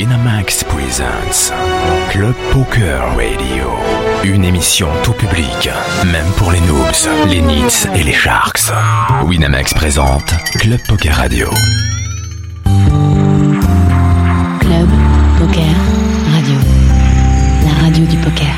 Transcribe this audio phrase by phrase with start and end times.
[0.00, 1.52] Winamax Presents
[2.08, 3.68] Club Poker Radio.
[4.24, 5.68] Une émission tout public,
[6.10, 8.62] même pour les noobs, les nits et les sharks.
[9.26, 11.50] Winamax présente Club Poker Radio.
[14.60, 14.88] Club
[15.38, 15.76] Poker
[16.32, 16.56] Radio.
[17.66, 18.56] La radio du poker.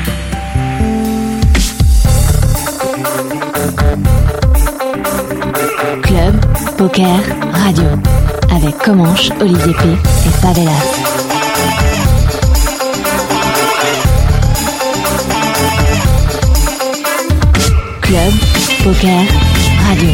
[6.03, 6.35] Club
[6.77, 7.19] Poker
[7.51, 7.89] Radio.
[8.55, 9.89] Avec Comanche, Olivier P.
[9.89, 11.32] et Favelas.
[18.13, 18.33] Club
[18.83, 19.23] Poker
[19.89, 20.09] Radio.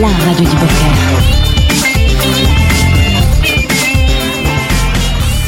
[0.00, 1.28] La radio du poker.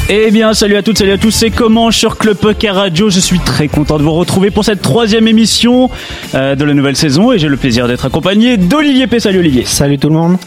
[0.09, 3.09] Eh bien, salut à toutes, salut à tous, c'est comment sur Club Poker Radio.
[3.09, 5.89] Je suis très content de vous retrouver pour cette troisième émission
[6.35, 9.19] euh, de la nouvelle saison et j'ai le plaisir d'être accompagné d'Olivier P.
[9.19, 9.65] Salut Olivier.
[9.65, 10.37] Salut tout le monde.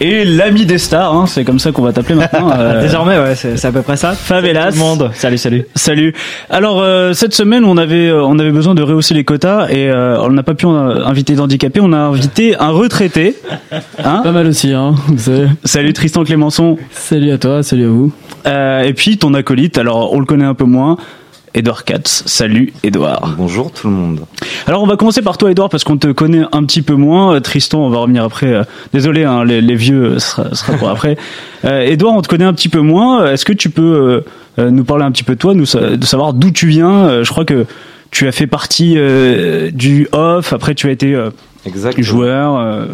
[0.00, 2.50] Et l'ami des stars, hein, c'est comme ça qu'on va t'appeler maintenant.
[2.58, 4.12] euh, Désormais, ouais, c'est à peu près ça.
[4.12, 4.72] Favelas.
[4.72, 5.10] Tout le monde.
[5.14, 5.66] Salut, salut.
[5.74, 6.12] Salut.
[6.50, 9.88] Alors euh, cette semaine, on avait euh, on avait besoin de rehausser les quotas et
[9.88, 11.80] euh, on n'a pas pu euh, inviter d'handicapés.
[11.80, 13.36] On a invité un retraité.
[14.04, 14.94] Hein Pas mal aussi, hein.
[15.08, 15.48] Vous savez.
[15.64, 16.78] Salut Tristan Clémenceau.
[16.90, 18.12] Salut à toi, salut à vous.
[18.46, 19.78] Euh, et puis ton acolyte.
[19.78, 20.96] Alors on le connaît un peu moins.
[21.54, 22.24] Edouard Katz.
[22.26, 23.34] Salut Edouard.
[23.36, 24.20] Bonjour tout le monde.
[24.66, 27.34] Alors on va commencer par toi Edouard parce qu'on te connaît un petit peu moins.
[27.36, 28.52] Euh, Tristan, on va revenir après.
[28.52, 31.16] Euh, Désolé, hein, les, les vieux, ce sera, sera pour après.
[31.64, 33.24] Euh, Edouard, on te connaît un petit peu moins.
[33.32, 34.20] Est-ce que tu peux euh,
[34.58, 36.90] euh, nous parler un petit peu de toi, nous, de savoir d'où tu viens?
[37.06, 37.64] Euh, Je crois que
[38.10, 40.52] tu as fait partie euh, du off.
[40.52, 41.30] Après, tu as été euh,
[41.96, 42.86] joueur.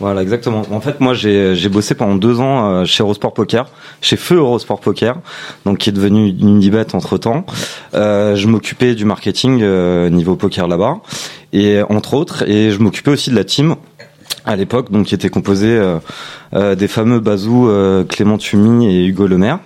[0.00, 0.62] Voilà, exactement.
[0.70, 3.68] En fait, moi, j'ai bossé pendant deux ans euh, chez Eurosport Poker,
[4.00, 5.16] chez Feu Eurosport Poker,
[5.64, 7.44] donc qui est devenu une Indibet entre temps.
[7.94, 10.98] Euh, je m'occupais du marketing euh, niveau poker là-bas,
[11.52, 13.74] et entre autres, et je m'occupais aussi de la team
[14.44, 15.78] à l'époque, donc qui était composée
[16.54, 17.68] des fameux Bazou,
[18.08, 19.58] Clément Tumi et Hugo Lemaire.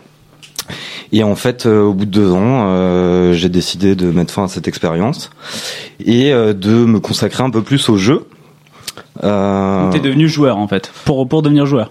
[1.12, 4.66] Et en fait, au bout de deux ans, j'ai décidé de mettre fin à cette
[4.66, 5.30] expérience
[6.04, 8.26] et de me consacrer un peu plus au jeu.
[9.22, 10.90] Euh, T'es devenu joueur en fait.
[11.04, 11.90] Pour pour devenir joueur.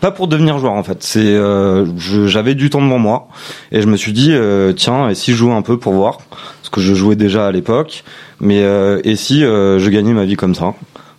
[0.00, 1.02] pas pour devenir joueur en fait.
[1.02, 1.84] C'est euh,
[2.26, 3.28] j'avais du temps devant moi
[3.70, 6.18] et je me suis dit euh, tiens et si je jouais un peu pour voir
[6.30, 8.02] parce que je jouais déjà à l'époque
[8.40, 10.72] mais euh, et si je gagnais ma vie comme ça.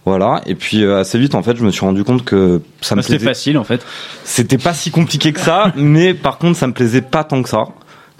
[0.08, 3.00] Voilà et puis assez vite en fait je me suis rendu compte que ça me
[3.00, 3.26] Bah, C'était plaisait.
[3.30, 3.84] facile en fait.
[4.24, 7.50] C'était pas si compliqué que ça mais par contre ça me plaisait pas tant que
[7.50, 7.66] ça.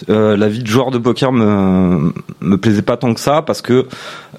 [0.10, 2.12] Euh, la vie de joueur de poker me
[2.42, 3.88] me plaisait pas tant que ça parce que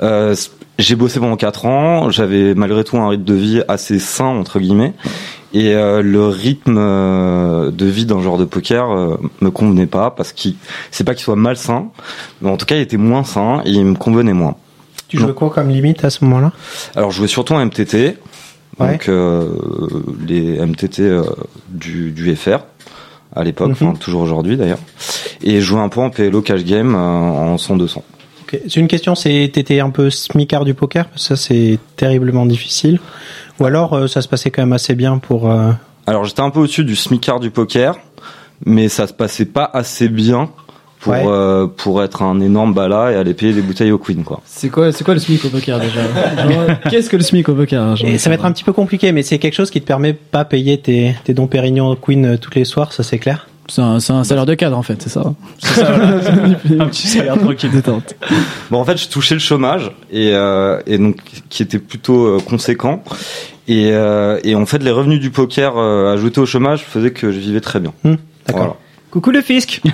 [0.03, 0.35] euh,
[0.79, 4.59] j'ai bossé pendant quatre ans, j'avais malgré tout un rythme de vie assez sain entre
[4.61, 4.93] guillemets
[5.55, 10.11] et euh, le rythme euh, de vie d'un joueur de poker euh, me convenait pas
[10.11, 10.57] parce qu'il
[10.91, 11.87] c'est pas qu'il soit malsain
[12.43, 14.57] mais en tout cas il était moins sain et il me convenait moins.
[15.09, 16.53] Tu jouais quoi comme limite à ce moment-là?
[16.97, 18.19] Alors je jouais surtout en MTT
[18.79, 18.91] Ouais.
[18.93, 19.49] donc euh,
[20.27, 21.23] les MTT euh,
[21.71, 22.59] du, du FR
[23.35, 23.99] à l'époque, Mhm.
[23.99, 24.79] toujours aujourd'hui d'ailleurs
[25.43, 28.03] et je jouais un peu en PLO cash game euh, en 100 200.
[28.43, 28.61] Ok.
[28.69, 32.47] C'est une question, c'est t'étais un peu smicard du poker parce que Ça, c'est terriblement
[32.47, 33.01] difficile.
[33.59, 35.51] Ou alors, euh, ça se passait quand même assez bien pour...
[35.51, 35.73] euh,
[36.07, 37.97] Alors j'étais un peu au-dessus du smicard du poker,
[38.65, 40.51] mais ça se passait pas assez bien
[41.07, 41.25] pour Ouais.
[41.27, 44.41] euh, pour être un énorme bala et aller payer des bouteilles au Queen quoi.
[44.45, 46.01] C'est quoi, c'est quoi le SMIC au poker déjà
[46.91, 49.13] Qu'est-ce que le SMIC au poker genre, Et ça va être un petit peu compliqué,
[49.13, 52.25] mais c'est quelque chose qui te permet pas payer tes, tes dons Pérignon au Queen
[52.27, 54.83] euh, tous les soirs, ça c'est clair C'est un, c'est un salaire de cadre en
[54.83, 55.23] fait, c'est ça
[56.81, 57.71] Un petit salaire tranquille.
[57.71, 58.15] détente.
[58.71, 61.17] Bon en fait je touchais le chômage et euh, et donc
[61.49, 63.03] qui était plutôt euh, conséquent
[63.69, 67.31] et euh, et en fait les revenus du poker euh, ajoutés au chômage faisaient que
[67.33, 67.93] je vivais très bien.
[68.05, 68.15] Hmm,
[68.47, 68.63] D'accord.
[68.63, 68.77] Voilà.
[69.17, 69.81] Coucou le fisc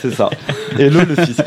[0.00, 0.30] C'est ça.
[0.78, 1.42] Et le fisc.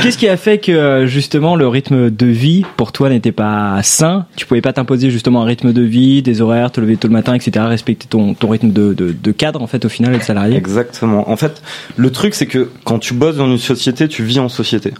[0.00, 3.82] Qu'est-ce qui a fait que euh, justement le rythme de vie pour toi n'était pas
[3.82, 4.24] sain?
[4.36, 7.12] Tu pouvais pas t'imposer justement un rythme de vie, des horaires, te lever tôt le
[7.12, 7.66] matin, etc.
[7.68, 10.56] Respecter ton, ton rythme de, de, de cadre en fait au final et de salarié?
[10.56, 11.30] Exactement.
[11.30, 11.60] En fait,
[11.98, 14.94] le truc c'est que quand tu bosses dans une société, tu vis en société.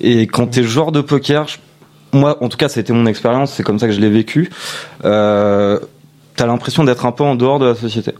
[0.00, 1.46] Et quand t'es joueur de poker,
[2.12, 4.10] moi, en tout cas, ça a été mon expérience, c'est comme ça que je l'ai
[4.10, 4.50] vécu.
[5.04, 5.78] Euh,
[6.40, 8.12] T'as l'impression d'être un peu en dehors de la société.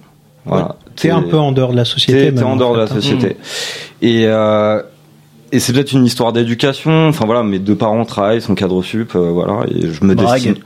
[0.45, 0.77] Voilà.
[0.97, 2.35] T'es un peu en dehors de la société.
[2.35, 2.89] T'es en dehors de la hein.
[2.89, 3.37] société.
[4.03, 4.83] Et euh,
[5.53, 7.09] et c'est peut-être une histoire d'éducation.
[7.09, 10.35] Enfin voilà, mes deux parents travaillent, sont cadres sup, euh, voilà, et je me Brague.
[10.35, 10.57] destine.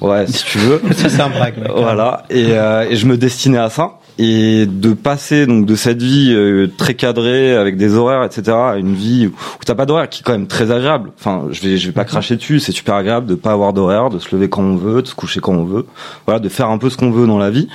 [0.00, 0.80] Ouais, si tu veux.
[0.92, 1.58] Ça c'est un brag.
[1.58, 1.72] mec.
[1.74, 3.94] Voilà, et, euh, et je me destinais à ça.
[4.20, 8.76] Et de passer donc de cette vie euh, très cadrée avec des horaires, etc., à
[8.76, 11.10] une vie où, où t'as pas d'horaire, qui est quand même très agréable.
[11.18, 12.58] Enfin, je vais, je vais pas cracher dessus.
[12.58, 15.14] C'est super agréable de pas avoir d'horaire, de se lever quand on veut, de se
[15.14, 15.86] coucher quand on veut.
[16.26, 17.68] Voilà, de faire un peu ce qu'on veut dans la vie.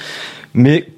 [0.54, 0.90] Mais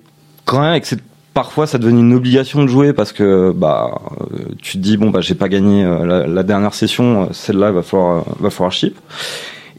[0.45, 1.01] quand même, avec cette
[1.33, 5.09] parfois ça devenait une obligation de jouer parce que bah euh, tu te dis bon
[5.09, 8.49] bah j'ai pas gagné euh, la, la dernière session euh, celle-là il va falloir va
[8.49, 8.97] falloir chip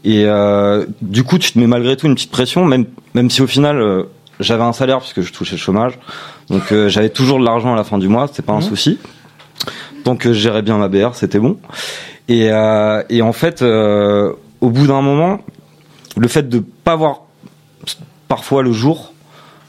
[0.03, 2.85] et euh, du coup tu te mets malgré tout une petite pression même
[3.15, 4.03] même si au final euh,
[4.39, 5.97] j'avais un salaire puisque je touchais le chômage,
[6.51, 8.61] donc euh, j'avais toujours de l'argent à la fin du mois, c'était pas un Mhm.
[8.61, 8.99] souci.
[10.05, 11.57] Donc euh, je gérais bien ma BR, c'était bon.
[12.27, 15.39] Et, euh, et en fait, euh, au bout d'un moment,
[16.15, 17.21] le fait de pas voir
[18.27, 19.11] parfois le jour,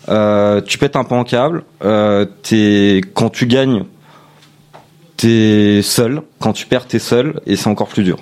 [0.08, 1.62] euh, tu pètes un peu en câble.
[1.84, 3.84] Euh, t'es quand tu gagnes,
[5.16, 6.22] t'es seul.
[6.40, 8.18] Quand tu perds, t'es seul, et c'est encore plus dur.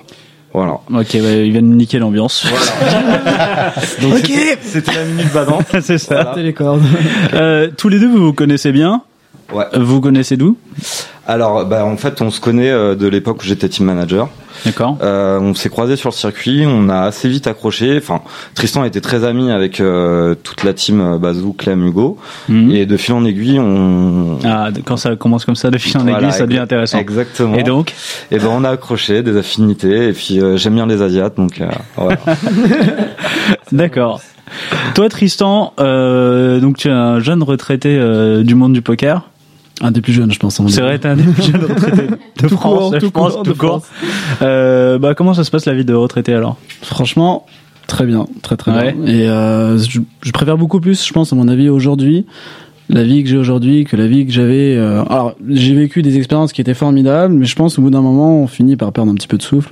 [0.53, 0.73] Voilà.
[0.91, 2.45] Ok, ouais, il vient de niquer l'ambiance.
[4.01, 5.65] Donc c'était- c'était la minute badante.
[5.81, 6.23] c'est ça.
[6.23, 6.41] Voilà.
[6.41, 6.81] les cordes.
[7.33, 9.01] Euh, tous les deux, vous vous connaissez bien?
[9.53, 9.65] Ouais.
[9.77, 10.57] Vous connaissez d'où?
[11.27, 14.29] Alors, bah, en fait, on se connaît euh, de l'époque où j'étais team manager.
[14.65, 14.97] D'accord.
[15.01, 17.97] Euh, on s'est croisés sur le circuit, on a assez vite accroché.
[17.97, 18.21] Enfin,
[18.55, 22.17] Tristan était très ami avec euh, toute la team euh, Bazou, Clem, Hugo.
[22.49, 22.71] Mhm.
[22.71, 24.39] Et de fil en aiguille, on.
[24.45, 26.97] Ah, quand ça commence comme ça, de fil en Voilà, aiguille, ça devient intéressant.
[26.97, 27.55] Exactement.
[27.55, 27.93] Et donc
[28.31, 30.07] Et ben on a accroché des affinités.
[30.07, 32.17] Et puis euh, j'aime bien les Asiates, donc euh, voilà.
[33.71, 34.21] D'accord.
[34.95, 39.29] Toi, Tristan, euh, donc tu es un jeune retraité euh, du monde du poker.
[39.81, 40.59] Un des plus jeunes, je pense.
[40.69, 43.33] C'est vrai, t'es un des plus jeunes retraités de Tout France, court, je tout pense,
[43.33, 43.81] court, tout court.
[44.41, 46.57] Euh, bah, comment ça se passe la vie de retraité alors?
[46.81, 47.45] Franchement,
[47.85, 48.93] très bien, très très Ouais.
[48.93, 49.05] bien.
[49.13, 52.25] Et euh, je, je préfère beaucoup plus, je pense, à mon avis aujourd'hui,
[52.89, 54.75] la vie que j'ai aujourd'hui que la vie que j'avais.
[54.75, 58.01] euh, alors, j'ai vécu des expériences qui étaient formidables, mais je pense au bout d'un
[58.01, 59.71] moment, on finit par perdre un petit peu de souffle.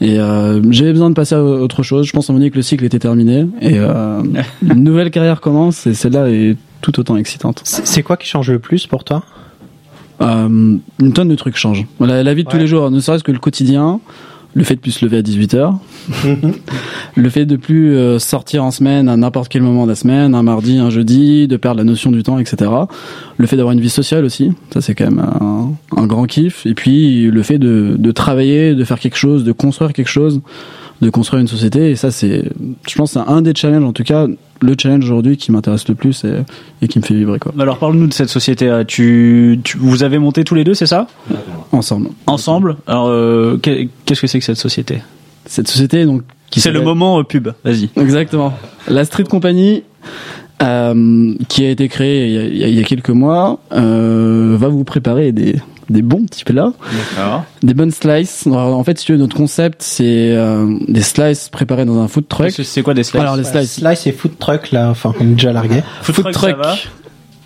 [0.00, 2.06] Et euh, j'avais besoin de passer à autre chose.
[2.06, 4.22] Je pense à mon avis que le cycle était terminé et euh,
[4.66, 5.86] une nouvelle carrière commence.
[5.86, 7.62] Et celle-là est tout autant excitante.
[7.64, 9.22] C'est quoi qui change le plus pour toi?
[10.20, 11.86] Euh, une tonne de trucs changent.
[11.98, 14.00] La, la vie de tous les jours, ne serait-ce que le quotidien,
[14.54, 15.76] le fait de plus se lever à 18h,
[17.16, 20.34] le fait de plus euh, sortir en semaine à n'importe quel moment de la semaine,
[20.34, 22.70] un mardi, un jeudi, de perdre la notion du temps, etc.
[23.38, 26.66] Le fait d'avoir une vie sociale aussi, ça c'est quand même un, un grand kiff.
[26.66, 30.42] Et puis le fait de, de travailler, de faire quelque chose, de construire quelque chose,
[31.00, 31.90] de construire une société.
[31.90, 32.44] Et ça c'est,
[32.88, 34.26] je pense, c'est un des challenges, en tout cas
[34.62, 36.42] le challenge aujourd'hui qui m'intéresse le plus et,
[36.82, 37.52] et qui me fait vibrer quoi.
[37.58, 38.66] Alors parle-nous de cette société.
[38.66, 38.84] là.
[38.84, 41.06] Tu, tu, vous avez monté tous les deux, c'est ça?
[41.72, 42.10] Ensemble.
[42.26, 42.76] Ensemble?
[42.86, 44.98] Alors euh, qu'est- qu'est-ce que c'est que cette société?
[45.46, 46.22] Cette société donc
[46.54, 47.48] C'est le moment euh, pub.
[47.64, 47.88] Vas-y.
[47.96, 48.52] Exactement.
[48.88, 49.82] La Street Company,
[50.62, 54.84] euh, qui a été créée il y a, il y quelques mois, euh, va vous
[54.84, 55.56] préparer des,
[55.90, 56.72] des bons petits plats,
[57.62, 58.46] des bonnes slices.
[58.46, 62.08] Alors, en fait, si tu veux, notre concept, c'est euh, des slices préparés dans un
[62.08, 62.52] food truck.
[62.52, 63.74] C'est quoi des slices Alors, les slices.
[63.74, 65.82] Slice et food truck, là, enfin, on est déjà largué.
[66.02, 66.56] Food food truck,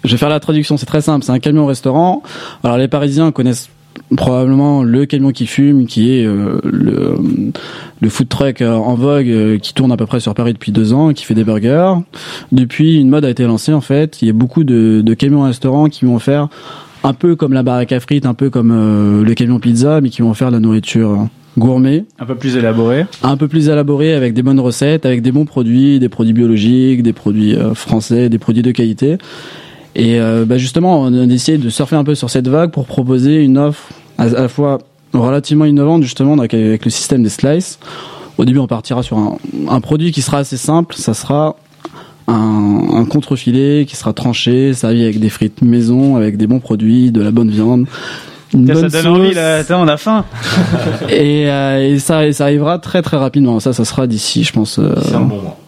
[0.05, 1.25] Je vais faire la traduction, c'est très simple.
[1.25, 2.23] C'est un camion restaurant.
[2.62, 3.70] Alors les Parisiens connaissent
[4.17, 7.17] probablement le camion qui fume, qui est euh, le,
[8.00, 10.73] le food truck euh, en vogue, euh, qui tourne à peu près sur Paris depuis
[10.73, 11.94] deux ans, qui fait des burgers.
[12.52, 14.20] Depuis, une mode a été lancée en fait.
[14.23, 16.49] Il y a beaucoup de, de camions restaurants qui vont faire
[17.04, 20.08] un peu comme la baraque à frites, un peu comme euh, le camion pizza, mais
[20.10, 23.06] qui vont faire de la nourriture gourmet Un peu plus élaboré.
[23.22, 27.02] un peu plus élaboré avec des bonnes recettes, avec des bons produits, des produits biologiques,
[27.02, 29.18] des produits euh, français, des produits de qualité.
[29.94, 32.86] Et euh, bah justement, on a essayé de surfer un peu sur cette vague pour
[32.86, 34.78] proposer une offre à, à la fois
[35.12, 37.78] relativement innovante justement avec, avec le système des slices.
[38.36, 39.36] Au début, on partira sur un,
[39.68, 40.96] un produit qui sera assez simple.
[40.96, 41.54] Ça sera
[42.28, 47.10] un, un contrefilet qui sera tranché, servi avec des frites maison, avec des bons produits,
[47.10, 47.86] de la bonne viande.
[48.54, 49.06] Une ça bonne donne sauce.
[49.06, 49.56] envie là.
[49.56, 50.24] Attends, on a faim.
[51.08, 53.58] Et, euh, et ça, ça arrivera très très rapidement.
[53.60, 55.58] Ça, ça sera d'ici, je pense, euh, C'est un bon mois.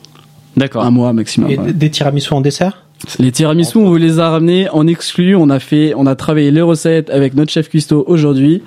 [0.57, 0.85] D'accord.
[0.85, 1.51] un mois maximum.
[1.51, 1.73] Et ouais.
[1.73, 2.86] des tiramisu en dessert?
[3.19, 5.37] Les tiramisu, on vous les a ramenés en exclu.
[5.37, 8.63] On a fait, on a travaillé les recettes avec notre chef cuistot aujourd'hui,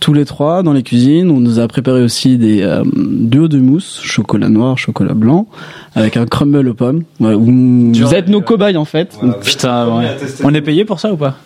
[0.00, 1.30] tous les trois dans les cuisines.
[1.30, 5.46] On nous a préparé aussi des euh, duos de mousse, chocolat noir, chocolat blanc,
[5.94, 7.04] avec un crumble aux pommes.
[7.20, 9.16] Ouais, vous, vous êtes nos cobayes en fait.
[9.20, 10.16] Voilà, Putain, ouais.
[10.42, 11.36] On est payé pour ça ou pas?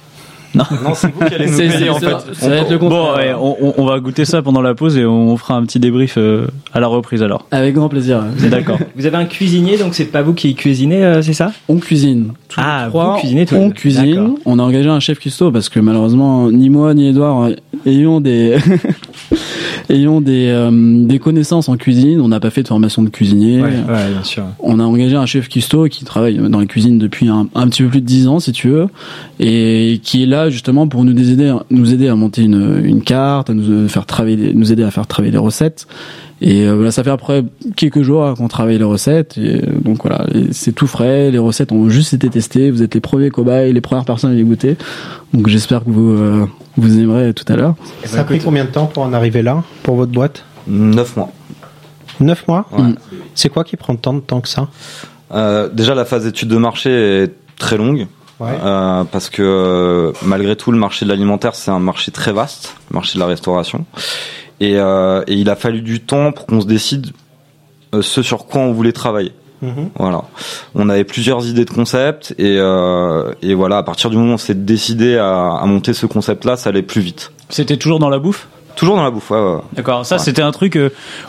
[0.54, 0.64] Non,
[0.94, 2.34] c'est vous qui allez nous payer c'est- en fait.
[2.34, 5.36] ça va être le Bon, ouais, on, va goûter ça pendant la pause et on
[5.36, 7.46] fera un petit débrief euh, à la reprise alors.
[7.52, 8.22] Avec grand plaisir.
[8.50, 8.78] D'accord.
[8.96, 11.52] Vous avez un cuisinier, donc c'est pas vous qui cuisinez, euh, c'est ça?
[11.68, 12.32] On cuisine.
[12.48, 14.34] Tous Ah, les trois, vous cuisinez tous les On cuisine.
[14.44, 17.54] On a engagé un chef cuistot parce que malheureusement, ni moi ni Edouard euh,
[17.86, 18.56] ayons des
[19.88, 20.70] ayons des euh,
[21.06, 22.20] des connaissances en cuisine.
[22.20, 23.60] On n'a pas fait de formation de cuisinier.
[23.60, 24.44] ouais, bien sûr.
[24.60, 27.82] On a engagé un chef cuistot qui travaille dans la cuisine depuis un, un petit
[27.82, 28.86] peu plus de 10 ans, si tu veux,
[29.38, 33.50] et qui est là justement pour nous aider, nous aider à monter une, une carte,
[33.50, 35.86] à nous faire travailler, nous aider à faire travailler les recettes.
[36.42, 37.44] Et euh, voilà, ça fait après
[37.76, 39.36] quelques jours hein, qu'on travaille les recettes.
[39.36, 41.30] Et euh, donc voilà, c'est tout frais.
[41.30, 42.70] Les recettes ont juste été testées.
[42.70, 44.76] Vous êtes les premiers cobayes, les premières personnes à les goûter.
[45.34, 47.74] Donc j'espère que vous euh, vous aimerez tout à l'heure.
[48.04, 50.44] Ça a pris combien de temps pour en arriver là, pour votre boîte?
[50.66, 51.30] Neuf mois.
[52.20, 52.66] Neuf mois?
[52.72, 52.82] Ouais.
[52.82, 52.96] Mm.
[53.34, 54.68] C'est quoi qui prend tant de temps que ça?
[55.32, 56.90] Euh, déjà, la phase d'étude de marché
[57.22, 58.06] est très longue.
[58.40, 58.58] Ouais.
[58.62, 62.74] Euh, parce que euh, malgré tout, le marché de l'alimentaire, c'est un marché très vaste,
[62.90, 63.84] le marché de la restauration.
[64.60, 67.08] Et, euh, et il a fallu du temps pour qu'on se décide
[67.94, 69.32] euh, ce sur quoi on voulait travailler.
[69.62, 69.90] Mhm.
[69.98, 70.22] Voilà.
[70.74, 74.34] On avait plusieurs idées de concept et, euh, et voilà, à partir du moment où
[74.34, 77.32] on s'est décidé à, à monter ce concept-là, ça allait plus vite.
[77.50, 78.48] C'était toujours dans la bouffe?
[78.76, 79.38] Toujours dans la bouffe, ouais.
[79.38, 79.58] ouais.
[79.74, 80.06] D'accord.
[80.06, 80.22] Ça, Ouais.
[80.22, 80.78] c'était un truc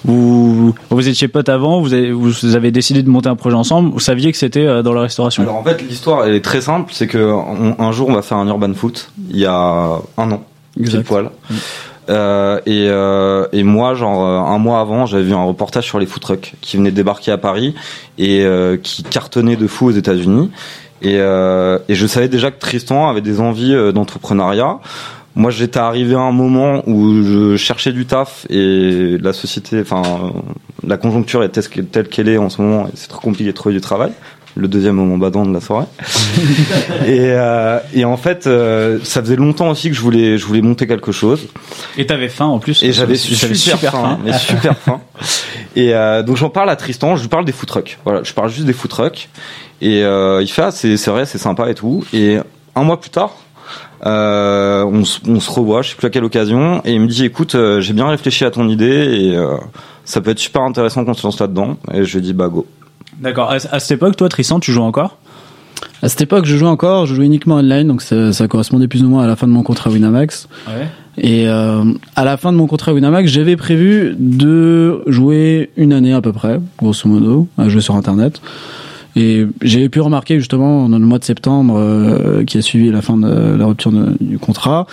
[0.08, 3.90] où vous étiez potes avant, vous avez, vous avez décidé de monter un projet ensemble,
[3.92, 5.44] vous saviez que c'était dans la restauration?
[5.44, 8.22] Alors en fait, l'histoire elle est très simple, c'est que on- un jour on va
[8.22, 9.54] faire un urban foot il y a
[10.18, 10.44] un an,
[10.80, 11.00] Exact.
[11.00, 11.26] pile poil.
[11.26, 11.56] Euh,
[12.66, 16.06] et, euh, et moi, genre euh, un mois avant, j'avais vu un reportage sur les
[16.06, 17.76] food trucks qui venaient débarquer à Paris
[18.18, 20.52] et euh, qui cartonnaient de fou aux États-Unis.
[21.02, 24.80] Et, euh, et je savais déjà que Tristan avait des envies euh, d'entrepreneuriat.
[25.36, 30.02] Moi, j'étais arrivé à un moment où je cherchais du taf et la société, enfin,
[30.04, 30.40] euh,
[30.86, 31.50] la conjoncture est
[31.92, 34.12] telle qu'elle est en ce moment c'est trop compliqué de trouver du travail.
[34.56, 35.86] Le deuxième moment badant de la soirée.
[37.06, 40.62] et, euh, et en fait, euh, ça faisait longtemps aussi que je voulais, je voulais
[40.62, 41.48] monter quelque chose.
[41.98, 42.84] Et t'avais faim en plus.
[42.84, 45.00] Et j'avais J'avais super, faim, mais super faim.
[45.76, 47.98] Et euh, donc j'en parle à Tristan, je lui parle des food trucks.
[48.04, 49.30] Voilà, je parle juste des food trucks.
[49.82, 52.04] Et euh, il fait ah, c'est c'est vrai, c'est sympa et tout.
[52.14, 52.38] Et
[52.76, 53.36] un mois plus tard,
[54.06, 57.08] euh, on, se- on se revoit, je sais plus à quelle occasion, et il me
[57.08, 58.86] dit écoute, euh, j'ai bien réfléchi à ton idée
[59.30, 59.56] et euh,
[60.04, 61.78] ça peut être super intéressant qu'on se lance là-dedans.
[61.94, 62.66] Et je lui dis bah go.
[63.20, 63.52] D'accord.
[63.52, 65.18] À, à cette époque, toi, Tristan, tu joues encore?
[66.04, 69.04] À cette époque, je jouais encore, je jouais uniquement online, donc ça, ça correspondait plus
[69.04, 70.48] ou moins à la fin de mon contrat Winamax.
[70.68, 70.88] Ouais.
[71.18, 71.84] Et euh,
[72.16, 76.34] à la fin de mon contrat Winamax, j'avais prévu de jouer une année à peu
[76.34, 78.42] près, grosso modo, à jouer sur Internet.
[79.16, 83.02] Et j'ai pu remarquer justement dans le mois de septembre euh, qui a suivi la
[83.02, 84.88] fin de la rupture de- du contrat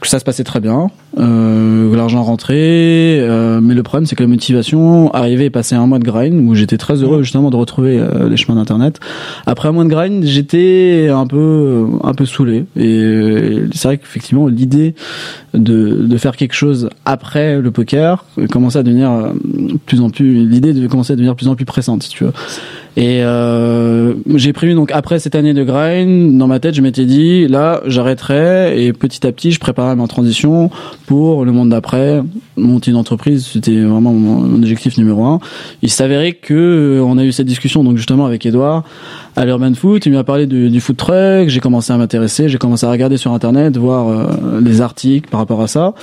[0.00, 2.54] que ça se passait très bien, euh, l'argent rentrait,
[3.20, 6.48] euh, mais le problème c'est que la motivation arrivait et passait un mois de grind
[6.48, 9.00] où j'étais très heureux justement de retrouver euh, les chemins d'internet.
[9.46, 13.98] Après un mois de grind, j'étais un peu un peu saoulé et euh, c'est vrai
[13.98, 14.94] qu'effectivement l'idée
[15.54, 20.10] de, de faire quelque chose après le poker commençait à devenir euh, de plus en
[20.10, 22.32] plus l'idée de commencer à devenir de plus en plus pressante si tu veux.
[22.96, 27.06] Et euh, j'ai prévu donc après cette année de grind, dans ma tête, je m'étais
[27.06, 30.70] dit là, j'arrêterai et petit à petit, je préparais ma transition
[31.06, 32.22] pour le monde d'après,
[32.56, 33.46] monter une entreprise.
[33.46, 35.38] C'était vraiment mon, objectif numéro un.
[35.82, 38.84] Il s'avérait que euh, on a eu cette discussion donc justement avec Edouard
[39.36, 40.06] à l'Urban Foot.
[40.06, 41.48] Il m'a parlé du, du food truck.
[41.48, 42.48] J'ai commencé à m'intéresser.
[42.48, 45.94] J'ai commencé à regarder sur internet, voir euh, les articles par rapport à ça.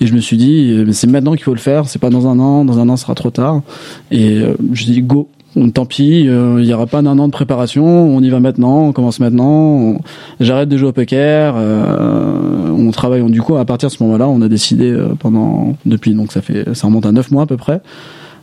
[0.00, 1.88] Et je me suis dit, euh, c'est maintenant qu'il faut le faire.
[1.88, 2.64] C'est pas dans un an.
[2.64, 3.62] Dans un an, ce sera trop tard.
[4.10, 5.28] Et je dis go.
[5.74, 7.84] Tant pis, euh, il n'y aura pas d'un an de préparation.
[7.84, 8.82] On y va maintenant.
[8.88, 9.48] On commence maintenant.
[9.48, 9.98] on-
[10.40, 11.54] J'arrête de jouer au poker.
[11.56, 13.22] euh, on travaille.
[13.30, 16.42] Du coup, à partir de ce moment-là, on a décidé euh, pendant depuis donc ça
[16.42, 17.80] fait ça remonte à neuf mois à peu près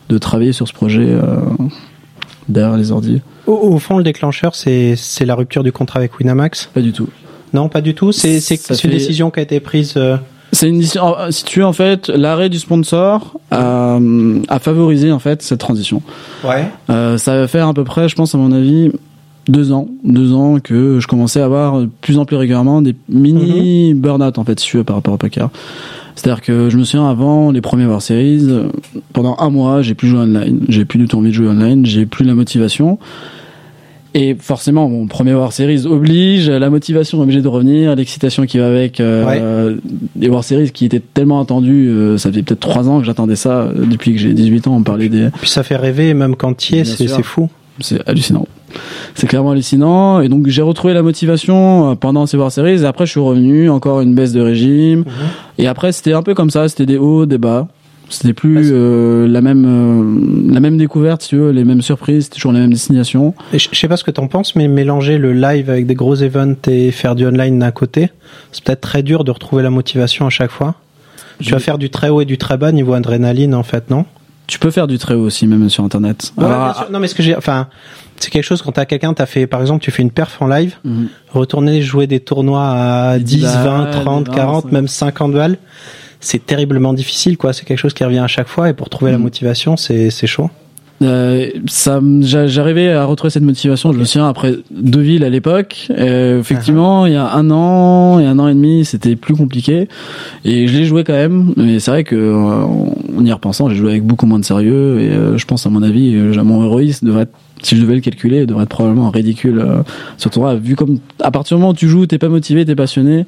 [0.09, 1.37] de travailler sur ce projet euh,
[2.49, 3.21] derrière les ordi.
[3.47, 6.69] Au, au fond, le déclencheur, c'est la rupture du contrat avec Winamax?
[6.73, 7.07] Pas du tout.
[7.53, 8.11] Non, pas du tout.
[8.11, 8.41] C'est une
[8.75, 9.95] fait- décision qui a été prise.
[10.55, 11.03] Euh, C'est une décision.
[11.15, 13.99] alors, Si tu veux en fait, l'arrêt du sponsor a,
[14.47, 16.01] a favorisé en fait cette transition.
[16.43, 16.67] Ouais.
[16.89, 18.91] Euh, ça va faire à peu près, je pense à mon avis,
[19.47, 22.95] deux ans, deux ans que je commençais à avoir de plus en plus régulièrement des
[23.09, 25.49] mini burn-out en fait, si tu veux, par rapport au poker.
[26.15, 28.63] C'est-à-dire que je me souviens avant les premiers War Series, euh,
[29.13, 31.85] pendant un mois, j'ai plus joué online, j'ai plus du tout envie de jouer online,
[31.85, 32.97] j'ai plus la motivation.
[34.17, 38.57] Et forcément, mon premier War Series oblige, la motivation est obligée de revenir, l'excitation qui
[38.57, 39.75] va avec, euh,
[40.15, 43.35] des War Series qui étaient tellement attendus, euh, ça fait peut-être trois ans que j'attendais
[43.35, 46.37] ça, euh, depuis que j'ai 18 ans, on parlait des, Puis ça fait rêver, même
[46.37, 47.49] quand y es, Bien c'est fou.
[47.81, 48.47] c'est hallucinant.
[49.15, 50.21] C'est clairement hallucinant.
[50.21, 52.83] Et donc, j'ai retrouvé la motivation euh, pendant ces War Series.
[52.83, 55.03] Et après, je suis revenu, encore une baisse de régime.
[55.57, 56.69] Et après, c'était un peu comme ça.
[56.69, 57.67] C'était des hauts, des bas.
[58.09, 62.29] C'était plus euh, la même euh, la même découverte, si tu veux, les mêmes surprises,
[62.29, 63.33] toujours les mêmes destinations.
[63.51, 65.95] Et Je je sais pas ce que t'en penses, mais mélanger le live avec des
[65.95, 68.09] gros events et faire du online d'un côté,
[68.51, 70.75] c'est peut-être très dur de retrouver la motivation à chaque fois.
[71.41, 74.05] Tu vas faire du très haut et du très bas niveau adrénaline, en fait, non?
[74.47, 76.31] Tu peux faire du très haut aussi, même sur Internet.
[76.37, 76.91] Ouais, Alors, bien sûr.
[76.91, 77.67] Non, mais ce que j'ai, enfin,
[78.17, 80.47] c'est quelque chose quand t'as quelqu'un, t'as fait, par exemple, tu fais une perf en
[80.47, 81.07] live, Mhm.
[81.33, 84.71] retourner jouer des tournois à 10, 10 20, balles, 30, 20, 40, 50.
[84.71, 85.57] même 50 balles.
[86.19, 87.53] C'est terriblement difficile, quoi.
[87.53, 89.23] C'est quelque chose qui revient à chaque fois et pour trouver la Mhm.
[89.23, 90.49] motivation, c'est, c'est chaud.
[91.01, 93.91] Euh, ça, j'arrivais à retrouver cette motivation.
[93.91, 95.87] Je me souviens après deux villes à l'époque.
[95.89, 99.89] Euh, effectivement, il y a un an et un an et demi, c'était plus compliqué.
[100.45, 101.53] Et je l'ai joué quand même.
[101.57, 102.63] Mais c'est vrai que, euh,
[103.17, 105.01] en y repensant, j'ai joué avec beaucoup moins de sérieux.
[105.01, 108.01] Et euh, je pense, à mon avis, mon héroïsme devrait être, si je devais le
[108.01, 109.59] calculer, devrait être probablement ridicule.
[109.59, 109.81] Euh,
[110.17, 112.75] surtout là, vu comme à partir du moment où tu joues, t'es pas motivé, t'es
[112.75, 113.25] passionné.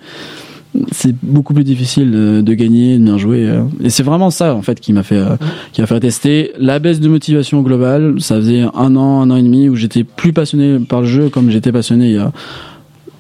[0.92, 3.48] C'est beaucoup plus difficile de, de gagner, de bien jouer.
[3.48, 3.64] euh.
[3.84, 5.36] Et c'est vraiment ça, en fait, qui m'a fait, euh,
[5.74, 8.16] qui m'a fait tester la baisse de motivation globale.
[8.20, 11.30] Ça faisait un an, un an et demi où j'étais plus passionné par le jeu
[11.30, 12.32] comme j'étais passionné il y a,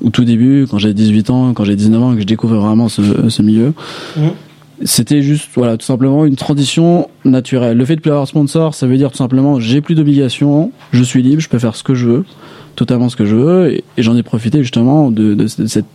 [0.04, 2.89] au tout début, quand j'avais 18 ans, quand j'avais 19 ans, que je découvrais vraiment
[2.89, 3.74] ce, ce milieu.
[4.18, 4.32] Mhm.
[4.84, 7.77] C'était juste, voilà, tout simplement une transition naturelle.
[7.77, 11.03] Le fait de plus avoir sponsor, ça veut dire tout simplement, j'ai plus d'obligations, je
[11.03, 12.25] suis libre, je peux faire ce que je veux,
[12.75, 15.86] totalement ce que je veux, et, et j'en ai profité justement de, de, de cette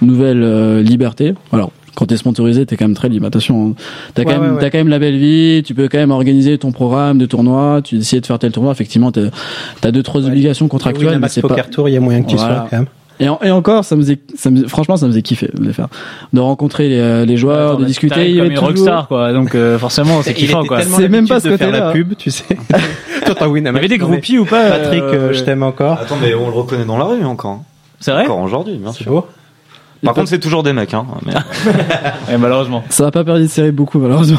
[0.00, 1.34] nouvelle euh, liberté.
[1.52, 3.26] Alors, quand t'es sponsorisé, t'es quand même très libre.
[3.26, 3.74] Attention, hein.
[4.14, 4.60] t'as quand même, ouais, ouais.
[4.60, 5.64] t'as quand même la belle vie.
[5.64, 7.80] Tu peux quand même organiser ton programme de tournoi.
[7.82, 8.70] Tu décides de faire tel tournoi.
[8.70, 9.30] Effectivement, t'as
[9.82, 11.56] as deux trois obligations contractuelles, mais c'est pas.
[11.64, 12.54] Tour, il y a moyen que tu Voilà.
[12.54, 12.86] sois quand même.
[13.20, 15.64] Et, en- et encore, ça me faisait, ça me, franchement, ça me faisait kiffer de
[15.64, 15.88] les faire,
[16.32, 18.28] de rencontrer les, euh, les joueurs, Attends, de discuter.
[18.30, 19.32] Il y comme avait une toujours- rockstar, quoi.
[19.32, 20.82] Donc, euh, forcément, c'est kiffant, quoi.
[20.82, 21.92] C'est même pas ce de faire la côté-là.
[21.92, 22.44] pub, tu sais.
[23.26, 23.78] Toi, t'as Il y Winamax.
[23.78, 25.98] avait des groupies ou pas Patrick, euh, euh, je t'aime encore.
[26.00, 27.62] Attends, mais on le reconnaît dans la rue encore.
[28.00, 29.12] C'est vrai Encore aujourd'hui, bien C'est sûr.
[29.12, 29.26] beau.
[30.04, 30.94] Par contre, c'est toujours des mecs.
[30.94, 31.32] Hein, mais...
[32.28, 32.84] Ouais, Malheureusement.
[32.88, 34.38] Ça va pas perdu de série beaucoup, malheureusement.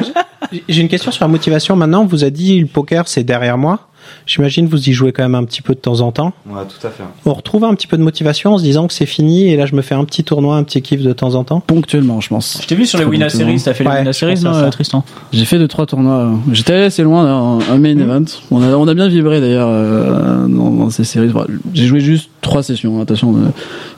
[0.68, 1.76] J'ai une question sur la motivation.
[1.76, 3.80] Maintenant, on vous a dit le poker, c'est derrière moi.
[4.26, 6.32] J'imagine vous y jouez quand même un petit peu de temps en temps.
[6.48, 7.02] Ouais, tout à fait.
[7.24, 9.66] On retrouve un petit peu de motivation en se disant que c'est fini et là
[9.66, 11.60] je me fais un petit tournoi, un petit kiff de temps en temps.
[11.60, 12.58] Ponctuellement, je pense.
[12.62, 14.70] Je t'ai vu sur les bon Series, t'as fait les Ouais, je Series, non, euh,
[14.70, 16.30] Tristan J'ai fait deux trois tournois.
[16.52, 18.24] J'étais allé assez loin dans un main event.
[18.50, 21.30] On a on a bien vibré d'ailleurs euh, dans, dans ces séries.
[21.34, 23.00] Enfin, J'ai joué juste trois sessions.
[23.00, 23.48] Attention, euh,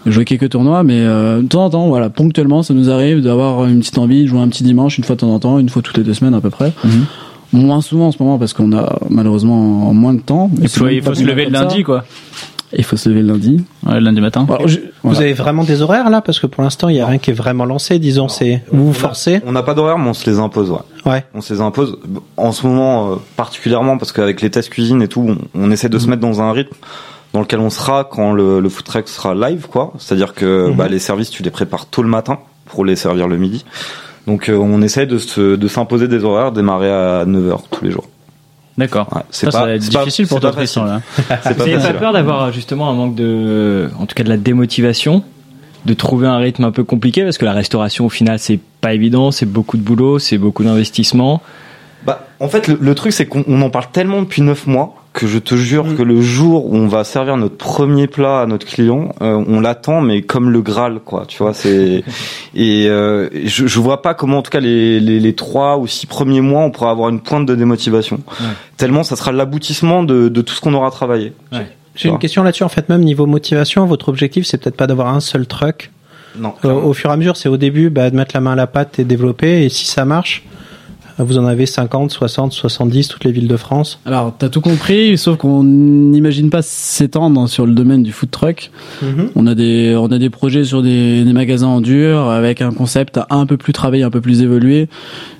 [0.07, 3.21] j'ai joué quelques tournois, mais euh, de temps en temps, voilà, ponctuellement, ça nous arrive
[3.23, 5.59] d'avoir une petite envie de jouer un petit dimanche une fois de temps en temps,
[5.59, 6.73] une fois toutes les deux semaines à peu près.
[6.85, 7.05] Mhm.
[7.53, 9.57] Moins souvent en ce moment parce qu'on a malheureusement
[9.95, 10.51] moins de temps.
[10.53, 11.63] Mais Il faut, sinon, il faut pas se lever le ça.
[11.63, 12.05] lundi, quoi.
[12.77, 13.65] Il faut se lever le lundi.
[13.87, 14.45] Ouais, le lundi matin.
[14.47, 16.21] Alors, je- Vous avez vraiment des horaires là?
[16.21, 17.99] Parce que pour l'instant, il y a rien qui est vraiment lancé.
[17.99, 19.41] Disons, c'est vous vous forcez.
[19.47, 20.71] On n'a pas d'horaire, mais on se les impose.
[20.71, 20.79] Ouais.
[21.07, 21.25] Ouais.
[21.35, 21.99] On se les impose.
[22.37, 25.89] En ce moment, euh, particulièrement, parce qu'avec les tests cuisine et tout, on, on essaie
[25.89, 26.75] de se mettre dans un rythme
[27.33, 29.95] dans lequel on sera quand le, le food truck sera live, quoi.
[29.99, 30.77] C'est-à-dire que Mhm.
[30.77, 33.65] bah, les services, tu les prépares tôt le matin pour les servir le midi.
[34.29, 37.91] Donc euh, on essaie de se, de s'imposer des horaires, démarrer à 9h tous les
[37.91, 38.05] jours.
[38.77, 39.09] D'accord.
[39.13, 41.01] Ouais, c'est pas- difficile pour toi, Tristan, là.
[41.17, 41.97] C'est pas Vous n'avez pas facile.
[41.97, 45.25] peur d'avoir justement un manque de, en tout cas de la démotivation,
[45.87, 48.93] de trouver un rythme un peu compliqué parce que la restauration au final c'est pas
[48.95, 51.43] évident, c'est beaucoup de boulot, c'est beaucoup d'investissement.
[52.07, 54.95] Bah, en fait, le, le truc, c'est qu'on on en parle tellement depuis neuf mois
[55.19, 55.97] que je te jure Mm.
[55.97, 59.59] que le jour où on va servir notre premier plat à notre client, euh, on
[59.61, 61.25] l'attend, mais comme le Graal, quoi.
[61.27, 62.05] Tu vois, c'est
[62.55, 65.89] et euh, je, je vois pas comment, en tout cas, les, les, les trois ou
[65.89, 68.21] six premiers mois, on pourra avoir une pointe de démotivation.
[68.29, 68.47] Ouais.
[68.77, 71.33] Tellement, ça sera l'aboutissement de, de tout ce qu'on aura travaillé.
[71.97, 72.63] J'ai une question là-dessus.
[72.63, 75.91] En fait, même niveau motivation, votre objectif, c'est peut-être pas d'avoir un seul truck.
[76.39, 76.55] Non.
[76.65, 78.55] Euh, au fur et à mesure, c'est au début bah, de mettre la main à
[78.57, 79.65] la pâte et développer.
[79.65, 80.45] Et si ça marche,
[81.25, 84.01] vous en avez 50, 60, 70, toutes les villes de France?
[84.07, 88.71] Alors, t'as tout compris, sauf qu'on n'imagine pas s'étendre sur le domaine du food truck.
[89.35, 92.71] On a des, on a des projets sur des, des magasins en dur avec un
[92.73, 94.89] concept un peu plus travaillé, un peu plus évolué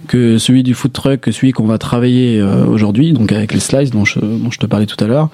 [0.07, 3.61] que celui du food truck, que celui qu'on va travailler euh, aujourd'hui, donc avec les
[3.61, 5.29] slices dont je, dont je te parlais tout à l'heure.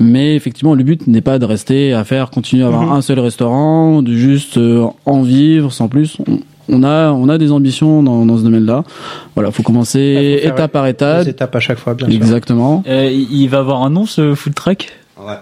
[0.00, 2.92] Mais effectivement, le but n'est pas de rester à faire continuer à avoir Mhm.
[2.92, 6.18] un seul restaurant, de juste euh, en vivre sans plus.
[6.68, 8.84] On, a, on a des ambitions dans, dans ce domaine-là.
[9.34, 11.24] Voilà, faut commencer Ouais, faut faire étape par étape.
[11.24, 12.16] Des étapes à chaque fois, bien sûr.
[12.16, 12.82] Exactement.
[12.86, 14.88] Euh, il va avoir un nom, ce food truck?
[15.18, 15.34] Ouais.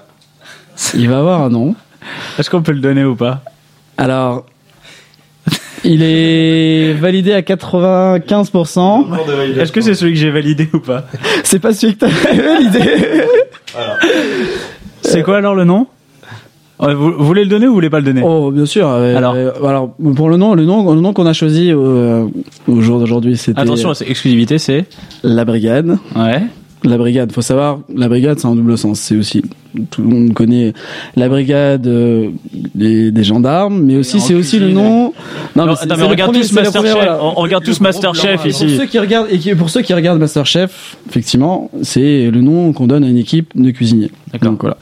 [0.94, 1.74] Il va avoir un nom.
[2.38, 3.42] Est-ce qu'on peut le donner ou pas?
[3.98, 4.44] Alors,
[5.84, 9.58] il est validé à 95%.
[9.58, 11.04] Est-ce que c'est celui que j'ai validé ou pas?
[11.44, 12.80] C'est pas celui que t'as validé.
[15.02, 15.86] C'est quoi alors le nom?
[16.78, 18.22] Vous, vous voulez le donner ou vous voulez pas le donner?
[18.24, 18.86] Oh, bien sûr.
[18.88, 22.26] euh, Alors euh, alors pour le nom, le nom, le nom qu'on a choisi euh,
[22.68, 24.84] au jour d'aujourd'hui, c'était Attention, c'est exclusivité, c'est
[25.22, 25.98] la brigade.
[26.16, 26.42] ouais.
[26.84, 29.00] La brigade, faut savoir, la brigade, c'est un double sens.
[29.00, 29.42] C'est aussi,
[29.90, 30.72] tout le monde connaît
[31.16, 32.30] la brigade euh,
[32.74, 35.12] des, des gendarmes, mais aussi c'est aussi le nom.
[35.54, 36.92] Non, mais c'est- mais regarde premier- Masterchef.
[36.92, 37.18] voilà.
[37.22, 38.76] On, on regarde tous Masterchef Et pour ici.
[38.76, 42.86] ceux qui regardent et qui- pour ceux qui regardent MasterChef, effectivement, c'est le nom qu'on
[42.86, 44.10] donne à une équipe de cuisiniers.
[44.32, 44.50] D'accord.
[44.50, 44.76] Donc voilà.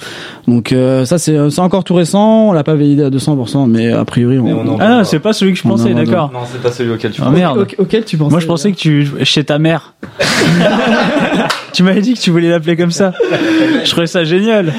[0.48, 3.92] Donc euh, ça c'est c'est encore tout récent, on l'a pas validé à 200%, mais
[3.92, 4.46] a priori on.
[4.46, 6.30] On Ah, non, c'est pas celui que je pensais, d'accord.
[6.32, 7.34] Non, c'est pas celui auquel tu Ah penses.
[7.34, 7.58] merde.
[7.58, 9.94] Auquel- auquel tu pensais Moi je pensais que tu chez ta mère.
[11.72, 13.12] tu m'avais dit que tu voulais l'appeler comme ça.
[13.84, 14.72] Je trouvais ça génial.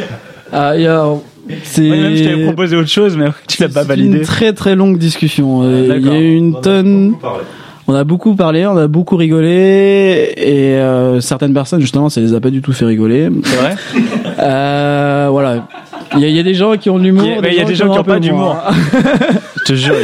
[0.51, 1.23] Ah, alors,
[1.63, 4.17] c'est Ouais, même je t'avais proposé autre chose, mais tu l'as pas c'est validé.
[4.19, 5.61] une très très longue discussion.
[5.63, 7.09] Euh, Il y a eu une On a tonne.
[7.11, 7.43] beaucoup parlé.
[7.87, 12.33] On a beaucoup parlé, on a beaucoup rigolé, et euh, certaines personnes justement, ça les
[12.33, 13.29] a pas du tout fait rigoler.
[13.43, 13.75] C'est vrai
[14.39, 15.67] Euh, voilà.
[16.15, 17.23] Il y, a- il y a des gens qui ont de l'humour.
[17.25, 18.55] Il y a- mais il y a des gens qui en ont pas d'humour.
[18.55, 19.01] moins.
[19.59, 19.95] Je te jure.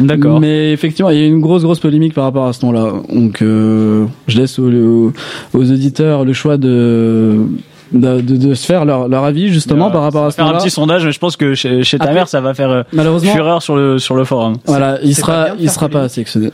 [0.00, 0.40] D'accord.
[0.40, 2.92] Mais effectivement, il y a eu une grosse grosse polémique par rapport à ce nom-là.
[3.12, 5.12] Donc, euh, je laisse aux-
[5.52, 7.36] aux auditeurs le choix de
[7.92, 10.54] de, de, de se faire leur, leur avis justement par rapport à ce faire un
[10.58, 12.82] petit sondage, mais je pense que chez, chez ta Après- mère, ça va faire euh,
[12.92, 14.56] Malheureusement, fureur sur le sur le forum.
[14.66, 16.50] voilà, il sera il sera pas sélectionné.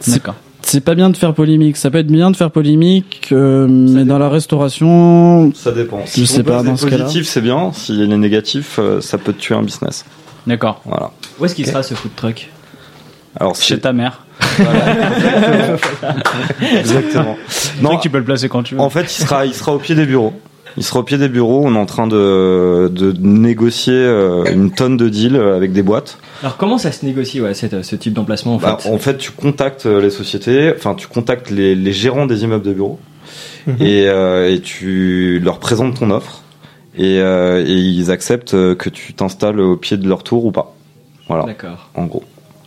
[0.00, 0.34] C'est D'accord.
[0.62, 1.76] c'est pas bien de faire polémique.
[1.76, 6.00] Ça peut être bien de faire polémique, euh, mais dans la restauration, Ça dépend.
[6.16, 7.04] Je sais pas, dans ce cas-là.
[7.04, 7.70] positif, c'est bien.
[7.72, 10.04] S'il est négatif, euh, ça peut tuer un business.
[10.46, 10.80] D'accord.
[10.86, 11.10] Voilà.
[11.38, 12.48] Où est-ce qu'il sera ce food truck?
[13.38, 14.24] Alors, Chez ta mère.
[16.78, 17.36] Exactement.
[17.48, 18.80] C'est Non, tu peux le placer quand tu veux.
[18.80, 20.32] en fait, il sera, il sera au pied des bureaux.
[20.76, 21.62] Il sera au pied des bureaux.
[21.64, 26.18] On est en train de, de négocier euh, une tonne de deals avec des boîtes.
[26.42, 29.16] Alors comment ça se négocie ouais, cette- ce type d'emplacement en Bah, fait en fait,
[29.18, 32.98] tu contactes euh, les sociétés, enfin, tu contactes les, les gérants des immeubles de bureaux
[33.66, 33.76] Mhm.
[33.80, 36.42] et, euh, et tu leur présentes ton offre
[36.96, 40.50] et, euh, et ils acceptent euh, que tu t'installes au pied de leur tour ou
[40.50, 40.74] pas.
[41.28, 41.90] Voilà, D'accord.
[41.94, 42.24] en gros.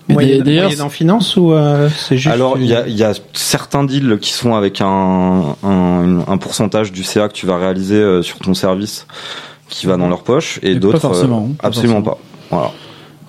[0.09, 3.13] D'ailleurs, en finance ou euh, c'est juste Alors, il une- y a, il y a
[3.33, 7.95] certains deals qui sont avec un, un, un pourcentage du CA que tu vas réaliser
[7.95, 9.07] euh, sur ton service
[9.69, 12.17] qui va dans leur poche et pas d'autres forcément, euh, pas absolument forcément.
[12.49, 12.55] pas.
[12.57, 12.71] Voilà.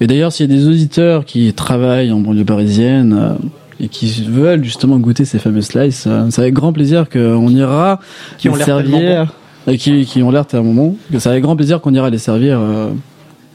[0.00, 3.34] Et d'ailleurs, s'il y a des auditeurs qui travaillent en banlieue parisienne euh,
[3.80, 8.00] et qui veulent justement goûter ces fameux slices, c'est avec grand plaisir qu'on ira
[8.38, 9.32] Qui les servir,
[9.66, 12.60] et qui, qui ont l'air tellement que c'est avec grand plaisir qu'on ira les servir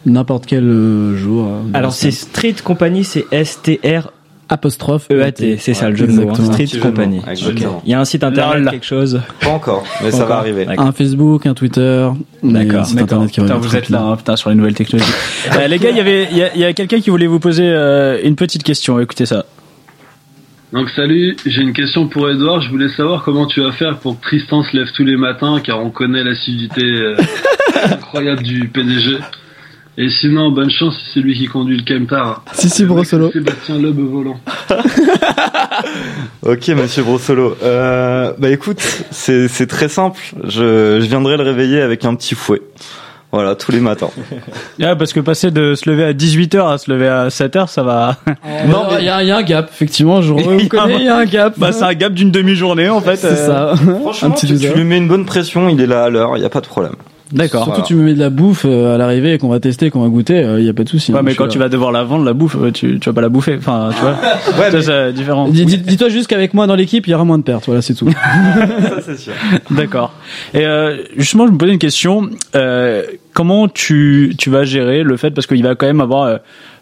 [0.05, 1.45] n'importe quel euh, jour.
[1.47, 2.11] euh, Alors c'est.
[2.11, 4.11] Street Company, c'est S-T-R
[4.51, 6.31] apostrophe E-A-T, c'est ça le jeu de mots.
[6.31, 6.51] hein.
[6.53, 7.21] Street Company.
[7.85, 9.21] Il y a un site internet, quelque chose.
[9.41, 10.29] Pas encore, mais ça Encore.
[10.29, 10.65] va arriver.
[10.75, 12.09] Un Facebook, un Twitter,
[12.41, 15.11] D'accord, vous êtes là, hein, putain, sur les nouvelles technologies.
[15.55, 17.27] Euh, les gars, il y avait, il y a, il y a quelqu'un qui voulait
[17.27, 18.99] vous poser euh, une petite question.
[18.99, 19.45] Écoutez ça.
[20.73, 22.61] Donc salut, j'ai une question pour Edouard.
[22.61, 25.59] Je voulais savoir comment tu vas faire pour que Tristan se lève tous les matins,
[25.63, 27.15] car on connaît l'assiduité euh,
[27.91, 29.17] incroyable du PDG.
[30.01, 32.41] Et sinon, bonne chance si c'est lui qui conduit le Kemtar.
[32.53, 33.31] Si, si, Brossolo.
[33.33, 34.39] Sébastien Loeb volant.
[36.45, 37.57] Ok, monsieur Brossolo.
[37.63, 38.79] Euh, bah écoute,
[39.11, 40.19] c'est c'est très simple.
[40.45, 42.61] Je, je viendrai le réveiller avec un petit fouet.
[43.31, 44.09] Voilà, tous les matins.
[44.81, 47.83] Ah, parce que passer de se lever à 18h à se lever à 7h, ça
[47.83, 48.15] va.
[48.67, 50.95] Non, il y, a- il y a un gap, effectivement, je Il y a reconnais,
[50.99, 51.53] il y a un gap.
[51.57, 53.17] Bah, c'est un gap d'une demi-journée, en fait.
[53.17, 53.75] C'est euh, ça.
[54.01, 56.37] Franchement, un petit tu, tu lui mets une bonne pression, il est là à l'heure,
[56.37, 56.95] il n'y a pas de problème.
[57.31, 57.63] D'accord.
[57.65, 57.85] Surtout, Voilà.
[57.87, 60.41] tu me mets de la bouffe euh, à l'arrivée qu'on va tester, qu'on va goûter,
[60.57, 61.11] il y a pas de souci.
[61.11, 63.09] Ouais, hein, mais je quand tu vas devoir la vendre, la bouffe, euh, tu, tu
[63.09, 63.55] vas pas la bouffer.
[63.57, 64.15] Enfin, tu vois.
[64.59, 65.47] Ouais, Ça, c'est différent.
[65.47, 67.65] Dis- dis- Dis-toi juste qu'avec moi dans l'équipe, il y aura moins de pertes.
[67.67, 68.09] Voilà, c'est tout.
[68.11, 69.33] ça c'est sûr.
[69.71, 70.13] D'accord.
[70.53, 72.29] Et euh, justement, je me posais une question.
[72.55, 76.37] Euh, comment tu, tu vas gérer le fait, parce qu'il va quand même avoir euh,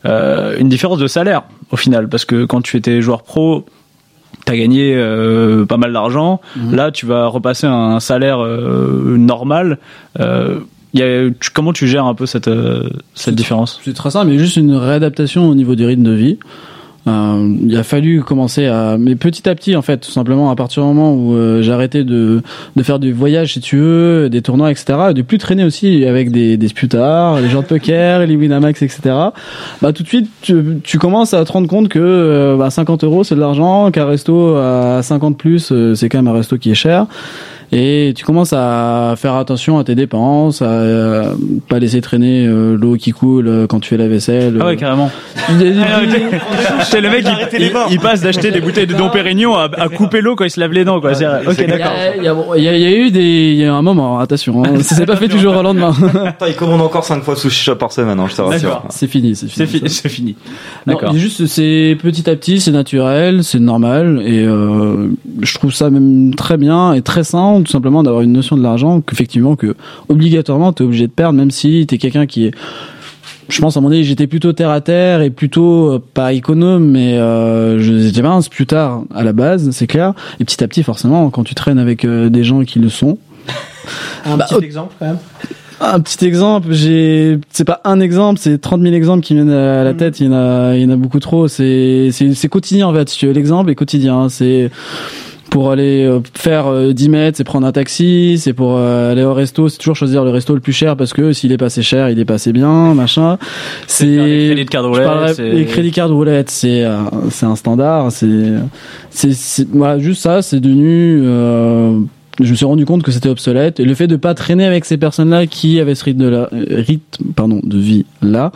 [0.05, 3.65] euh, une différence de salaire au final, parce que quand tu étais joueur pro,
[4.47, 6.41] t'as gagné euh, pas mal d'argent.
[6.71, 9.77] Là, tu vas repasser un salaire euh, normal.
[10.19, 10.59] Euh,
[10.93, 13.79] il y a, tu- comment tu gères un peu cette, euh, cette différence?
[13.83, 16.39] C'est très simple, mais juste une réadaptation au niveau du rythme de vie.
[17.07, 20.55] Euh, il a fallu commencer à, mais petit à petit en fait, tout simplement à
[20.55, 22.41] partir du moment où euh, de
[22.75, 26.31] de faire du voyage si tu veux, des tournois etc, de plus traîner aussi avec
[26.31, 28.99] des des sputards, les gens de poker, les Winamax etc.
[29.81, 33.03] Bah tout de suite tu, tu commences à te rendre compte que euh, bah, 50
[33.03, 36.57] euros c'est de l'argent, qu'un resto à 50 plus euh, c'est quand même un resto
[36.57, 37.07] qui est cher.
[37.73, 41.33] Et tu commences à faire attention à tes dépenses, à euh,
[41.67, 44.57] pas laisser traîner euh, l'eau qui coule euh, quand tu fais la vaisselle.
[44.61, 45.11] Ah ouais, carrément.
[45.49, 46.19] Il y a des-
[46.83, 49.89] C'est le mec, il, il- il passe d'acheter des bouteilles de Dom Pérignon à, à
[49.89, 51.13] couper l'eau quand il se lave les dents, quoi.
[51.13, 51.87] C'est- Ok, Il y d'accord.
[51.91, 53.65] a, il y a- bon, il y a- il y a eu des, il y
[53.65, 55.93] a un moment, attention, hein, ça s'est pas fait toujours au lendemain.
[56.25, 58.69] Attends, il commande encore 5 fois sushi shop par semaine, hein, je te rassure.
[58.69, 58.85] D'accord.
[58.89, 59.89] C'est fini, c'est C'est fini.
[59.89, 60.35] c'est fini.
[60.85, 61.13] D'accord.
[61.15, 65.07] juste, c'est petit à petit, c'est naturel, c'est normal, et euh,
[65.41, 68.63] je trouve ça même très bien et très sain, tout simplement, d'avoir une notion de
[68.63, 69.75] l'argent qu'effectivement, que
[70.09, 72.51] obligatoirement, t'es obligé de perdre, même si t'es quelqu'un qui est
[73.49, 76.85] je pense à mon avis j'étais plutôt terre à terre et plutôt euh, pas économe
[76.85, 80.67] mais euh, je j'étais pas un tard à la base c'est clair et petit à
[80.67, 83.17] petit forcément quand tu traînes avec euh, des gens qui le sont
[84.25, 85.17] Un Bah, petit exemple quand même.
[85.79, 89.83] un petit exemple, j'ai, c'est pas un exemple, c'est 30 000 exemples qui viennent à
[89.83, 90.19] la tête.
[90.19, 91.47] Il y en a, il y en a beaucoup trop.
[91.47, 93.05] C'est, c'est, c'est quotidien en fait.
[93.05, 94.27] Tu veux, l'exemple est quotidien.
[94.29, 94.71] C'est
[95.49, 98.37] pour aller euh, faire euh, 10 mètres, c'est prendre un taxi.
[98.37, 101.13] C'est pour euh, aller au resto, c'est toujours choisir le resto le plus cher parce
[101.13, 103.37] que s'il est passé cher, il est passé bien, machin.
[103.87, 106.97] C'est crédits roulette, les crédits card roulette, c'est euh,
[107.29, 108.11] c'est un standard.
[108.11, 108.55] C'est
[109.11, 111.21] c'est voilà, juste ça, c'est devenu.
[111.23, 111.99] euh,
[112.39, 114.85] je me suis rendu compte que c'était obsolète et le fait de pas traîner avec
[114.85, 118.51] ces personnes-là qui avaient ce rythme de, la, euh, rythme pardon de vie là,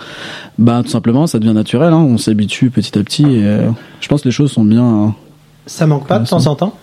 [0.60, 1.92] bah tout simplement ça devient naturel.
[1.94, 4.84] Hein, on s'habitue petit à petit et euh, je pense que les choses sont bien.
[4.84, 5.16] hein.
[5.66, 6.74] Ça manque pas de temps en temps?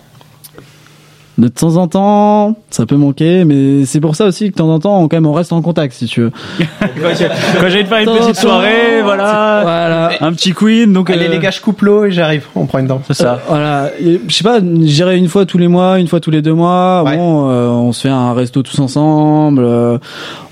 [1.39, 4.69] De temps en temps, ça peut manquer, mais c'est pour ça aussi que de temps
[4.69, 6.31] en temps, on, quand même, on reste en contact, si tu veux.
[6.59, 10.09] Quand j'ai faire une petite temps, soirée, voilà, Voilà.
[10.19, 12.43] un petit queen, donc Allez euh, les gars, je coupe l'eau et j'arrive.
[12.55, 13.01] On prend une dent.
[13.07, 13.39] c'est ça.
[13.47, 16.53] Voilà, je sais pas, j'irai une fois tous les mois, une fois tous les deux
[16.53, 17.03] mois.
[17.05, 17.15] Ouais.
[17.15, 19.97] Bon, euh, on se fait un resto tous ensemble, euh,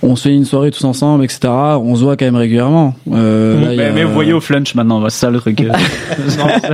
[0.01, 1.49] on se fait une soirée tous ensemble, etc.
[1.49, 2.95] On se voit quand même régulièrement.
[3.13, 5.59] Euh, là, y Mais, a- mais vous voyez au flunch maintenant, c'est ça le truc.
[5.61, 5.69] euh,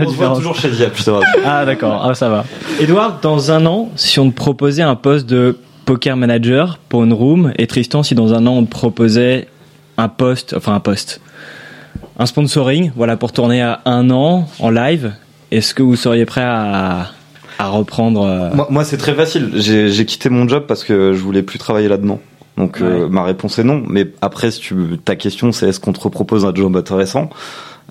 [0.06, 1.21] On se voit toujours chez rassure.
[1.45, 2.45] Ah d'accord, ah ça va.
[2.80, 7.13] Edouard, dans un an, si on te proposait un poste de poker manager pour une
[7.13, 9.48] room, et Tristan, si dans un an on te proposait
[9.98, 11.22] un poste, enfin un poste,
[12.20, 15.13] un sponsoring, voilà, pour tourner à un an en live,
[15.52, 17.12] est-ce que vous seriez prêt à,
[17.60, 19.52] à reprendre euh, Moi, moi, c'est très facile.
[19.56, 22.20] J'ai quitté mon job parce que je voulais plus travailler là-dedans.
[22.58, 23.84] Donc euh, ma réponse est non.
[23.88, 27.30] Mais après, si tu, ta question c'est est-ce qu'on te repropose un job intéressant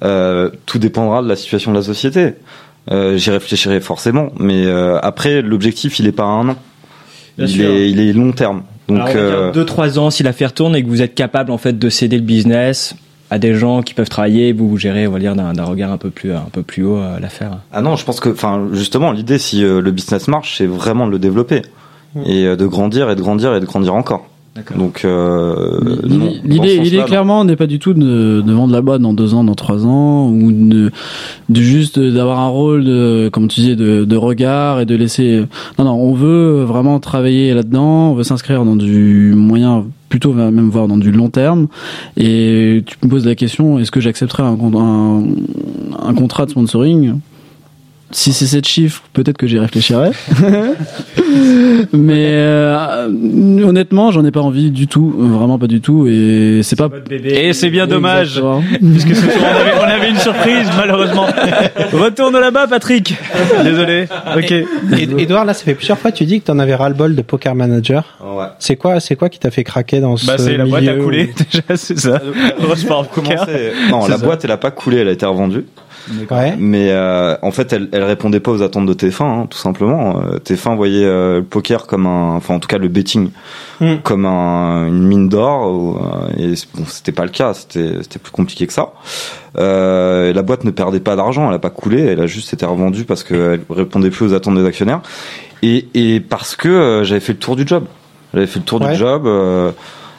[0.05, 2.35] euh, Tout dépendra de la situation de la société.
[2.90, 4.31] Euh, J'y réfléchirai forcément.
[4.38, 6.57] Mais euh, après, l'objectif, il est pas à un an.
[7.38, 7.71] Bien il sûr.
[7.71, 8.62] est, il est long terme.
[8.88, 11.03] Donc Alors, on va euh, dire deux trois ans si l'affaire tourne et que vous
[11.03, 12.95] êtes capable en fait de céder le business
[13.31, 15.97] à des gens qui peuvent travailler, vous vous gérez, on va dire d'un regard un
[15.97, 17.61] peu plus un peu plus haut l'affaire.
[17.73, 21.12] Ah non, je pense que, enfin, justement, l'idée, si le business marche, c'est vraiment de
[21.12, 21.62] le développer
[22.27, 24.27] et euh, de grandir et de grandir et de grandir encore.
[24.76, 25.96] Donc, euh,
[26.44, 29.54] L'idée, clairement n'est pas du tout de, de vendre la boîte dans deux ans, dans
[29.54, 30.90] trois ans, ou de,
[31.48, 35.44] de juste d'avoir un rôle, de, comme tu disais, de, de regard et de laisser.
[35.78, 38.10] Non, non, on veut vraiment travailler là-dedans.
[38.10, 41.68] On veut s'inscrire dans du moyen, plutôt même voir dans du long terme.
[42.18, 45.24] Et tu me poses la question est-ce que j'accepterais un, con- un,
[46.08, 47.14] un contrat de sponsoring?
[48.12, 50.11] Si c'est sept chiffres, peut-être que j'y réfléchirais.
[51.92, 53.07] Mais euh,
[53.64, 56.07] honnêtement, j'en ai pas envie du tout, vraiment pas du tout.
[56.07, 56.88] Et c'est pas.
[57.11, 58.62] Et c'est bien dommage, Exactement.
[58.92, 61.27] puisque ce soir on avait, on avait une surprise, malheureusement.
[61.92, 63.14] Retourne là-bas, Patrick.
[63.64, 64.07] Désolé.
[64.37, 64.53] Ok.
[65.18, 67.55] Edouard, là, ça fait plusieurs fois que tu dis que t'en avais ras-le-bol de Poker
[67.55, 68.05] Manager.
[68.22, 68.46] Ouais.
[68.59, 71.33] C'est quoi, c'est quoi qui t'a fait craquer dans ce Bah, c'est la boîte couler,
[71.35, 72.18] où- déjà, c'est ça.
[72.20, 73.07] Poker.
[73.14, 74.25] Commencer- Non, la ça.
[74.25, 75.64] boîte, elle a pas coulé, elle a été revendue.
[76.30, 76.54] Ouais.
[76.58, 80.20] Mais euh, en fait, elle, elle répondait pas aux attentes de TF1, hein, tout simplement.
[80.20, 83.30] Euh, TF1 voyait euh, le poker comme un, enfin en tout cas le betting
[83.80, 83.96] Hmm.
[84.04, 85.66] comme un, une mine d'or.
[85.66, 88.92] euh, Et bon, c'était pas le cas, c'était c'était plus compliqué que ça.
[89.58, 92.64] Euh, la boîte ne perdait pas d'argent, elle a pas coulé, elle a juste été
[92.64, 95.00] revendue parce qu'elle répondait plus aux attentes des actionnaires
[95.62, 97.84] et, et parce que euh, j'avais fait le tour du job.
[98.34, 98.92] J'avais fait le tour Ouais.
[98.92, 99.26] du job.
[99.26, 99.72] euh,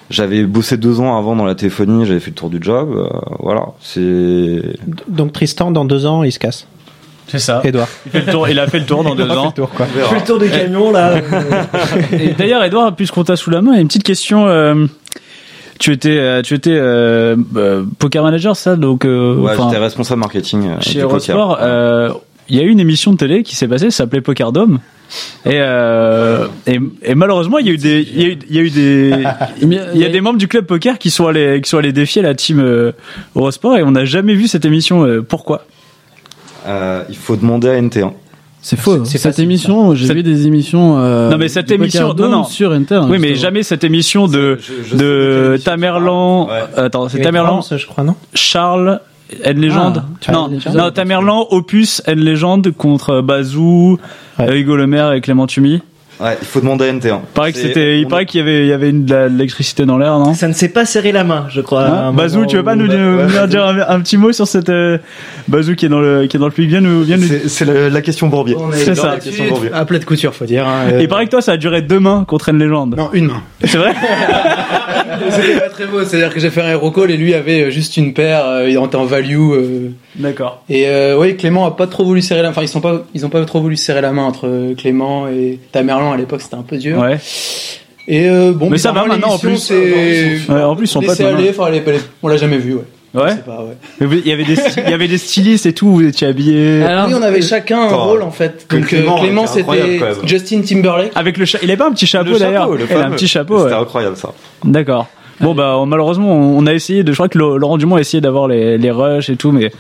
[0.09, 2.89] j'avais bossé deux ans avant dans la téléphonie, j'avais fait le tour du job.
[2.95, 3.07] euh,
[3.39, 4.61] voilà, c'est
[5.07, 6.67] Donc Tristan, dans deux ans, il se casse.
[7.27, 7.61] C'est ça.
[7.63, 7.87] Edouard.
[8.05, 9.51] Il, fait le tour, il a fait le tour dans deux ans.
[9.51, 9.85] Tour, quoi.
[9.85, 11.13] Fais le tour des camions là.
[12.11, 14.45] Et d'ailleurs, Edouard, puisqu'on t'a sous la main, il y a une petite question.
[14.47, 14.85] euh,
[15.79, 19.05] tu étais, euh, tu étais euh, euh, poker manager, ça, donc.
[19.05, 21.35] euh, Ouais, enfin, j'étais responsable marketing euh, chez du poker.
[21.37, 22.09] Eurosport, euh,
[22.49, 24.79] il y a eu une émission de télé qui s'est passée, ça s'appelait Poker Dome.
[25.45, 28.56] Et, euh, et, et malheureusement, il y a eu des, il y a eu, il
[28.56, 29.13] y a eu des,
[29.62, 32.21] il y a des membres du club poker qui sont allés, qui sont allés défier
[32.23, 32.93] la team euh,
[33.36, 35.06] Eurosport et on n'a jamais vu cette émission.
[35.06, 35.65] euh, pourquoi?
[36.67, 38.12] Euh, il faut demander à NT1.
[38.65, 39.03] C'est faux.
[39.03, 40.97] C'est Cette facile, émission, j'ai Cette- vu des émissions.
[40.97, 42.43] euh, Non, mais cette du émission- non, non.
[42.45, 43.01] sur Inter.
[43.10, 43.41] Oui, mais justement.
[43.41, 46.47] jamais cette émission de Je- je de Tamerlan.
[46.47, 46.62] Ouais.
[46.77, 48.15] Attends, c'est Tamerlan, je crois, non?
[48.34, 49.01] Charles.
[49.43, 50.75] N Légende Ah, Non, Legend.
[50.75, 53.97] non Tamerlan, Opus, N Légende contre Bazou,
[54.39, 54.59] Ouais.
[54.59, 55.81] Hugo Lemaire et Clément Tumi.
[56.19, 57.06] Ouais, il faut demander à NT1.
[57.08, 59.04] Il paraît que C'est- c'était, il on- paraît qu'il y avait, il y avait une,
[59.04, 61.86] de l'électricité dans l'air, non Ça ne s'est pas serré la main, je crois.
[61.88, 64.99] Hein Bazou, tu veux pas nous, dire un, un petit mot sur cette euh,
[65.47, 66.69] Bazou qui est dans le qui est dans le public?
[66.69, 67.28] Viens nous, viens nous.
[67.47, 68.56] C'est la question Bourbier.
[68.73, 69.08] C'est ça.
[69.13, 69.71] la Question Bourbier.
[69.73, 70.67] à plat de couture, faut dire.
[70.67, 72.95] hein, euh, Il paraît que toi ça a duré deux mains contre une légende.
[72.95, 73.41] Non, une main.
[73.63, 73.93] C'est vrai
[75.30, 77.69] C'était pas très beau, c'est-à-dire que j'ai fait un hero call et lui avait euh,
[77.69, 79.38] juste une paire, euh, il était en value.
[79.52, 80.63] euh, D'accord.
[80.69, 82.52] et euh, oui, Clément a pas trop voulu serrer la main.
[82.52, 85.28] Enfin, ils sont pas, ils ont pas trop voulu serrer la main entre euh, Clément
[85.28, 86.99] et Tamerlan à l'époque, c'était un peu dur.
[86.99, 87.17] Ouais.
[88.08, 89.58] Et euh, bon, Mais ça va maintenant, en plus.
[89.58, 90.39] c'est.
[90.49, 92.84] Ouais, en plus, ils sont pas aller, enfin, elle est- on l'a jamais vu, ouais.
[93.15, 93.30] Je Ouais.
[93.30, 93.78] sais pas, ouais.
[94.02, 95.88] Mais Il y avait des il y avait des stylistes et tout.
[95.91, 98.65] Vous étiez habillés Alors, oui, on avait chacun un rôle en fait.
[98.71, 99.99] Donc Clément, Clément, c'était.
[100.26, 101.12] Justin Timberlake.
[101.13, 102.63] avec le Il avait pas un petit chapeau Le d'ailleurs.
[102.63, 103.15] chapeau, le Il a un fameux.
[103.15, 103.60] petit chapeau.
[103.60, 103.80] C'était ouais.
[103.82, 104.34] incroyable ça.
[104.63, 105.08] D'accord.
[105.43, 107.12] Bon bah on- malheureusement on a essayé de.
[107.12, 109.71] Je crois que Laurent Dumont a essayé d'avoir les les rushs et tout, mais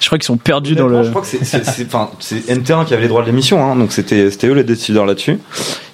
[0.00, 1.02] je crois qu'ils sont perdus dans le.
[1.02, 3.62] Je crois que c'est- c'est c'est- enfin, c'est NT1 qui avait les droits de l'émission,
[3.64, 5.38] hein, donc c'était c'était eux les décideurs là-dessus.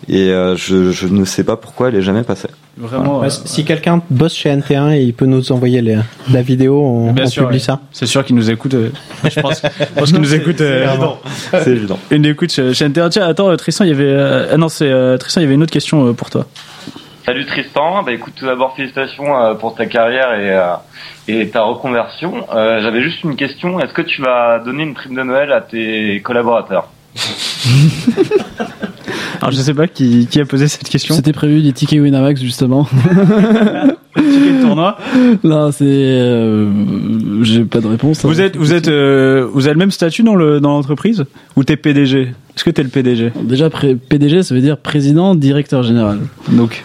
[0.07, 2.49] Et euh, je, je ne sais pas pourquoi elle est jamais passée.
[2.77, 3.23] Vraiment.
[3.25, 5.97] Euh, Si quelqu'un bosse chez NT1 et il peut nous envoyer les,
[6.31, 7.63] la vidéo, on, Bien on sûr, publie ouais.
[7.63, 7.81] ça.
[7.91, 8.75] C'est sûr qu'ils nous écoutent.
[8.75, 8.91] euh,
[9.25, 10.61] je pense, je pense qu'ils nous écoutent.
[10.61, 10.87] euh,
[11.53, 11.99] C'est évident.
[12.11, 13.09] Une écoute chez, chez NTR.
[13.09, 14.05] Tiens, attends, Tristan, il y avait.
[14.05, 16.45] euh, ah non, c'est euh, Tristan, il y avait une autre question euh, pour toi.
[17.25, 20.75] Salut Tristan, bah écoute tout d'abord félicitations euh, pour ta carrière et, euh,
[21.27, 22.45] et ta reconversion.
[22.55, 25.63] Euh, J'avais juste une question, est-ce que tu vas donner une prime de Noël à
[25.63, 26.91] tes collaborateurs?
[29.41, 31.15] Alors, je sais pas qui, qui a posé cette question.
[31.15, 32.87] C'était prévu des tickets Winamax justement.
[34.17, 34.97] Ticket de tournoi.
[35.43, 36.71] Là, c'est, euh,
[37.43, 38.25] j'ai pas de réponse.
[38.25, 41.25] Vous êtes, vous êtes, euh, vous avez le même statut dans le dans l'entreprise?
[41.57, 42.21] Ou t'es PDG
[42.55, 46.21] Est-ce que t'es le PDG Déjà, PDG, ça veut dire président, directeur général.
[46.49, 46.85] Donc,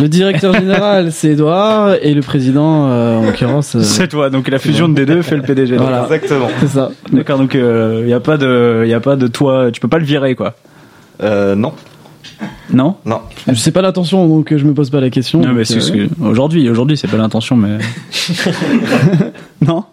[0.00, 4.30] Le directeur général, c'est Edouard, et le président, euh, en l'occurrence, euh, c'est toi.
[4.30, 5.76] Donc la fusion des deux fait le PDG.
[5.76, 6.02] Voilà.
[6.04, 6.48] Exactement.
[6.60, 6.90] c'est ça.
[7.12, 7.38] D'accord.
[7.38, 9.70] Donc il y a pas de, y a pas de toi.
[9.72, 10.54] Tu peux pas le virer quoi.
[11.22, 11.72] Euh, non,
[12.72, 12.96] Non?
[13.04, 13.20] non.
[13.46, 15.40] Je sais pas l'intention, donc euh, je me pose pas la question.
[15.40, 17.78] Non, mais c'est euh, ce que- aujourd'hui, aujourd'hui, c'est pas l'intention, mais
[19.60, 19.84] non?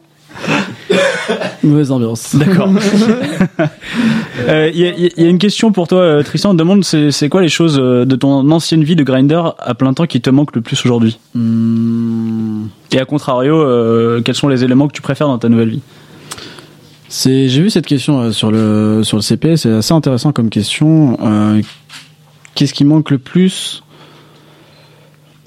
[1.63, 2.35] Mauvaise ambiance.
[2.35, 2.69] D'accord.
[4.47, 6.51] Euh, Il y, a- il y a une question pour toi, euh, Tristan.
[6.51, 9.73] On te demande c'est quoi les choses euh, de ton ancienne vie de grinder à
[9.75, 12.67] plein temps qui te manquent le plus aujourd'hui Hmm.
[12.93, 15.81] Et à contrario, euh, quels sont les éléments que tu préfères dans ta nouvelle vie?
[17.09, 20.49] C'est, j'ai vu cette question euh, sur le sur le CP, c'est assez intéressant comme
[20.49, 21.17] question.
[21.21, 21.61] Euh,
[22.55, 23.83] qu'est-ce qui manque le plus?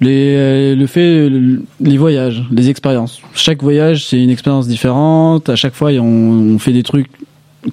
[0.03, 3.21] Les, euh, le fait, le- les voyages, les expériences.
[3.35, 5.49] Chaque voyage, c'est une expérience différente.
[5.49, 6.03] À chaque fois, on,
[6.55, 7.09] on fait des trucs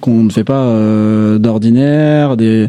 [0.00, 2.68] qu'on ne fait pas euh, d'ordinaire, des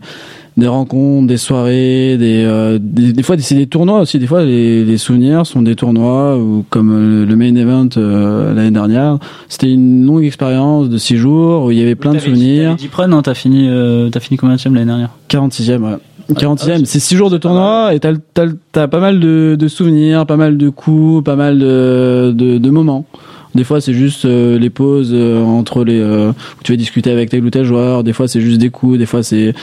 [0.58, 4.19] des rencontres, des soirées, des, euh, des, des fois c'est des tournois aussi.
[4.19, 8.54] Des fois les, les souvenirs sont des tournois ou comme euh, le main event euh,
[8.54, 9.17] l'année dernière.
[9.47, 12.76] C'était une longue expérience de six jours où il y avait plein de souvenirs.
[12.76, 15.10] Deep Run, non T'as fini, euh, t'as fini combien de l'année dernière?
[15.30, 15.97] 46e, ouais.
[16.34, 20.26] 46e, c'est six jours de tournoi et t'as, t'as, t'as pas mal de, de souvenirs,
[20.26, 23.06] pas mal de coups, pas mal de, de, de moments.
[23.54, 27.12] Des fois, c'est juste euh, les pauses euh, entre les euh, où tu vas discuter
[27.12, 28.04] avec tel ou tel joueur.
[28.04, 28.98] Des fois, c'est juste des coups.
[28.98, 29.54] Des fois, c'est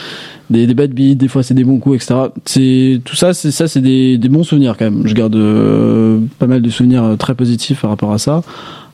[0.51, 1.15] des, des bad beats.
[1.15, 2.29] Des fois, c'est des bons coups, etc.
[2.45, 5.07] C'est tout ça, c'est ça, c'est des, des bons souvenirs quand même.
[5.07, 8.43] Je garde euh, pas mal de souvenirs euh, très positifs par rapport à ça.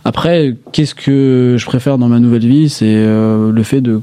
[0.06, 4.02] Après, qu'est-ce que je préfère dans ma nouvelle vie, c'est euh, le fait de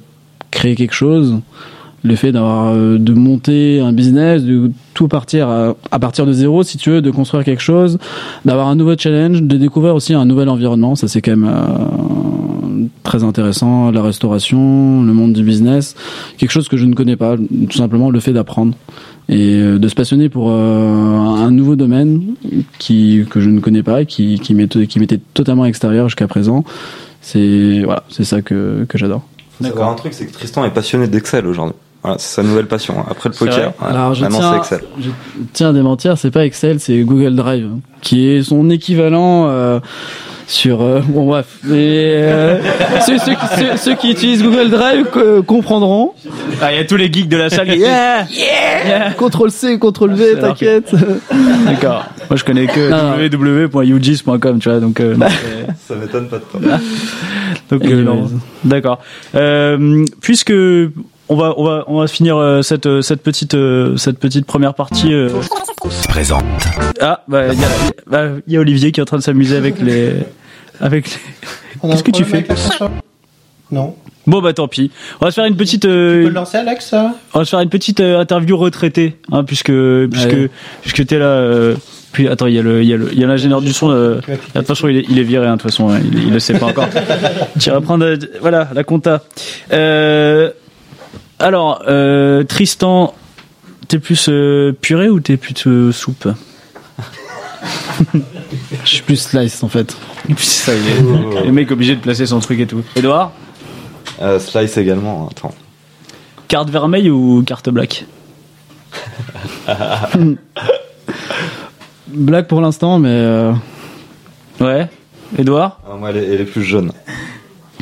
[0.50, 1.40] créer quelque chose
[2.02, 6.32] le fait d'avoir euh, de monter un business, de tout partir à, à partir de
[6.32, 7.98] zéro, si tu veux, de construire quelque chose,
[8.44, 10.94] d'avoir un nouveau challenge, de découvrir aussi un nouvel environnement.
[10.96, 13.90] Ça, c'est quand même euh, très intéressant.
[13.90, 15.94] La restauration, le monde du business,
[16.38, 17.36] quelque chose que je ne connais pas.
[17.36, 18.74] Tout simplement, le fait d'apprendre
[19.28, 22.34] et euh, de se passionner pour euh, un nouveau domaine
[22.78, 26.64] qui que je ne connais pas, qui qui m'était qui m'était totalement extérieur jusqu'à présent.
[27.20, 29.22] C'est voilà, c'est ça que que j'adore.
[29.60, 31.76] Savoir un truc, c'est que Tristan est passionné d'Excel aujourd'hui.
[32.02, 32.96] Voilà, c'est sa nouvelle passion.
[33.08, 34.88] Après le poker, voilà, Alors, je maintenant tiens, c'est Excel.
[35.00, 35.10] je
[35.52, 39.78] tiens à démentir, c'est pas Excel, c'est Google Drive, hein, qui est son équivalent euh,
[40.48, 40.82] sur.
[40.82, 42.60] euh, bon bref, mais euh,
[43.06, 46.12] ceux, ceux qui, ceux- ceux qui utilisent Google Drive co- comprendront.
[46.60, 47.68] Ah, il y a tous les geeks de la salle.
[47.70, 49.10] qui- Yeah, yeah.
[49.12, 50.92] Contrôle C, contrôle V, que- t'inquiète.
[51.66, 52.04] D'accord.
[52.28, 53.64] Moi, je connais que Non, non.
[53.68, 54.80] www.ugis.com, tu vois.
[54.80, 56.60] Donc, euh, non, c'est- Ça m'étonne pas de toi.
[57.70, 58.28] donc, euh, non.
[58.64, 58.98] d'accord.
[59.36, 60.52] Euh, puisque
[61.28, 64.46] on va, on va, on va finir euh, cette, euh, cette petite, euh, cette petite
[64.46, 65.12] première partie.
[65.14, 65.28] euh.
[66.08, 66.44] Présente.
[67.00, 67.68] Ah, bah, il y, a-
[68.06, 70.12] bah, il y a Olivier qui est en train de s'amuser avec les,
[70.80, 71.06] avec.
[71.08, 72.44] les- Qu'est-ce que tu fais
[73.70, 73.94] Non.
[74.24, 74.92] Bon bah tant pis.
[75.20, 75.82] On va se faire une petite.
[75.82, 76.94] Tu peux le lancer, Alex
[77.34, 79.72] On va se faire une petite euh, interview retraitée, hein, puisque
[80.10, 80.50] puisque Allez.
[80.82, 81.24] puisque t'es là.
[81.24, 81.74] euh,
[82.12, 83.72] puis attends, il y a le il y a le il y a l'ingénieur du
[83.72, 83.90] son.
[83.90, 84.20] euh,
[84.54, 85.88] attention, il est, il est viré hein, de toute façon.
[85.90, 86.86] hein, il, il le sait pas encore.
[87.58, 89.24] tu vas prendre euh, voilà la compta.
[91.42, 93.14] Alors euh, Tristan,
[93.88, 96.28] t'es plus euh, purée ou t'es plus euh, soupe?
[98.84, 99.96] Je suis plus slice en fait.
[100.38, 102.82] Ça, il est, le mec obligé de placer son truc et tout.
[102.96, 103.32] Edouard,
[104.20, 105.28] Euh, Slice également.
[105.30, 105.54] Attends.
[106.48, 108.04] carte vermeille ou carte black?
[112.08, 113.52] Black pour l'instant, mais euh,
[114.60, 114.88] Ouais.
[115.38, 116.92] Edouard, Ah, moi, elle est, elle est plus jaune.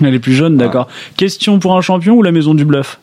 [0.00, 0.86] elle est plus jeune, d'accord.
[1.16, 3.00] Question pour un champion ou la maison du bluff?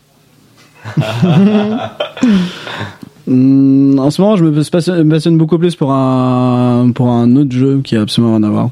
[3.27, 4.63] Hum, en ce moment, je me
[5.09, 8.69] passionne, beaucoup plus pour un pour un autre jeu qui a absolument rien à voir.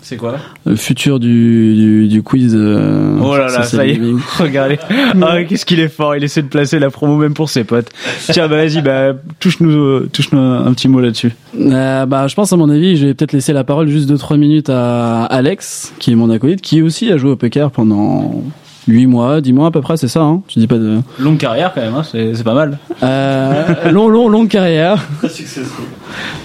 [0.00, 2.54] C'est quoi Le futur du, du, du quiz.
[2.56, 4.00] euh, Oh là là, ça y est.
[4.38, 4.78] Regardez.
[5.20, 6.16] Ah, qu'est-ce qu'il est fort.
[6.16, 7.90] Il essaie de placer la promo même pour ses potes.
[8.30, 11.32] Tiens, bah vas-y, bah, touche-nous, touche-nous un, petit mot là-dessus.
[11.60, 14.38] Euh, bah, je pense à mon avis, je vais peut-être laisser la parole juste 2-3
[14.38, 18.42] minutes à Alex, qui est mon acolyte, qui aussi a joué au poker pendant
[18.88, 20.98] 8 mois, 10 mois à peu près, c'est ça, hein Je dis pas de...
[21.18, 22.78] Longue carrière quand même, hein, c'est, c'est pas mal.
[23.02, 24.96] Euh, long, long, longue carrière.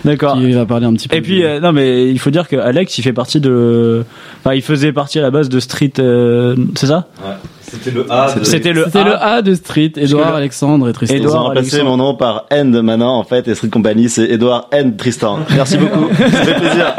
[0.06, 0.36] D'accord.
[0.38, 1.16] Qui va parler un petit peu.
[1.16, 4.04] Et puis, euh, non, mais il faut dire que Alex, il fait partie de,
[4.44, 7.08] enfin, il faisait partie à la base de Street, euh, c'est ça?
[7.24, 7.34] Ouais.
[7.62, 8.32] C'était le A.
[8.38, 9.04] de- C'était le C'était A.
[9.06, 11.16] le A de Street, Edouard, le- Alexandre et Tristan.
[11.16, 14.26] Ils ont Edouard, remplacé mon nom par End maintenant en fait et Street Company c'est
[14.30, 15.40] Edouard End Tristan.
[15.56, 16.94] Merci beaucoup, ça fait plaisir.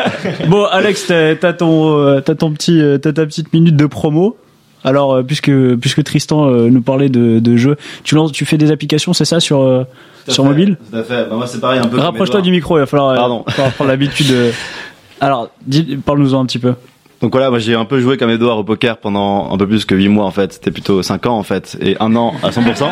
[0.48, 3.86] Bon, Alex, t'as, t'as ton, euh, t'as ton petit, euh, t'as ta petite minute de
[3.86, 4.36] promo.
[4.84, 8.58] Alors, euh, puisque, puisque Tristan euh, nous parlait de, de jeux, tu lances, tu fais
[8.58, 9.84] des applications, c'est ça, sur, euh,
[10.28, 10.76] sur mobile?
[10.90, 11.26] Tout à fait.
[11.28, 11.98] Bah, moi c'est pareil un peu.
[11.98, 13.44] Rapproche-toi du micro, il va falloir, Pardon.
[13.48, 14.50] falloir prendre l'habitude de...
[15.20, 16.74] Alors, dis- parle-nous-en un petit peu.
[17.24, 19.86] Donc voilà, moi j'ai un peu joué comme Edouard au poker pendant un peu plus
[19.86, 20.52] que 8 mois en fait.
[20.52, 22.60] C'était plutôt 5 ans en fait et un an à 100%.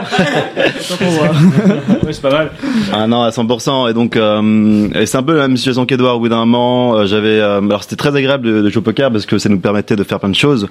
[2.02, 2.50] ouais, c'est pas mal.
[2.94, 6.16] un an à 100% et donc euh, et c'est un peu la même situation qu'Edouard
[6.16, 8.82] au bout d'un moment euh, j'avais euh, alors c'était très agréable de, de jouer au
[8.82, 10.66] poker parce que ça nous permettait de faire plein de choses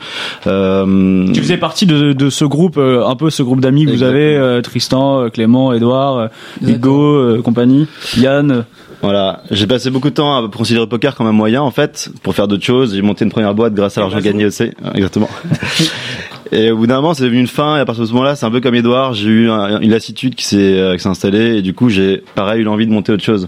[0.47, 3.91] euh, Tu faisais partie de, de ce groupe, euh, un peu ce groupe d'amis que
[3.91, 6.30] vous avez, euh, Tristan, Clément, Edouard,
[6.66, 7.88] Hugo, euh, compagnie,
[8.18, 8.66] Yann.
[9.02, 12.10] Voilà, j'ai passé beaucoup de temps à considérer le poker comme un moyen en fait
[12.22, 12.93] pour faire d'autres choses.
[12.93, 15.30] J'ai monté une première boîte grâce à l'argent gagné aussi, exactement.
[16.52, 17.78] Et au bout d'un moment, c'est devenu une fin.
[17.78, 19.14] Et à partir de ce moment-là, c'est un peu comme Edouard.
[19.14, 21.58] J'ai eu un- une lassitude qui s'est euh, qui s'est installée.
[21.58, 23.47] Et du coup, j'ai pareil eu l'envie de monter autre chose.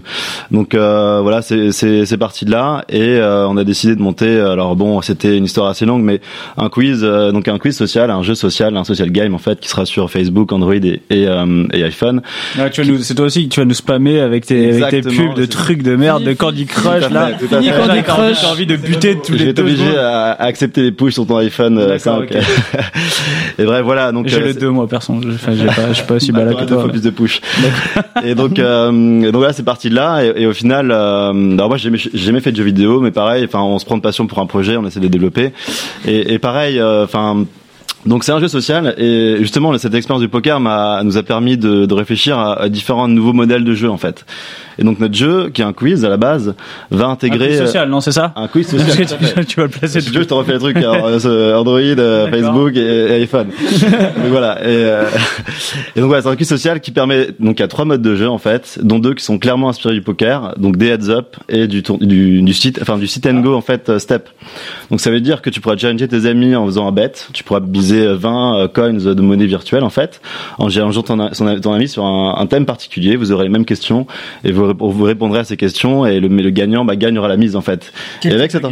[0.50, 2.84] Donc euh, voilà, c'est c'est c'est parti de là.
[2.88, 4.40] Et euh, on a décidé de monter.
[4.40, 6.20] Alors bon, c'était une histoire assez longue, mais
[6.56, 9.60] un quiz, euh, donc un quiz social, un jeu social, un social game en fait,
[9.60, 12.22] qui sera sur Facebook, Android et et, euh, et iPhone.
[12.58, 14.88] Ouais, tu vas nous, c'est toi aussi que tu vas nous spammer avec tes, avec
[14.90, 17.30] tes pubs de trucs de merde, de Candy Crush, là.
[17.30, 18.40] Là, Candy Crush.
[18.40, 19.98] T'as envie de buter tous les deux t'obliger secondes.
[19.98, 21.78] à, à accepter les push sur ton iPhone
[22.94, 23.24] D'accord, 5.
[23.24, 23.54] ok.
[23.58, 24.12] et bref, voilà.
[24.12, 25.14] Donc J'ai euh, le c'est- 2 moi, perso.
[25.22, 26.76] Je, enfin, j'ai pas, je suis pas aussi balade que deux toi.
[26.76, 27.40] fois mais- plus de push.
[28.24, 30.24] et donc, euh, et donc là, c'est parti de là.
[30.24, 33.44] Et, et au final, euh, alors moi, j'ai jamais, fait de jeux vidéo, mais pareil,
[33.44, 35.52] enfin, on se prend de passion pour un projet, on essaie de le développer.
[36.06, 37.44] Et, et pareil, euh, enfin.
[38.06, 41.56] donc c'est un jeu social et justement cette expérience du poker m'a nous a permis
[41.56, 44.26] de, de réfléchir à, à différents nouveaux modèles de jeu en fait.
[44.78, 46.54] Et donc notre jeu, qui est un quiz à la base,
[46.90, 49.06] va intégrer Un quiz social, non, c'est ça un quiz social.
[49.38, 50.00] tu, tu vas le placer.
[50.02, 52.30] Tu veux, je te refais trucs alors, euh, Android, euh.
[52.30, 53.48] Facebook et, et iPhone.
[53.82, 54.60] donc voilà.
[54.62, 55.04] Et, euh,
[55.96, 58.02] et donc voilà, c'est un quiz social qui permet donc il y a trois modes
[58.02, 61.10] de jeu en fait, dont deux qui sont clairement inspirés du poker, donc des heads
[61.10, 63.98] up et du tour- du, du site, enfin du site and go en fait euh,
[63.98, 64.28] step.
[64.90, 67.44] Donc ça veut dire que tu pourras challenger tes amis en faisant un bet, tu
[67.44, 70.20] pourras biser euh, 20 euh, coins de monnaie virtuelle en fait,
[70.58, 73.16] en challengeant ton, ton ami sur un, un thème particulier.
[73.16, 74.06] Vous aurez les mêmes questions
[74.44, 77.28] et vous, rép- vous répondrez à ces questions et le, mais le gagnant bah, gagnera
[77.28, 77.92] la mise en fait.
[78.24, 78.64] et avec cette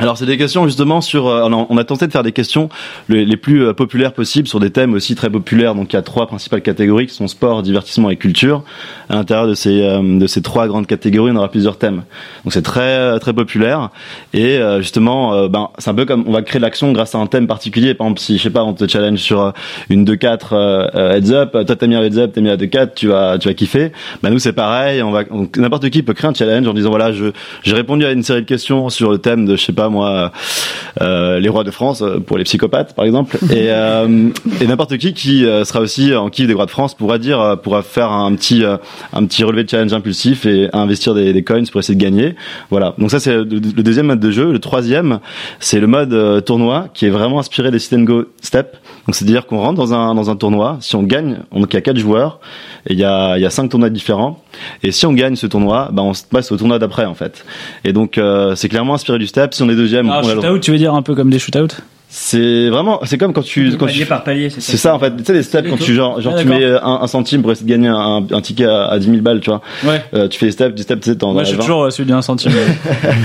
[0.00, 1.28] alors c'est des questions justement sur.
[1.28, 2.70] euh, on a, tenté de faire des questions
[3.10, 5.74] les, plus euh, populaires possibles sur des thèmes aussi très populaires.
[5.74, 8.64] Donc il y a trois principales catégories qui sont sport, divertissement et culture.
[9.10, 12.04] À l'intérieur de ces euh, de ces trois grandes catégories, on aura plusieurs thèmes.
[12.44, 13.90] Donc c'est très très populaire
[14.32, 17.46] et justement, ben c'est un peu comme on va créer l'action grâce à un thème
[17.46, 17.94] particulier.
[17.94, 19.52] Par exemple, si je sais pas, on te challenge sur
[19.90, 22.56] une 2-4 euh, euh, heads up, toi t'as mis un heads up, t'as mis un
[22.56, 23.92] 2-4, tu vas tu vas kiffer.
[24.22, 25.02] Ben nous c'est pareil.
[25.02, 25.24] On va
[25.56, 27.26] n'importe qui peut créer un challenge en disant voilà je
[27.62, 30.32] j'ai répondu à une série de questions sur le thème de je sais pas moi
[31.00, 33.38] euh, les rois de France euh, pour les psychopathes par exemple.
[33.50, 34.28] Et, euh,
[34.60, 37.40] et n'importe qui qui euh, sera aussi en kiff des rois de France pourra dire
[37.40, 38.76] euh, pourra faire un petit euh,
[39.12, 42.36] un petit relevé de challenge impulsif et investir des, des coins pour essayer de gagner.
[42.70, 42.94] Voilà.
[42.98, 44.52] Donc ça c'est le, le deuxième mode de jeu.
[44.52, 45.20] Le troisième
[45.58, 48.76] c'est le mode euh, tournoi qui est vraiment inspiré des sit and go step.
[49.06, 50.78] Donc c'est à dire qu'on rentre dans un dans un tournoi.
[50.80, 52.40] Si on gagne donc il y a quatre joueurs
[52.86, 54.42] et il y a y a cinq tournois différents.
[54.82, 57.44] Et si on gagne ce tournoi bah on se passe au tournoi d'après en fait.
[57.84, 59.54] Et donc euh, c'est clairement inspiré du step.
[59.54, 61.30] Si on est deuxième Ah, on a le- shootout, tu veux dire un peu comme
[61.30, 61.76] des shootouts?
[62.12, 64.98] C'est vraiment, c'est comme quand tu, quand Palier tu, par palier, c'est c'est ça en
[64.98, 65.16] fait.
[65.16, 66.60] Tu sais les steps quand tu genre, genre Ah, tu d'accord.
[66.60, 69.06] mets euh, un, un centime pour essayer de gagner un, un ticket à, à 10
[69.06, 69.60] 000 balles, tu vois.
[69.84, 70.02] Ouais.
[70.14, 71.62] Euh, tu fais les steps, 10 steps, tu sais, t'en Moi, as je suis 20.
[71.62, 72.50] toujours euh, celui d'un centime.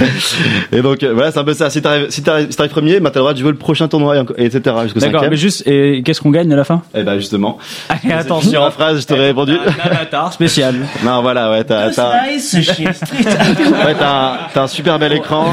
[0.71, 1.69] Et donc euh, voilà, c'est un peu ça.
[1.71, 3.87] Si t'arrives, si t'arrives, si t'arrives premier, bah t'as le droit de jouer le prochain
[3.87, 4.75] tournoi, et, etc.
[4.83, 5.31] Jusqu'au D'accord, cinquième.
[5.31, 6.83] mais juste, et qu'est-ce qu'on gagne à la fin?
[6.95, 7.57] Et bah justement.
[7.89, 8.63] Allez, Sur attention.
[8.63, 9.53] la phrase, je t'aurais répondu.
[9.83, 10.75] Un avatar spécial.
[11.03, 15.47] Non, voilà, ouais, t'as, t'as, ouais, t'as un super bel écran.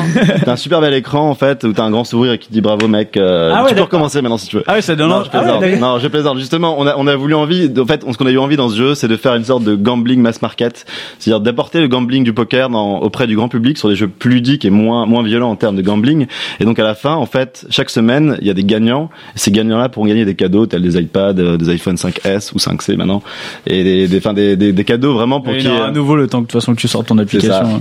[0.45, 2.89] T'as un super bel écran en fait où t'as un grand sourire qui dit bravo
[2.89, 3.17] mec.
[3.23, 4.65] Euh, Ah ouais, tu peux recommencer maintenant si tu veux.
[4.67, 5.29] Ah ouais, ça donne Non, envie.
[5.33, 6.39] je Ah ouais, non, je plaisante.
[6.39, 8.69] Justement, on a, on a voulu envie, en fait, ce qu'on a eu envie dans
[8.69, 10.85] ce jeu, c'est de faire une sorte de gambling mass market.
[11.19, 14.31] C'est-à-dire d'apporter le gambling du poker dans, auprès du grand public sur des jeux plus
[14.31, 16.27] ludiques et moins, moins violents en termes de gambling.
[16.61, 19.11] Et donc, à la fin, en fait, chaque semaine, il y a des gagnants.
[19.35, 22.97] Ces gagnants-là pourront gagner des cadeaux tels des iPads, euh, des iPhone 5S ou 5C
[22.97, 23.23] maintenant.
[23.67, 26.39] Et des, des, enfin, des, des, des cadeaux vraiment pour qui à nouveau le temps
[26.39, 27.81] que de toute façon que tu sortes ton application.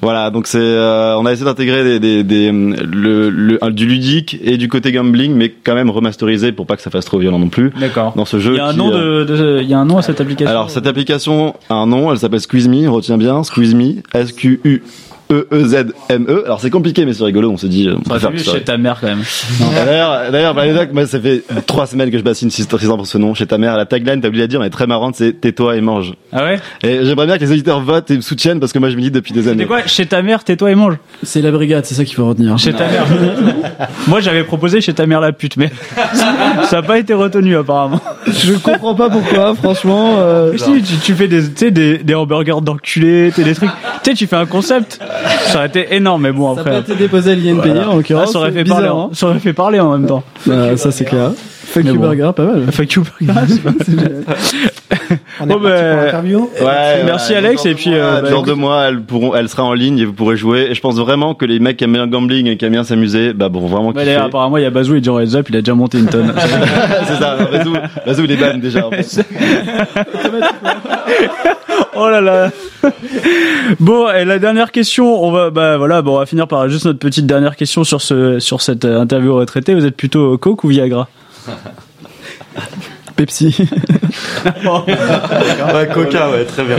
[0.00, 4.38] Voilà, donc c'est, euh, on a essayé d'intégrer des, des, des, le, le, du ludique
[4.42, 7.38] et du côté gambling, mais quand même remasterisé pour pas que ça fasse trop violent
[7.38, 7.70] non plus.
[7.78, 8.12] D'accord.
[8.16, 9.78] Dans ce jeu, Il y a un qui, nom euh, de, de- il y a
[9.78, 10.50] un nom à cette application.
[10.50, 14.32] alors cette application a un nom, elle s'appelle Squeeze Me, retiens bien, Squeeze Me, S
[14.32, 14.82] Q U
[15.30, 16.42] E E Z M E.
[16.46, 18.98] Alors c'est compliqué mais c'est rigolo, on se dit on ça préfère chez ta mère
[19.00, 19.22] quand même.
[19.84, 20.62] D'ailleurs, d'ailleurs, bah,
[20.92, 23.34] moi, ça fait trois semaines que je bassine Tristan pour ce nom.
[23.34, 25.80] Chez ta mère, la tagline, t'as oublié de dire, mais très marrante, c'est tais-toi et
[25.80, 26.14] mange.
[26.32, 26.58] Ah ouais?
[26.82, 29.00] Et j'aimerais bien que les auditeurs votent et me soutiennent parce que moi, je me
[29.02, 29.66] dis depuis des C'est années.
[29.66, 29.86] quoi?
[29.86, 30.94] Chez ta mère, tais-toi et mange.
[31.22, 32.56] C'est la brigade, c'est ça qu'il faut retenir.
[32.58, 33.04] Chez ta mère.
[34.08, 35.70] Moi, j'avais proposé chez ta mère la pute, mais
[36.64, 38.00] ça n'a pas été retenu apparemment.
[38.26, 40.16] Je comprends pas pourquoi, franchement.
[40.18, 43.70] euh, si, tu, tu fais des, tu sais, des, des hamburgers d'enculés, des trucs.
[44.02, 45.00] Tu sais, tu fais un concept.
[45.46, 46.72] Ça aurait été énorme, mais bon Ça après.
[46.72, 47.88] n'a pas été déposé à l'INPI Voilà.
[47.90, 48.28] en l'occurrence.
[48.28, 48.88] Ah, ça aurait fait parler.
[48.88, 48.92] hein.
[48.92, 50.22] en- Ça aurait fait parler en même temps.
[50.46, 51.30] Bah, ça c'est clair.
[51.68, 52.06] Fuck Mais you bon.
[52.08, 52.72] burger, pas mal.
[52.72, 53.32] Fuck you, burger.
[55.40, 56.50] On est Bon, parti ben, pour l'interview.
[56.60, 59.48] Ouais, Merci, ouais, Alex, et puis, mois, euh, bah, dans deux mois, elle pourront, elle
[59.48, 60.68] sera en ligne et vous pourrez jouer.
[60.70, 62.72] Et je pense vraiment que les mecs qui aiment bien le gambling et qui aiment
[62.72, 65.36] bien s'amuser, bah, vont vraiment Bah, d'ailleurs, apparemment, il y a Bazou et Jero Heads
[65.36, 66.32] Up, il a déjà monté une tonne.
[67.06, 67.74] c'est ça, Bazou,
[68.06, 68.86] Bazou, il est ban déjà.
[68.86, 69.24] en fait.
[71.96, 72.50] oh là là.
[73.80, 76.86] Bon, et la dernière question, on va, bah voilà, bon, on va finir par juste
[76.86, 79.74] notre petite dernière question sur ce, sur cette euh, interview retraitée.
[79.74, 81.08] Vous êtes plutôt Coke ou Viagra?
[81.48, 82.97] ハハハハ。
[83.18, 83.56] Pepsi.
[84.46, 86.76] ouais, Coca, ouais, très bien.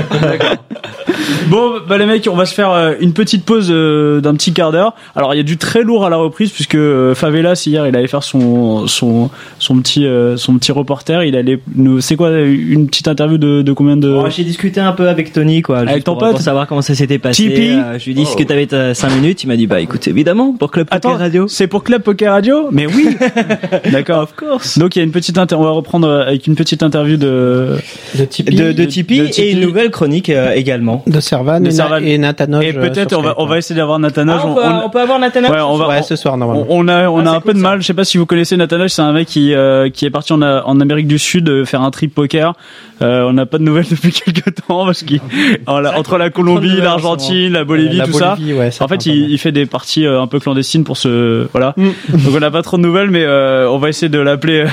[1.48, 4.54] Bon, bah les mecs, on va se faire euh, une petite pause euh, d'un petit
[4.54, 4.94] quart d'heure.
[5.16, 7.96] Alors, il y a du très lourd à la reprise puisque euh, Favelas hier, il
[7.96, 11.24] allait faire son son son petit euh, son petit reporter.
[11.24, 14.80] Il allait nous, c'est quoi une petite interview de, de combien de Bon, J'ai discuté
[14.80, 17.44] un peu avec Tony, quoi, Avec ton pour, pote pour savoir comment ça s'était passé.
[17.44, 19.44] Tipeee je lui ai dit, est-ce que t'avais 5 minutes?
[19.44, 21.48] Il m'a dit, bah écoute, évidemment, pour Club Poker Attends, Radio.
[21.48, 22.70] c'est pour Club Poker Radio?
[22.72, 23.18] Mais oui.
[23.92, 24.24] D'accord.
[24.24, 24.78] Of course.
[24.78, 27.76] Donc il y a une petite inter- on va reprendre avec une petite interview de
[28.18, 28.56] De Tipeee.
[28.56, 29.52] De, de Tipeee de et Tipeee.
[29.54, 31.04] une nouvelle chronique euh, également.
[31.08, 32.00] De Servan, De et, Servan.
[32.00, 32.64] Na- et Nathanoge.
[32.66, 34.42] et peut-être on va on va essayer d'avoir Nathanoge.
[34.44, 35.88] Ah, on, peut, on peut avoir Nathanaël Ouais, on va.
[35.90, 36.66] Ouais, ce soir, on, normalement.
[36.70, 37.64] on a on Ah, a un peu cool, de ça.
[37.70, 37.82] mal.
[37.82, 38.92] Je sais pas si vous connaissez Nathanoge.
[38.92, 41.82] C'est un mec qui euh, qui est parti en, en Amérique du Sud euh, faire
[41.82, 42.54] un trip poker.
[43.02, 45.22] Euh, on n'a pas de nouvelles depuis quelques temps parce qu'il
[45.68, 48.38] entre la Colombie, l'Argentine, la Bolivie, La tout ça.
[48.40, 51.74] Ouais, ça En fait, il, fait des parties un peu clandestines pour se voilà.
[51.78, 51.86] Mm.
[52.10, 54.66] Donc on n'a pas trop de nouvelles, mais euh, on va essayer de l'appeler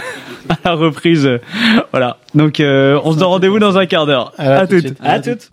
[0.65, 1.27] à la reprise.
[1.27, 1.39] euh,
[1.93, 2.19] Voilà.
[2.35, 4.33] Donc euh, on se donne rendez-vous dans un quart d'heure.
[4.39, 4.87] À À tout de toutes.
[4.89, 4.99] suite.
[5.03, 5.51] À toutes.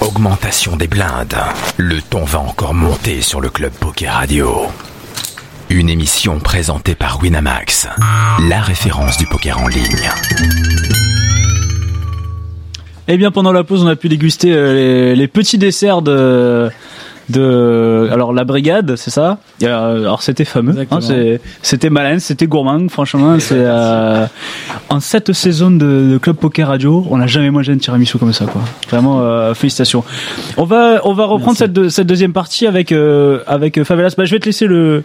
[0.00, 1.34] Augmentation des blindes.
[1.76, 4.66] Le ton va encore monter sur le Club Poker Radio.
[5.70, 7.88] Une émission présentée par Winamax,
[8.48, 10.08] la référence du poker en ligne.
[13.06, 16.70] Eh bien, pendant la pause, on a pu déguster euh, les, les petits desserts de
[17.28, 19.38] de alors la brigade, c'est ça?
[19.62, 20.98] Alors c'était fameux, hein,
[21.62, 22.88] c'était malin, c'était gourmand.
[22.88, 24.26] Franchement, c'est euh,
[24.88, 28.32] en cette saison de, de Club Poker Radio, on n'a jamais mangé un tiramisu comme
[28.32, 28.62] ça, quoi.
[28.88, 30.04] Vraiment, euh, félicitations.
[30.56, 34.14] On va on va reprendre cette deuxième partie avec euh, avec Favelas.
[34.16, 35.04] Bah, je vais te laisser le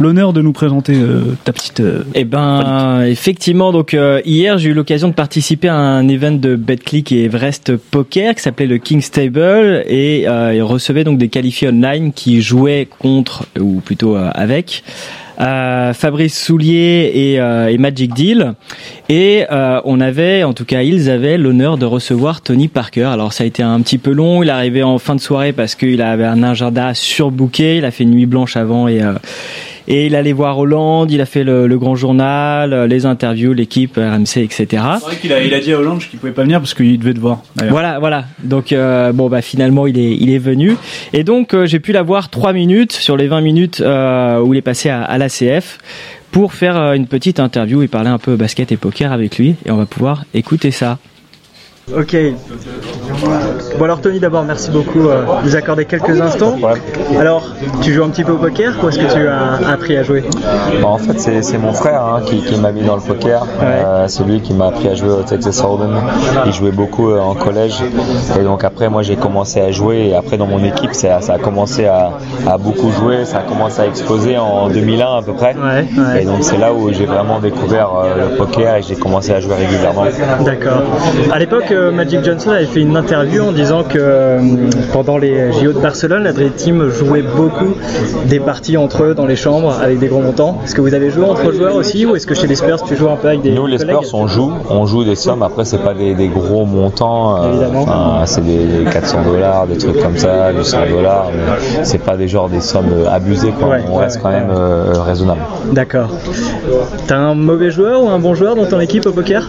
[0.00, 1.80] l'honneur de nous présenter euh, ta petite.
[1.80, 6.32] euh, Eh ben, effectivement, donc euh, hier j'ai eu l'occasion de participer à un event
[6.32, 11.18] de BetClick et Everest Poker qui s'appelait le King's Table et euh, il recevait donc
[11.18, 14.82] des qualifiés online qui jouaient contre ou plutôt euh, avec.
[15.40, 18.52] euh, Fabrice Soulier et, euh, et Magic Deal
[19.08, 23.32] et euh, on avait en tout cas ils avaient l'honneur de recevoir Tony Parker alors
[23.32, 26.02] ça a été un petit peu long il arrivé en fin de soirée parce qu'il
[26.02, 29.14] avait un agenda surbooké il a fait une nuit blanche avant et euh,
[29.88, 33.52] et il allait voir Hollande, il a fait le, le grand journal, euh, les interviews,
[33.52, 34.66] l'équipe, RMC, etc.
[34.70, 36.98] C'est vrai qu'il a il a dit à Hollande qu'il pouvait pas venir parce qu'il
[36.98, 37.42] devait te voir.
[37.68, 38.24] Voilà, voilà.
[38.42, 40.76] Donc euh, bon bah finalement il est il est venu
[41.12, 44.58] et donc euh, j'ai pu l'avoir trois minutes sur les 20 minutes euh, où il
[44.58, 45.78] est passé à, à l'ACF
[46.30, 49.70] pour faire une petite interview et parler un peu basket et poker avec lui et
[49.70, 50.98] on va pouvoir écouter ça.
[51.96, 52.16] Ok.
[53.78, 56.56] Bon alors Tony d'abord merci beaucoup euh, de nous accorder quelques instants.
[57.18, 57.44] Alors
[57.82, 60.24] tu joues un petit peu au poker ou est-ce que tu as appris à jouer?
[60.80, 63.46] Bah, en fait, c'est mon frère hein, qui, qui m'a mis dans le poker.
[63.62, 65.96] Euh, c'est lui qui m'a appris à jouer au Texas Hold'em.
[66.46, 67.82] Il jouait beaucoup euh, en collège.
[68.38, 70.08] Et donc après, moi, j'ai commencé à jouer.
[70.10, 72.12] Et après, dans mon équipe, ça, ça a commencé à,
[72.46, 73.24] à beaucoup jouer.
[73.24, 75.54] Ça a commencé à exploser en 2001 à peu près.
[76.18, 79.54] Et donc c'est là où j'ai vraiment découvert le poker et j'ai commencé à jouer
[79.56, 80.04] régulièrement.
[80.44, 80.82] D'accord.
[81.32, 84.38] À l'époque, euh, Magic Johnson avait fait une interview en disant que euh,
[84.92, 87.74] pendant les JO de Barcelone, la Dream Team jouait beaucoup
[88.26, 90.58] des parties entre eux dans les chambres avec des gros montants.
[90.64, 92.96] Est-ce que vous avez joué entre joueurs aussi ou est-ce que chez les Spurs tu
[92.96, 95.42] joues un peu avec des Nous, les Spurs, on joue, on joue des sommes.
[95.42, 97.42] Après, c'est pas des, des gros montants.
[97.42, 101.30] euh, enfin, c'est des 400 dollars, des trucs comme ça, 800 dollars.
[101.82, 103.52] C'est pas des genres des sommes euh, abusées.
[103.58, 103.68] Quoi.
[103.68, 105.40] Ouais, on ouais, reste quand même euh, raisonnable.
[105.72, 106.10] D'accord.
[107.06, 109.48] T'as un mauvais joueur ou un bon joueur dans ton équipe au poker?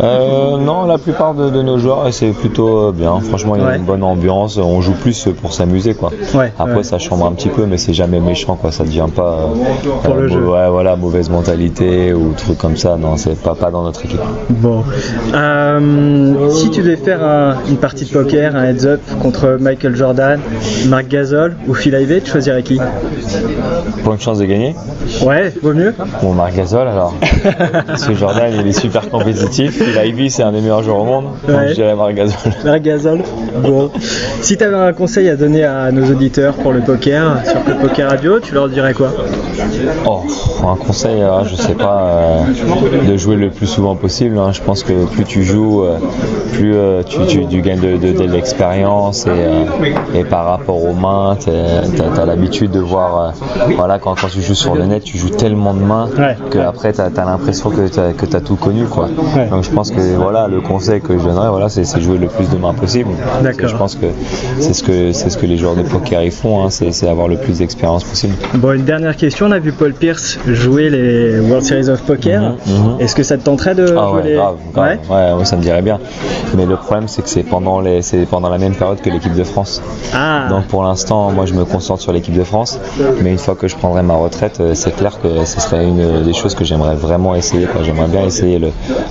[0.00, 3.20] Euh, non, la plupart de, de nos joueurs, et c'est plutôt euh, bien.
[3.20, 3.76] Franchement, il y a Ouais.
[3.76, 4.56] une bonne ambiance.
[4.58, 6.10] On joue plus pour s'amuser, quoi.
[6.34, 6.82] Ouais, Après, ouais.
[6.82, 8.72] ça chambre un petit peu, mais c'est jamais méchant, quoi.
[8.72, 9.46] Ça devient pas euh,
[10.04, 10.48] Pour le euh, jeu.
[10.48, 12.96] ouais, voilà, mauvaise mentalité ou truc comme ça.
[12.96, 14.20] Non, c'est pas pas dans notre équipe.
[14.50, 14.82] Bon.
[15.34, 19.94] Euh, si tu devais faire un- une partie de poker, un heads up contre Michael
[19.96, 20.40] Jordan,
[20.88, 22.78] Marc Gasol ou Phil Ivey, tu choisirais qui?
[24.04, 24.74] Pour une chance de gagner?
[25.24, 25.94] Ouais, vaut mieux.
[26.22, 27.14] Bon, Marc Gasol, alors.
[27.86, 29.82] Parce que Jordan, il est super compétitif.
[29.86, 31.24] Il a Ivy, c'est un des meilleurs joueurs au monde.
[31.46, 31.68] Ouais.
[31.68, 31.94] je dirais.
[31.94, 32.14] Marc
[32.82, 33.18] Gasol.
[33.62, 33.90] Bon.
[34.40, 37.74] Si tu avais un conseil à donner à nos auditeurs pour le poker sur le
[37.80, 39.08] poker radio, tu leur dirais quoi?
[40.06, 40.20] Oh,
[40.66, 42.42] un conseil, euh, je sais pas, euh,
[43.08, 44.38] de jouer le plus souvent possible.
[44.38, 44.52] hein.
[44.52, 45.96] Je pense que plus tu joues, euh,
[46.52, 49.64] plus euh, tu, tu- tu gagnes de, de- de l'expérience et, euh,
[50.14, 53.32] et par rapport aux mains, tu as, l'habitude de voir,
[53.76, 56.08] voilà, quand, quand tu joues sur le net, tu joues tellement de mains
[56.50, 58.84] que après tu as, l'impression que tu as, tout connu.
[58.84, 59.08] Quoi.
[59.50, 62.48] Donc je pense que voilà, le conseil que je donnerais, voilà, c'est jouer le plus
[62.48, 63.10] de mains possible.
[63.58, 64.06] Je pense que
[64.60, 67.28] c'est ce que c'est ce que les joueurs de poker ils font, hein, c'est avoir
[67.28, 68.34] le plus d'expérience possible.
[68.54, 69.46] Bon, une dernière question.
[69.46, 72.40] on a vu Paul Pierce jouer les World Series of Poker.
[72.40, 73.00] Mhm, mhm.
[73.00, 74.34] Est-ce que ça te tenterait de Ah jouer ouais, les...
[74.34, 74.98] grave, grave.
[75.08, 75.98] Ouais Ouais, ouais, ça me dirait bien.
[76.56, 79.34] Mais le problème, c'est que c'est pendant les, c'est pendant la même période que l'équipe
[79.34, 79.82] de France.
[80.14, 80.46] Ah.
[80.48, 82.78] Donc pour l'instant, moi, je me concentre sur l'équipe de France.
[83.22, 86.22] Mais une fois que je prendrai ma retraite, euh, c'est clair que ce serait une
[86.22, 87.66] des choses que j'aimerais vraiment essayer.
[87.82, 88.70] J'aimerais bien essayer le,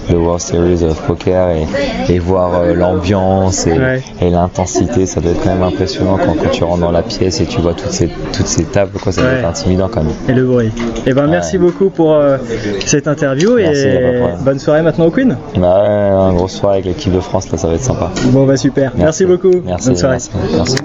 [0.10, 4.02] le World Series of Poker et, et voir euh, l'ambiance et, Ouais.
[4.22, 5.06] et l'intensité.
[5.06, 7.60] Ça doit être quand même impressionnant quand, quand tu rentres dans la pièce et tu
[7.62, 8.98] vois toutes ces, toutes ces tables.
[9.00, 10.14] Quoi, ça doit être intimidant quand même.
[10.30, 10.72] Et le bruit.
[11.06, 12.38] Eh ben, merci beaucoup pour euh,
[12.86, 15.38] cette interview Merci, et bonne soirée maintenant au Queen.
[15.58, 15.90] Bah ouais,
[16.30, 18.12] un gros soir avec l'équipe de France, là, ça va être sympa.
[18.28, 18.92] Bon, bah super.
[18.96, 19.52] Merci, beaucoup.
[19.66, 20.16] Merci, bonne soirée.
[20.16, 20.76] merci, merci.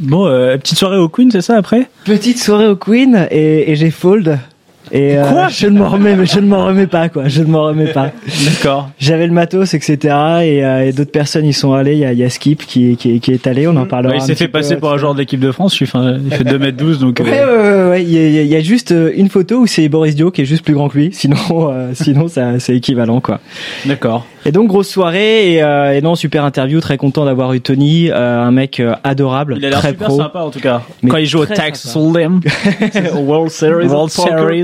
[0.00, 1.86] Bon, euh, petite soirée au Queen, c'est ça après?
[2.04, 4.38] Petite soirée au Queen et, et j'ai fold.
[4.90, 7.28] Et euh, Quoi je ne m'en remets, mais je ne m'en remets pas quoi.
[7.28, 8.10] Je ne m'en remets pas.
[8.44, 8.90] D'accord.
[8.98, 9.96] J'avais le matos, etc.
[10.42, 11.92] Et, euh, et d'autres personnes y sont allées.
[11.92, 13.66] Il y a, il y a Skip qui, qui, qui est allé.
[13.68, 14.12] On en parlera.
[14.14, 15.72] Ouais, il s'est fait peu, passer pour un joueur de l'équipe de France.
[15.72, 17.20] Je suis, enfin, il fait 2m12, donc.
[17.20, 18.02] euh, Ouais, ouais, ouais, ouais.
[18.04, 20.64] Il y, a, y y juste une photo où c'est Boris Dio qui est juste
[20.64, 21.10] plus grand que lui.
[21.12, 21.36] Sinon,
[21.94, 22.26] sinon,
[22.58, 23.40] c'est équivalent, quoi.
[23.86, 24.26] D'accord.
[24.44, 26.80] Et donc grosse soirée et, et non super interview.
[26.80, 30.16] Très content d'avoir eu Tony, un mec adorable, Il a l'air très super pro.
[30.18, 30.82] sympa en tout cas.
[31.02, 31.46] Mais Quand il joue au.
[31.94, 32.40] Hold'em,
[33.14, 34.10] au World Series, World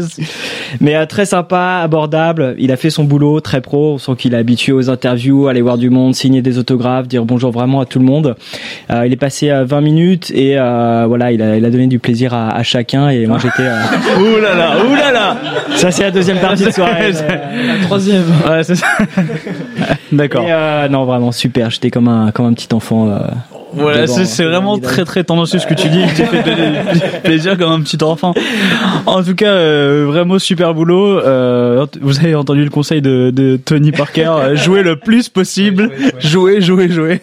[0.00, 0.07] of
[0.80, 2.54] Mais euh, très sympa, abordable.
[2.58, 3.94] Il a fait son boulot, très pro.
[3.94, 7.24] On sent qu'il est habitué aux interviews, aller voir du monde, signer des autographes, dire
[7.24, 8.36] bonjour vraiment à tout le monde.
[8.90, 11.86] Euh, il est passé à 20 minutes et euh, voilà, il a, il a donné
[11.86, 13.08] du plaisir à, à chacun.
[13.08, 13.62] Et moi j'étais.
[13.62, 13.82] Euh...
[14.18, 15.36] ouh là là, ouh là là.
[15.76, 17.12] Ça c'est la deuxième partie de soirée.
[17.66, 18.24] la troisième.
[18.48, 18.86] Ouais, c'est ça.
[20.12, 20.44] D'accord.
[20.48, 21.70] Euh, non vraiment super.
[21.70, 23.18] J'étais comme un comme un petit enfant.
[23.72, 26.02] Voilà, c'est euh, vraiment très très tendancieux ce que tu dis.
[26.16, 26.78] Tu te fais donner
[27.24, 28.34] plaisir comme un petit enfant.
[29.06, 31.18] En tout cas, euh, vraiment super boulot.
[31.20, 35.90] Euh, vous avez entendu le conseil de, de Tony Parker euh, jouer le plus possible,
[36.18, 37.20] jouer, jouer, jouer.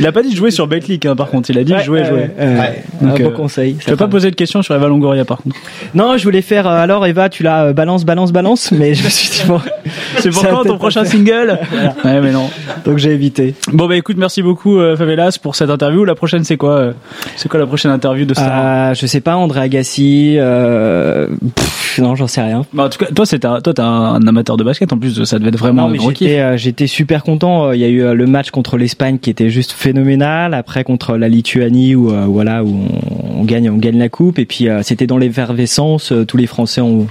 [0.00, 1.50] Il a pas dit de jouer sur Betclic, hein, par contre.
[1.50, 2.30] Il a dit Ouais, jouer, jouer.
[2.38, 2.82] ouais, ouais.
[3.02, 3.76] Donc, Un bon conseil.
[3.80, 5.56] Je vais pas poser de questions sur Eva Longoria, par contre.
[5.94, 6.66] Non, je voulais faire.
[6.66, 9.60] euh, alors Eva, tu l'as euh, balance, balance, balance, mais je me suis dit bon.
[10.18, 11.12] C'est pour quand ton prochain faire.
[11.12, 11.58] single?
[12.04, 12.48] Ouais, mais non.
[12.84, 13.54] Donc j'ai évité.
[13.72, 16.04] Bon bah écoute, merci beaucoup euh, Favelas pour cette interview.
[16.04, 16.92] La prochaine c'est quoi euh,
[17.36, 20.36] C'est quoi la prochaine interview de Star Euh, je sais pas, André Agassi.
[20.38, 21.28] Euh...
[21.54, 22.64] pff, non, j'en sais rien.
[22.72, 24.92] Bah, en tout cas, toi, c'est toi, t'es un amateur de basket.
[24.92, 26.30] En plus, ça devait être vraiment Non, un mais gros kiff.
[26.56, 27.72] j'étais, super content.
[27.72, 30.54] Il y a eu le match contre l'Espagne qui était juste phénoménal.
[30.54, 34.38] Après contre la Lituanie où voilà où on, on gagne, on gagne la coupe.
[34.38, 36.12] Et puis c'était dans l'effervescence.
[36.26, 37.06] Tous les Français ont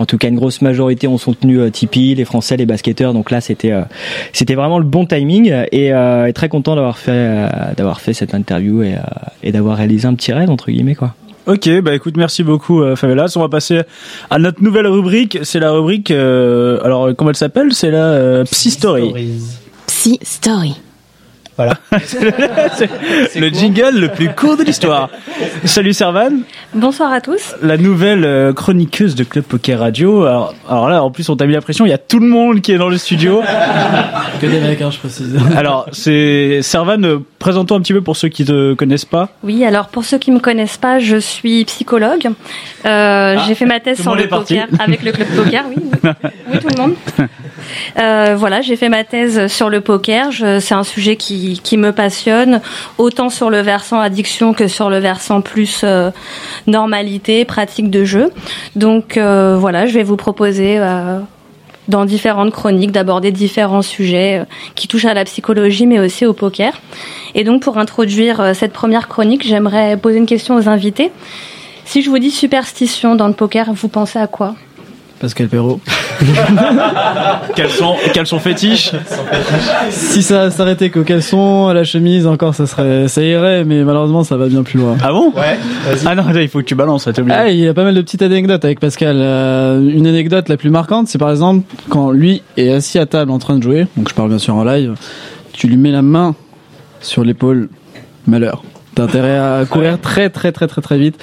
[0.00, 3.12] en tout cas, une grosse majorité ont soutenu euh, Tipeee, les Français, les basketteurs.
[3.12, 3.82] Donc là, c'était euh,
[4.32, 8.14] c'était vraiment le bon timing et, euh, et très content d'avoir fait euh, d'avoir fait
[8.14, 8.98] cette interview et, euh,
[9.44, 11.14] et d'avoir réalisé un petit rêve entre guillemets quoi.
[11.46, 13.32] Ok, bah écoute, merci beaucoup euh, Favelas.
[13.36, 13.82] On va passer
[14.30, 15.38] à notre nouvelle rubrique.
[15.42, 16.10] C'est la rubrique.
[16.10, 17.72] euh, alors, comment elle s'appelle?
[17.72, 19.12] C'est la euh, Psy Story.
[19.86, 20.74] Psy Story.
[21.60, 21.74] Voilà.
[22.04, 25.10] c'est le jingle le plus court de l'histoire.
[25.66, 26.40] Salut Servan.
[26.72, 27.54] Bonsoir à tous.
[27.60, 30.24] la nouvelle euh, chroniqueuse de Club Poker Radio.
[30.24, 31.84] Alors, alors là, en plus, on t'a mis la pression.
[31.84, 33.42] Il y a tout le monde qui est dans le studio.
[34.40, 35.36] Que des mecs, hein, je précise.
[35.54, 37.04] Alors, c'est Servan.
[37.04, 39.28] euh, Présente-toi un petit peu pour ceux qui te connaissent pas.
[39.42, 42.28] Oui, alors pour ceux qui me connaissent pas, je suis psychologue.
[42.86, 46.10] Euh, j'ai fait ma thèse tout le poker avec le club poker, oui, oui,
[46.52, 46.94] oui, tout le monde.
[47.98, 50.28] Euh, voilà, j'ai fait ma thèse sur le poker.
[50.60, 52.60] C'est un sujet qui, qui me passionne,
[52.98, 56.10] autant sur le versant addiction que sur le versant plus euh,
[56.66, 58.30] normalité, pratique de jeu.
[58.76, 60.78] Donc euh, voilà, je vais vous proposer.
[60.78, 61.20] euh,
[61.88, 64.44] dans différentes chroniques, d'aborder différents sujets
[64.76, 66.72] qui touchent à la psychologie, mais aussi au poker.
[67.34, 71.10] Et donc, pour introduire cette première chronique, j'aimerais poser une question aux invités.
[71.84, 74.54] Si je vous dis superstition dans le poker, vous pensez à quoi?
[75.20, 75.80] Pascal Perrault.
[77.54, 78.92] Quels sont, quels sont fétiches?
[79.90, 84.24] Si ça s'arrêtait qu'au caleçon, à la chemise, encore, ça serait, ça irait, mais malheureusement,
[84.24, 84.96] ça va bien plus loin.
[85.02, 85.32] Ah bon?
[85.32, 85.58] Ouais.
[86.06, 87.32] Ah non, il faut que tu balances, ça t'oublie.
[87.34, 89.16] Ah, il y a pas mal de petites anecdotes avec Pascal.
[89.18, 93.30] Euh, une anecdote la plus marquante, c'est par exemple quand lui est assis à table
[93.30, 94.94] en train de jouer, donc je parle bien sûr en live,
[95.52, 96.34] tu lui mets la main
[97.00, 97.68] sur l'épaule,
[98.26, 98.62] malheur.
[98.94, 101.16] T'as intérêt à courir très très très très très vite.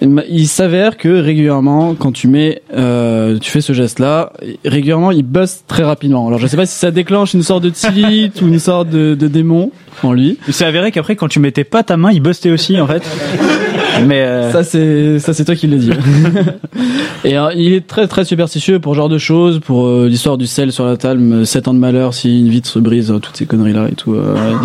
[0.00, 4.32] Il s'avère que régulièrement, quand tu mets, euh, tu fais ce geste-là,
[4.64, 6.26] régulièrement il buste très rapidement.
[6.26, 9.14] Alors je sais pas si ça déclenche une sorte de tilt ou une sorte de,
[9.14, 9.70] de démon
[10.02, 10.38] en lui.
[10.48, 13.02] Il s'est avéré qu'après, quand tu mettais pas ta main, il bustait aussi, en fait.
[14.06, 15.90] Mais euh, Ça c'est ça c'est toi qui le dis.
[17.24, 20.36] Et euh, il est très très superstitieux pour ce genre de choses, pour euh, l'histoire
[20.38, 23.36] du sel sur la table, 7 ans de malheur si une vitre se brise, toutes
[23.36, 24.16] ces conneries là et tout.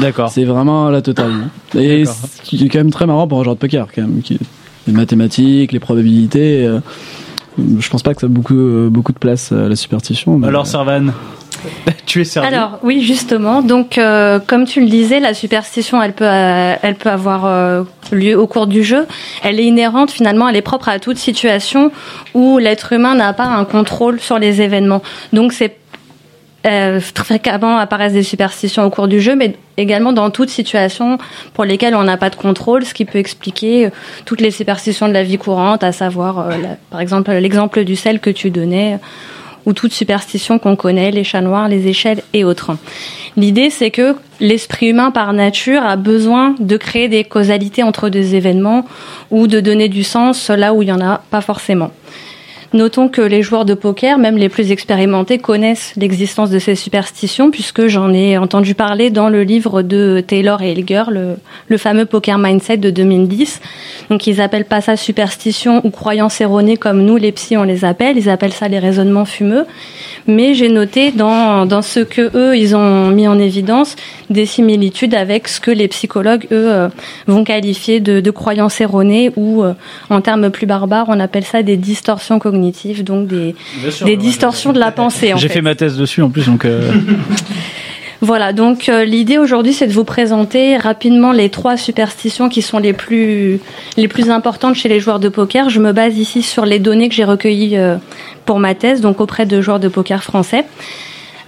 [0.01, 0.30] D'accord.
[0.30, 1.32] C'est vraiment la totale.
[1.75, 2.15] Et D'accord.
[2.36, 4.38] ce qui est quand même très marrant pour un genre de poker quand même, qui
[4.88, 6.67] les mathématiques, les probabilités.
[7.57, 10.38] je pense pas que ça a beaucoup beaucoup de place à la superstition.
[10.38, 11.11] mais- alors, Servan
[12.05, 12.38] tu es.
[12.38, 13.62] Alors oui, justement.
[13.62, 17.84] Donc, euh, comme tu le disais, la superstition, elle peut, euh, elle peut avoir euh,
[18.12, 19.07] lieu au cours du jeu.
[19.43, 21.91] Elle est inhérente finalement, elle est propre à toute situation
[22.34, 25.01] où l'être humain n'a pas un contrôle sur les événements.
[25.34, 25.76] Donc c'est
[26.62, 31.18] très fréquemment apparaissent des superstitions au cours du jeu, mais également dans toute situation
[31.53, 33.89] pour lesquelles on n'a pas de contrôle, ce qui peut expliquer
[34.26, 36.49] toutes les superstitions de la vie courante, à savoir,
[36.89, 38.99] par exemple, l'exemple du sel que tu donnais,
[39.66, 42.72] ou toute superstition qu'on connaît, les chats noirs, les échelles et autres.
[43.38, 48.36] L'idée, c'est que l'esprit humain, par nature, a besoin de créer des causalités entre des
[48.36, 48.86] événements
[49.32, 51.91] ou de donner du sens là où il n'y en a pas forcément.
[52.72, 57.49] Notons que les joueurs de poker, même les plus expérimentés, connaissent l'existence de ces superstitions,
[57.49, 62.38] puisque j'en ai entendu parler dans le livre de Taylor et Elger, le, fameux Poker
[62.38, 63.61] Mindset de 2010.
[64.11, 67.86] Donc ils appellent pas ça superstition ou croyance erronée comme nous, les psys, on les
[67.86, 68.17] appelle.
[68.17, 69.65] Ils appellent ça les raisonnements fumeux.
[70.30, 73.95] Mais j'ai noté dans, dans ce que eux, ils ont mis en évidence
[74.30, 76.88] des similitudes avec ce que les psychologues, eux, euh,
[77.27, 79.73] vont qualifier de, de croyances erronées ou, euh,
[80.11, 83.55] en termes plus barbares, on appelle ça des distorsions cognitives, donc des,
[84.05, 85.34] des distorsions de la pensée.
[85.34, 85.55] en J'ai fait.
[85.55, 86.63] fait ma thèse dessus en plus, donc.
[86.65, 86.91] euh,
[88.22, 92.78] Voilà, donc euh, l'idée aujourd'hui c'est de vous présenter rapidement les trois superstitions qui sont
[92.78, 93.61] les plus
[93.95, 95.70] les plus importantes chez les joueurs de poker.
[95.70, 97.95] Je me base ici sur les données que j'ai recueillies euh,
[98.45, 100.65] pour ma thèse, donc auprès de joueurs de poker français.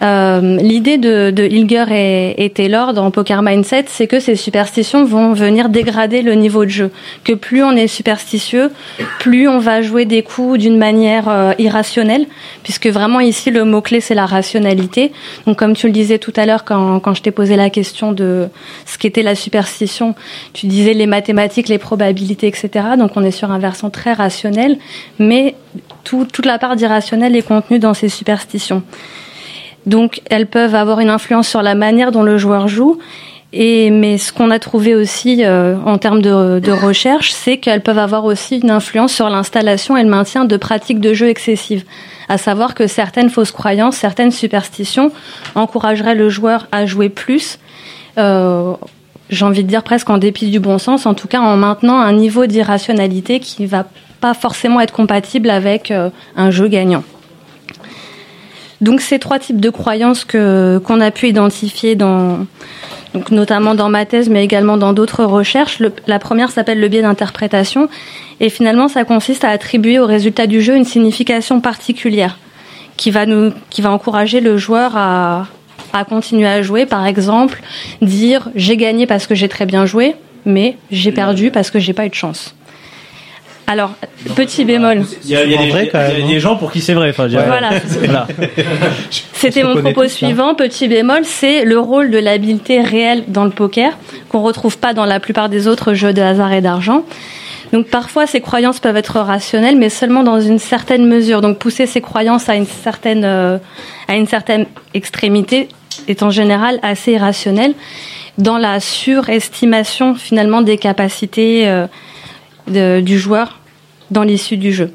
[0.04, 5.06] Euh, L'idée de, de Hilger et, et Taylor dans Poker Mindset, c'est que ces superstitions
[5.06, 6.92] vont venir dégrader le niveau de jeu.
[7.24, 8.72] Que plus on est superstitieux,
[9.20, 12.26] plus on va jouer des coups d'une manière euh, irrationnelle,
[12.64, 15.12] puisque vraiment ici le mot clé c'est la rationalité.
[15.46, 18.12] Donc comme tu le disais tout à l'heure quand, quand je t'ai posé la question
[18.12, 18.48] de
[18.88, 20.16] ce qu'était la superstition,
[20.54, 22.70] tu disais les mathématiques, les probabilités, etc.
[22.98, 24.78] Donc on est sur un versant très rationnel,
[25.20, 25.54] mais
[26.04, 28.82] tout- toute la part d'irrationnel est contenue dans ces superstitions.
[29.86, 33.00] Donc elles peuvent avoir une influence sur la manière dont le joueur joue.
[33.54, 37.98] Et mais ce qu'on a trouvé aussi euh, en termes de, recherche, c'est qu'elles peuvent
[37.98, 41.84] avoir aussi une influence sur l'installation et le maintien de pratiques de jeu excessives.
[42.30, 45.12] À savoir que certaines fausses croyances, certaines superstitions
[45.56, 47.60] encourageraient le joueur à jouer plus.
[48.18, 48.74] euh,
[49.30, 52.00] j'ai envie de dire presque en dépit du bon sens, en tout cas en maintenant
[52.00, 53.86] un niveau d'irrationalité qui va
[54.20, 57.04] pas forcément être compatible avec euh, un jeu gagnant.
[58.82, 64.06] Donc ces trois types de croyances que qu'on a pu identifier donc notamment dans ma
[64.06, 67.90] thèse mais également dans d'autres recherches, le- la première s'appelle le biais d'interprétation.
[68.40, 72.38] Et finalement ça consiste à attribuer au résultat du jeu une signification particulière
[72.98, 75.48] qui va nous qui va encourager le joueur à
[75.94, 76.86] à continuer à jouer.
[76.86, 77.62] Par exemple
[78.02, 80.16] dire j'ai gagné parce que j'ai très bien joué
[80.46, 82.56] mais j'ai perdu parce que j'ai pas eu de chance.
[83.68, 83.92] Alors,
[84.36, 85.04] petit bémol.
[85.24, 86.40] Il y a, il y a En des, vrai, quand il y a même, des
[86.40, 87.10] gens pour qui c'est vrai.
[87.12, 87.70] Enfin, Voilà.
[88.00, 88.28] Voilà.
[89.34, 90.56] C'était On mon propos suivant.
[90.56, 93.98] Petit bémol, c'est le rôle de l'habileté réelle dans le poker
[94.30, 97.06] qu'on retrouve pas dans la plupart des autres jeux de hasard et d'argent.
[97.72, 101.42] Donc parfois ces croyances peuvent être rationnelles, mais seulement dans une certaine mesure.
[101.42, 103.58] Donc pousser ces croyances à une certaine euh,
[104.08, 105.70] à une certaine extrémité
[106.08, 107.74] est en général assez irrationnel
[108.38, 111.88] dans la surestimation finalement des capacités euh,
[112.68, 113.60] du joueur
[114.12, 114.92] dans l'issue du jeu.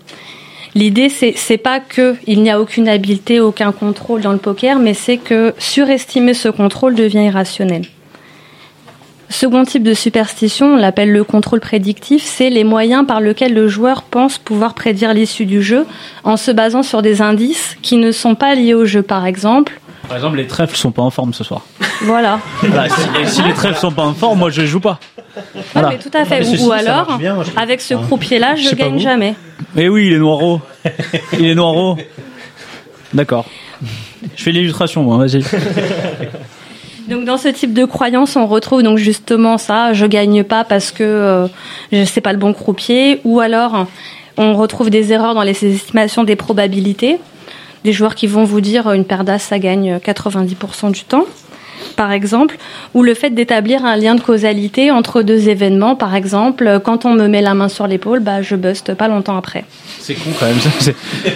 [0.74, 4.92] L'idée, c'est, pas que il n'y a aucune habileté, aucun contrôle dans le poker, mais
[4.92, 7.86] c'est que surestimer ce contrôle devient irrationnel.
[9.30, 13.68] Second type de superstition, on l'appelle le contrôle prédictif, c'est les moyens par lesquels le
[13.68, 15.86] joueur pense pouvoir prédire l'issue du jeu
[16.24, 19.80] en se basant sur des indices qui ne sont pas liés au jeu, par exemple.
[20.08, 21.62] Par exemple, les trèfles sont pas en forme ce soir.
[22.02, 22.40] Voilà.
[22.60, 25.00] Voilà, si, et si les trèfles sont pas en forme, moi je joue pas.
[25.72, 25.88] Voilà.
[25.90, 26.40] Mais tout à fait.
[26.40, 28.00] Mais Ou, ceci alors, bien, je avec ce Hein.
[28.06, 29.34] croupier-là, Je gagne jamais.
[29.74, 30.60] Mais oui, il est noiro.
[31.38, 31.96] Il est noiro.
[33.12, 33.46] D'accord.
[34.36, 35.42] Je fais l'illustration, moi, vas-y.
[37.08, 40.90] Donc dans ce type de croyance, on retrouve donc justement ça, je gagne pas parce
[40.90, 41.46] que euh,
[41.92, 43.86] je sais pas le bon croupier, ou alors
[44.36, 47.18] on retrouve des erreurs dans les estimations des probabilités,
[47.86, 51.24] des joueurs qui vont vous dire euh, une paire d'as ça gagne 90% du temps,
[51.96, 52.56] par exemple,
[52.94, 57.14] ou le fait d'établir un lien de causalité entre deux événements, par exemple, quand on
[57.14, 59.64] me met la main sur l'épaule, bah je buste pas longtemps après.
[59.98, 60.70] C'est con quand même, ça,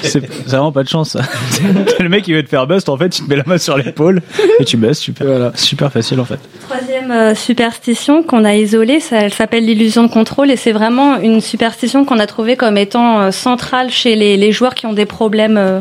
[0.03, 1.11] c'est vraiment pas de chance.
[1.11, 1.21] ça.
[1.99, 3.77] le mec il veut te faire bust, en fait, il te met la main sur
[3.77, 4.23] l'épaule
[4.59, 6.39] et tu bustes, super, super facile en fait.
[6.69, 11.19] Troisième euh, superstition qu'on a isolée, ça, elle s'appelle l'illusion de contrôle et c'est vraiment
[11.19, 14.93] une superstition qu'on a trouvée comme étant euh, centrale chez les, les joueurs qui ont
[14.93, 15.81] des problèmes, euh,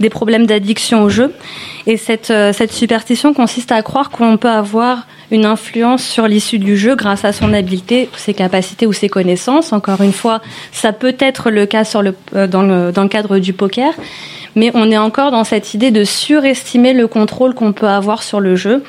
[0.00, 1.32] des problèmes d'addiction au jeu.
[1.88, 6.58] Et cette, euh, cette superstition consiste à croire qu'on peut avoir une influence sur l'issue
[6.58, 9.72] du jeu grâce à son habileté, ses capacités ou ses connaissances.
[9.72, 11.84] Encore une fois, ça peut être le cas
[12.34, 13.94] euh, dans, le, cadre du poker,
[14.54, 18.40] mais on est encore dans cette idée de surestimer le contrôle qu'on peut avoir sur
[18.40, 18.84] le jeu.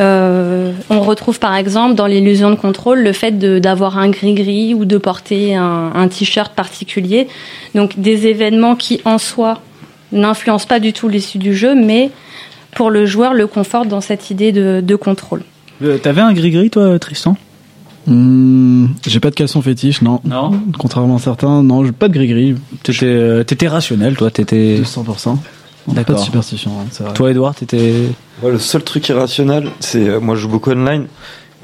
[0.00, 4.84] Euh, on retrouve par exemple dans l'illusion de contrôle le fait d'avoir un gris-gris ou
[4.84, 7.28] de porter un, un t-shirt particulier.
[7.76, 9.60] Donc des événements qui en soi
[10.16, 12.10] n'influencent pas du tout l'issue du jeu, mais
[12.74, 15.42] pour le joueur le confortent dans cette idée de, de contrôle.
[15.82, 17.36] Euh, T'avais un gris-gris, toi, Tristan?
[18.06, 20.20] Hmm, j'ai pas de caleçon fétiche, non.
[20.24, 20.52] Non.
[20.78, 22.54] Contrairement à certains, non, j'ai pas de gris-gris.
[22.82, 24.80] T'étais euh, t'étais rationnel, toi, t'étais.
[24.82, 25.04] 100%.
[25.86, 26.18] Pas de D'accord.
[26.18, 27.12] superstition, hein, c'est vrai.
[27.14, 27.92] Toi, Edouard, t'étais.
[28.42, 31.06] Ouais, le seul truc irrationnel, c'est euh, moi je joue beaucoup online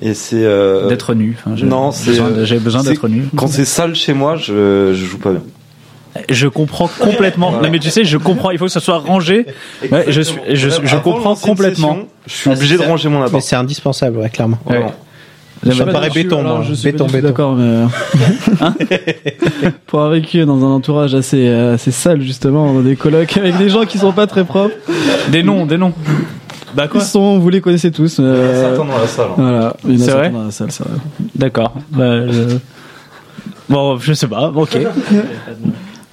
[0.00, 1.36] et c'est euh, D'être nu.
[1.38, 3.24] Enfin, j'ai non, c'est besoin- J'ai besoin d'être nu.
[3.36, 5.42] Quand c'est sale chez moi, je je joue pas bien.
[6.28, 7.52] Je comprends complètement.
[7.52, 8.50] Non, mais tu sais, je comprends.
[8.50, 9.46] Il faut que ça soit rangé.
[9.90, 11.94] Ouais, je suis, je, comprends complètement.
[11.94, 13.42] session, Je suis obligé de ranger mon Mais appart.
[13.42, 14.58] c'est indispensable, ouais, clairement.
[14.66, 14.84] Ouais.
[15.70, 16.66] Ça me paraît béton, alors moi.
[16.68, 17.86] Je suis Béton, d'accord, mais euh,
[18.60, 18.74] Hein
[19.86, 23.56] pour avoir vécu dans un entourage assez euh, assez sale justement, dans des colocs avec
[23.58, 24.74] des gens qui sont pas très propres.
[25.30, 25.92] Des noms, des noms.
[26.74, 28.16] Bah quoi Ils sont, vous les connaissez tous.
[28.18, 29.26] euh, Attends dans la salle.
[29.30, 29.34] hein.
[29.36, 30.98] Voilà, il y en a vrai dans la salle, c'est vrai.
[31.36, 31.74] D'accord.
[31.90, 32.56] Bah, je-
[33.68, 34.50] Bon, je sais pas.
[34.54, 34.76] Ok.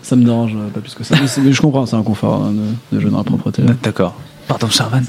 [0.09, 1.15] Ça me dérange euh, pas plus que ça.
[1.21, 2.51] Mais, c'est- mais je comprends, c'est un confort hein,
[2.91, 3.61] de, de jouer dans la propreté.
[3.83, 4.15] D'accord.
[4.47, 5.01] Pardon, Charvan.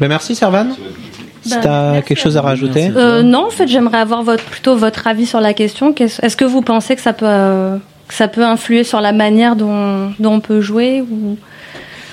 [0.00, 0.66] Ben, merci, Servan.
[1.42, 2.90] Si Bah, t'as quelque chose à rajouter.
[2.96, 5.94] Euh, non, en fait, j'aimerais avoir votre, plutôt votre avis sur la question.
[5.96, 7.76] Est-ce que vous pensez que ça peut, euh,
[8.08, 11.36] que ça peut influer sur la manière dont, dont on peut jouer ou,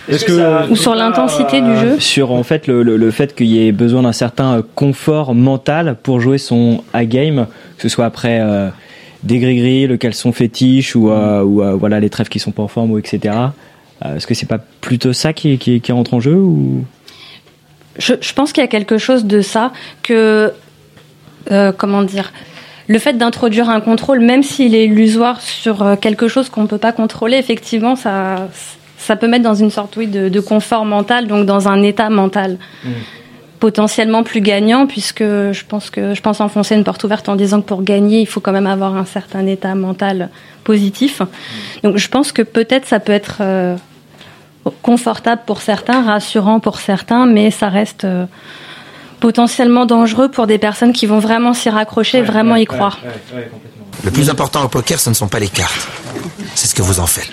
[0.07, 1.99] Est-ce que ou sur l'intensité du jeu?
[1.99, 5.95] Sur en fait le, le, le fait qu'il y ait besoin d'un certain confort mental
[6.03, 8.69] pour jouer son A game, que ce soit après euh,
[9.23, 12.63] des gris-gris, le caleçon fétiche ou, euh, ou euh, voilà les trèfles qui sont pas
[12.63, 13.35] en forme ou etc.
[14.05, 16.83] Euh, Est-ce que c'est pas plutôt ça qui, qui, qui rentre en jeu ou?
[17.97, 20.53] Je, je pense qu'il y a quelque chose de ça que,
[21.77, 22.31] comment dire,
[22.87, 26.77] le fait d'introduire un contrôle, même s'il est illusoire sur quelque chose qu'on ne peut
[26.77, 28.47] pas contrôler, effectivement, ça,
[28.97, 32.09] ça peut mettre dans une sorte oui, de, de confort mental, donc dans un état
[32.09, 32.57] mental
[33.61, 37.61] potentiellement plus gagnant, puisque je pense que je pense enfoncer une porte ouverte en disant
[37.61, 40.29] que pour gagner, il faut quand même avoir un certain état mental
[40.63, 41.21] positif.
[41.83, 43.75] Donc je pense que peut-être ça peut être euh,
[44.81, 48.25] confortable pour certains, rassurant pour certains, mais ça reste euh,
[49.19, 52.97] potentiellement dangereux pour des personnes qui vont vraiment s'y raccrocher, vraiment y croire.
[54.03, 55.87] Le plus important au poker, ce ne sont pas les cartes.
[56.55, 57.31] C'est ce que vous en faites.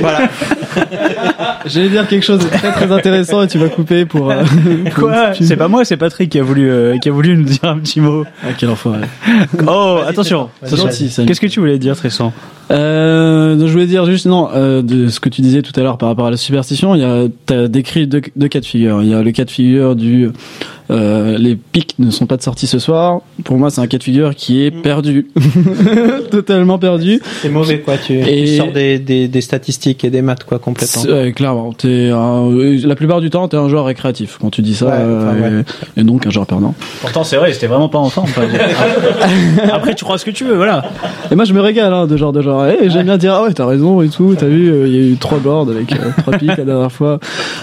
[0.00, 0.28] Voilà.
[1.66, 4.30] J'allais dire quelque chose de très très intéressant et tu vas couper pour.
[4.30, 4.42] euh,
[4.94, 7.36] pour Quoi tu- C'est pas moi, c'est Patrick qui a voulu, euh, qui a voulu
[7.36, 8.24] nous dire un petit mot.
[8.42, 9.00] Ah, quel enfoiré.
[9.66, 10.48] Oh, attention.
[10.62, 11.24] C'est gentil, ça.
[11.24, 12.32] Qu'est-ce que tu voulais dire, Tristan
[12.70, 15.82] Euh, donc je voulais dire juste non euh, de ce que tu disais tout à
[15.82, 16.94] l'heure par rapport à la superstition.
[16.94, 19.02] Il y a t'as décrit deux, deux cas de figure.
[19.02, 20.28] Il y a le cas de figure du
[20.90, 23.20] euh, les pics ne sont pas de sortie ce soir.
[23.44, 25.26] Pour moi, c'est un cas de figure qui est perdu,
[26.30, 27.20] totalement perdu.
[27.42, 27.94] C'est mauvais, quoi.
[27.98, 31.02] Tu, Et- tu sors des, des, des statistiques et des maths, quoi, complètement.
[31.34, 34.92] Clairement, un- la plupart du temps, t'es un joueur récréatif quand tu dis ça, Ouais,
[34.92, 35.64] enfin, euh, ouais.
[35.96, 36.74] et, et donc un joueur perdant.
[37.00, 38.28] Pourtant, c'est vrai, c'était vraiment pas en forme.
[39.72, 40.84] Après, tu crois ce que tu veux, voilà.
[41.30, 42.66] Et moi, je me régale hein, de genre de genre.
[42.66, 44.34] Eh, j'aime bien dire ah ouais, t'as raison et tout.
[44.38, 46.92] T'as vu, euh, il y a eu trois boards avec euh, trois pics la dernière
[46.92, 47.18] fois.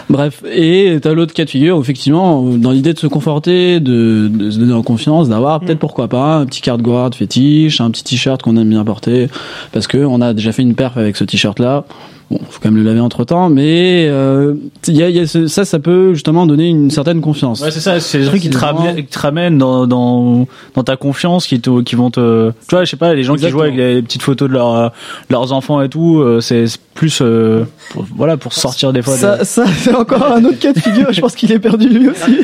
[0.09, 4.51] Bref, et t'as l'autre cas de figure, où, effectivement, dans l'idée de se de, de
[4.51, 8.03] se donner en confiance, d'avoir peut-être pourquoi pas un petit carte guard fétiche, un petit
[8.03, 9.29] t-shirt qu'on aime bien porter,
[9.71, 11.85] parce que on a déjà fait une perf avec ce t-shirt là.
[12.31, 14.55] Bon, faut quand même le laver entre temps, mais euh,
[14.87, 17.61] y a, y a ce- ça, ça peut justement donner une certaine confiance.
[17.61, 20.83] Ouais, c'est ça, c'est des trucs qui te, ramènent, qui te ramènent dans, dans, dans
[20.83, 22.49] ta confiance, qui, te, qui vont te.
[22.67, 24.73] Tu vois, je sais pas, les gens qui jouent avec les petites photos de, leur,
[24.75, 24.89] euh,
[25.29, 26.65] leurs enfants et tout, euh, c'est
[26.95, 27.19] plus.
[27.21, 29.15] euh, pour, voilà, pour sortir des fois.
[29.15, 31.13] Ça, de- ça c'est encore un autre cas de figure.
[31.13, 32.39] Je pense qu'il est perdu lui aussi.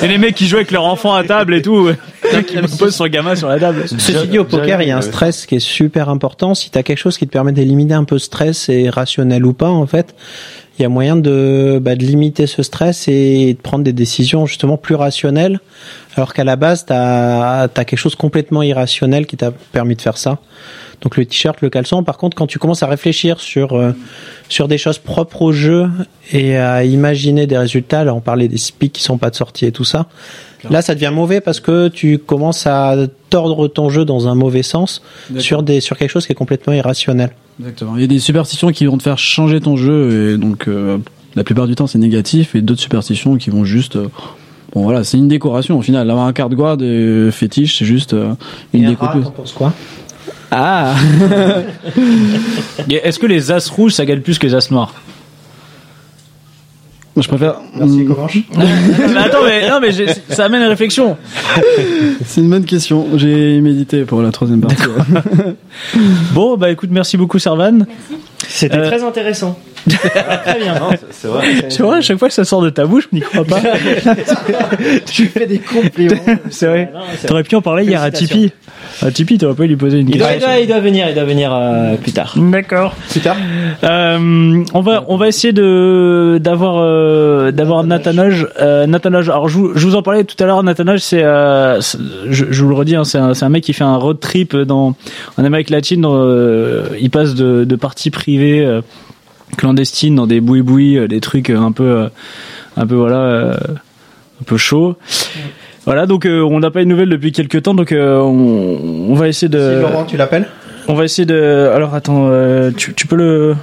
[0.00, 1.88] C'est les mecs qui jouent avec leurs enfants à table et tout,
[2.46, 3.84] qui posent son gamin sur la table.
[3.86, 6.54] Ceci dit, au poker, il y a un stress qui est super important.
[6.54, 9.52] Si tu as quelque chose qui te permet d'éliminer un peu stress, et rationnel ou
[9.52, 10.14] pas, en fait,
[10.78, 14.46] il y a moyen de, bah, de limiter ce stress et de prendre des décisions
[14.46, 15.60] justement plus rationnelles.
[16.16, 20.18] Alors qu'à la base, tu as, quelque chose complètement irrationnel qui t'a permis de faire
[20.18, 20.38] ça.
[21.02, 22.02] Donc le t-shirt, le caleçon.
[22.02, 23.92] Par contre, quand tu commences à réfléchir sur euh,
[24.48, 25.88] sur des choses propres au jeu
[26.32, 29.66] et à imaginer des résultats, là on parlait des speaks qui sont pas de sortie
[29.66, 30.06] et tout ça.
[30.70, 32.96] Là, ça devient mauvais parce que tu commences à
[33.30, 35.02] tordre ton jeu dans un mauvais sens
[35.38, 37.30] sur des sur quelque chose qui est complètement irrationnel.
[37.60, 37.96] Exactement.
[37.96, 40.98] Il y a des superstitions qui vont te faire changer ton jeu et donc euh,
[41.34, 44.08] la plupart du temps c'est négatif et d'autres superstitions qui vont juste euh,
[44.74, 46.10] bon voilà c'est une décoration au final.
[46.10, 48.34] Avoir un carte guard et fétiche c'est juste euh,
[48.74, 49.72] une Et un déco rat, t'en penses quoi?
[50.50, 50.94] Ah.
[52.90, 54.92] Est-ce que les as rouges ça gagne plus que les as noirs?
[57.22, 58.38] Je préfère Merci Comanche.
[58.56, 59.90] Mais Attends, mais, non, mais
[60.28, 61.16] ça amène à réflexion.
[62.26, 64.82] c'est une bonne question j'ai médité pour la troisième partie
[66.32, 67.86] Bon, bah écoute, merci beaucoup, Servan.
[68.48, 69.58] C'était Euh, très intéressant.
[69.88, 70.74] Très bien.
[71.10, 71.46] C'est vrai.
[71.68, 73.60] C'est vrai, à chaque fois que ça sort de ta bouche, je n'y crois pas.
[75.06, 76.16] tu fais des compliments.
[76.50, 76.92] C'est vrai.
[77.26, 78.52] T'aurais pu en parler hier à Tipeee.
[79.02, 80.48] À Tipeee, t'aurais pas lui poser une Il doit, question.
[80.50, 82.34] il doit, il doit venir, il doit venir euh, plus tard.
[82.36, 82.94] D'accord.
[83.10, 83.36] Plus tard.
[83.84, 88.46] Euh, on va on va essayer de d'avoir euh, d'avoir Nathanage.
[88.60, 89.28] Euh, Nathanage.
[89.28, 90.62] Alors je vous, je vous en parlais tout à l'heure.
[90.62, 93.72] Nathanage, c'est euh, je, je vous le redis, hein, c'est un, c'est un mec qui
[93.72, 94.94] fait un road trip dans
[95.36, 96.04] en Amérique latine.
[96.06, 98.80] euh, il passe de, de parties privées euh,
[99.56, 102.08] clandestines dans des bouis bouis, des trucs un peu euh,
[102.76, 103.54] un peu voilà euh,
[104.40, 104.96] un peu chaud.
[105.86, 109.08] Voilà, donc euh, on n'a pas eu de nouvelles depuis quelques temps, donc euh, on,
[109.10, 109.76] on va essayer de.
[109.76, 110.48] Si, Laurent, tu l'appelles
[110.88, 111.70] On va essayer de.
[111.72, 113.54] Alors attends, euh, tu, tu peux le,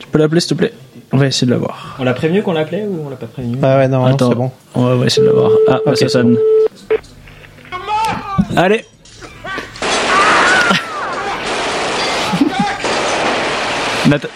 [0.00, 0.72] tu peux l'appeler s'il te plaît?
[1.12, 1.96] On va essayer de l'avoir.
[2.00, 3.56] On l'a prévenu qu'on l'appelait ou on l'a pas prévenu?
[3.62, 4.50] Ah ouais, non, non, Attends, c'est bon.
[4.74, 5.52] On va, on va essayer de l'avoir.
[5.68, 6.36] Ah, Ok, ça sonne.
[8.56, 8.84] Allez.
[14.08, 14.26] Nat-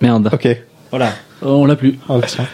[0.00, 0.30] Merde.
[0.32, 0.48] Ok.
[0.90, 1.12] Voilà.
[1.42, 1.98] On l'a plus.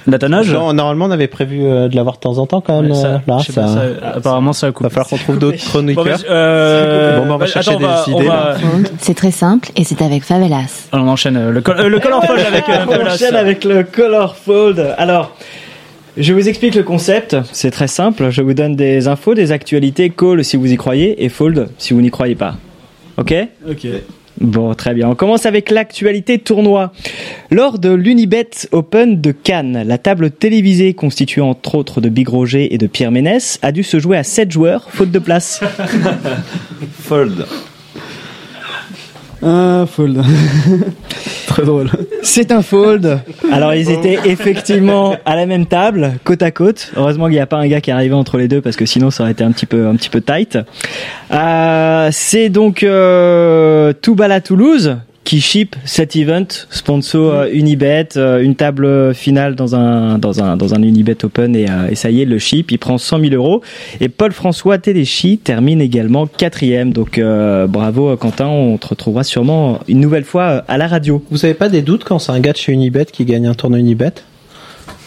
[0.07, 2.93] Nathanage Non, normalement, on avait prévu euh, de l'avoir de temps en temps quand même.
[2.93, 3.80] Ouais, ça- euh, là, pas, ça-
[4.14, 4.84] apparemment, ça a coupé.
[4.84, 6.18] Va falloir qu'on trouve d'autres Bon, chroniqueurs.
[6.30, 8.28] euh, Bon, bah, on va bah, chercher attends, va- des idées.
[8.28, 8.55] va-.
[8.99, 10.89] C'est très simple et c'est avec Favelas.
[10.93, 13.14] Alors, on enchaîne euh, le, col- euh, le color fold avec euh, on Favelas.
[13.14, 14.95] enchaîne avec le color fold.
[14.99, 15.34] Alors,
[16.16, 17.37] je vous explique le concept.
[17.53, 18.30] C'est très simple.
[18.30, 21.93] Je vous donne des infos, des actualités, call si vous y croyez et fold si
[21.93, 22.55] vous n'y croyez pas.
[23.18, 23.34] Ok?
[23.68, 23.87] Ok.
[24.41, 25.09] Bon, très bien.
[25.09, 26.93] On commence avec l'actualité tournoi.
[27.51, 32.74] Lors de l'Unibet Open de Cannes, la table télévisée constituée entre autres de Big Roger
[32.74, 35.61] et de Pierre Ménès a dû se jouer à 7 joueurs, faute de place.
[37.01, 37.47] Fold.
[39.43, 40.22] Ah, fold.
[41.47, 41.91] Très drôle.
[42.22, 43.20] C'est un fold.
[43.53, 46.91] Alors ils étaient effectivement à la même table, côte à côte.
[46.97, 48.87] Heureusement qu'il n'y a pas un gars qui est arrivé entre les deux parce que
[48.87, 50.59] sinon ça aurait été un petit peu un petit peu tight.
[51.32, 54.97] Euh, c'est donc euh, Toubala Toulouse
[55.27, 60.57] qui ship cet event, sponsor euh, Unibet, euh, une table finale dans un dans un
[60.57, 63.18] dans un Unibet Open et, euh, et ça y est le ship, il prend 100
[63.20, 63.61] 000 euros
[64.01, 66.93] et Paul François Téléchi termine également quatrième.
[66.93, 71.20] Donc euh, bravo Quentin, on te retrouvera sûrement une nouvelle fois à la radio.
[71.33, 73.55] Vous avez pas des doutes quand c'est un gars de chez Unibet qui gagne un
[73.55, 74.12] tournoi Unibet?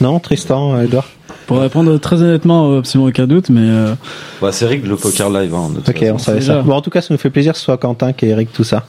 [0.01, 1.07] Non, Tristan, Edouard?
[1.47, 3.93] Pour répondre très honnêtement, absolument aucun doute, mais euh,
[4.41, 5.53] Bah, c'est Rick le poker live.
[5.55, 6.13] Hein, Ok, façon.
[6.13, 6.61] on savait ça.
[6.61, 8.63] Bon, en tout cas, ça nous fait plaisir que ce soit Quentin qui Eric tout
[8.65, 8.85] ça.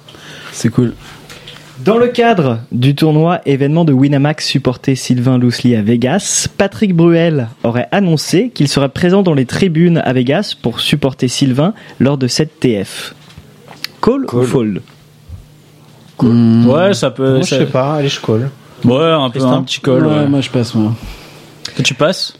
[0.53, 0.93] c'est cool.
[1.85, 7.49] Dans le cadre du tournoi événement de Winamax supporté Sylvain Loosely à Vegas, Patrick Bruel
[7.65, 12.27] aurait annoncé qu'il serait présent dans les tribunes à Vegas pour supporter Sylvain lors de
[12.27, 13.15] cette TF.
[14.03, 14.83] Call, ou fold
[16.23, 16.67] Hmm.
[16.69, 17.37] Ouais, ça peut.
[17.37, 18.51] Moi, ça- je sais pas, allez, je colle.
[18.85, 20.07] Ouais, un peu un petit call.
[20.07, 20.27] Ouais, ouais.
[20.27, 20.93] moi je passe, moi.
[21.75, 22.39] Toi, tu passes?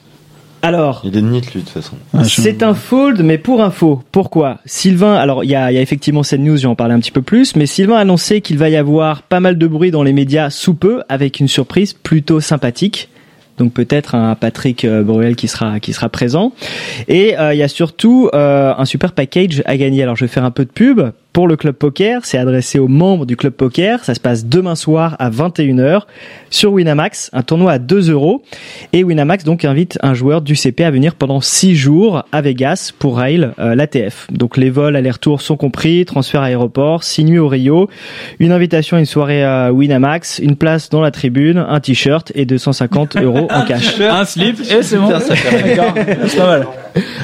[0.63, 1.97] Alors, Il est nit lui de toute façon.
[2.13, 4.03] Ah, C'est un fold, mais pour info.
[4.13, 4.59] Pourquoi?
[4.67, 7.11] Sylvain, alors il y a, il y a effectivement cette news, j'en parler un petit
[7.11, 10.03] peu plus, mais Sylvain a annoncé qu'il va y avoir pas mal de bruit dans
[10.03, 13.09] les médias sous peu, avec une surprise plutôt sympathique.
[13.61, 16.53] Donc peut-être un Patrick euh, Bruel qui sera qui sera présent.
[17.09, 20.03] Et euh, il y a surtout euh, un super package à gagner.
[20.03, 21.03] Alors je vais faire un peu de pub
[21.33, 22.25] pour le club poker.
[22.25, 24.05] C'est adressé aux membres du club poker.
[24.05, 26.03] Ça se passe demain soir à 21h
[26.51, 28.43] sur Winamax, un tournoi à 2 euros.
[28.93, 32.93] Et Winamax donc invite un joueur du CP à venir pendant 6 jours à Vegas
[32.99, 34.27] pour rail euh, l'ATF.
[34.31, 37.89] Donc les vols aller-retour sont compris, transfert aéroport, 6 nuits au Rio,
[38.39, 42.45] une invitation à une soirée à Winamax, une place dans la tribune, un t-shirt et
[42.45, 44.01] 250 euros en cash.
[44.01, 45.09] Un slip et c'est bon.
[45.09, 45.95] D'accord.
[46.27, 46.67] C'est pas mal.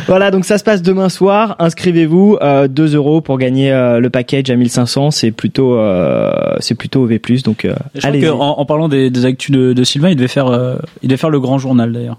[0.06, 1.56] Voilà, donc ça se passe demain soir.
[1.58, 5.10] Inscrivez-vous, euh, 2 euros pour gagner euh, le package à 1500.
[5.10, 7.18] C'est plutôt, euh, c'est plutôt OV+.
[7.44, 8.20] Donc euh, Je crois allez.
[8.20, 11.08] que en, en parlant des, des actus de, de Sylvain, il devait faire, euh, il
[11.08, 12.18] devait faire le grand journal d'ailleurs.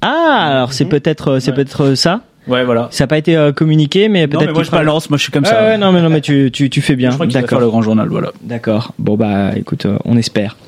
[0.00, 1.56] Ah, alors c'est peut-être, c'est Ouais.
[1.56, 2.20] peut-être ça.
[2.46, 2.88] Ouais, voilà.
[2.90, 4.52] Ça n'a pas été euh, communiqué, mais peut-être.
[4.52, 5.62] moi je balance, moi je suis comme ça.
[5.64, 7.08] ouais, non, mais non, mais tu, tu, tu fais bien.
[7.08, 7.60] Je crois qu'il va faire D'accord.
[7.60, 8.32] le grand journal, voilà.
[8.42, 8.92] D'accord.
[8.98, 10.58] Bon bah écoute, euh, on espère.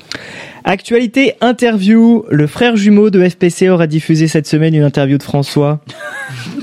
[0.63, 2.25] Actualité interview.
[2.31, 5.79] Le frère jumeau de FPC aura diffusé cette semaine une interview de François.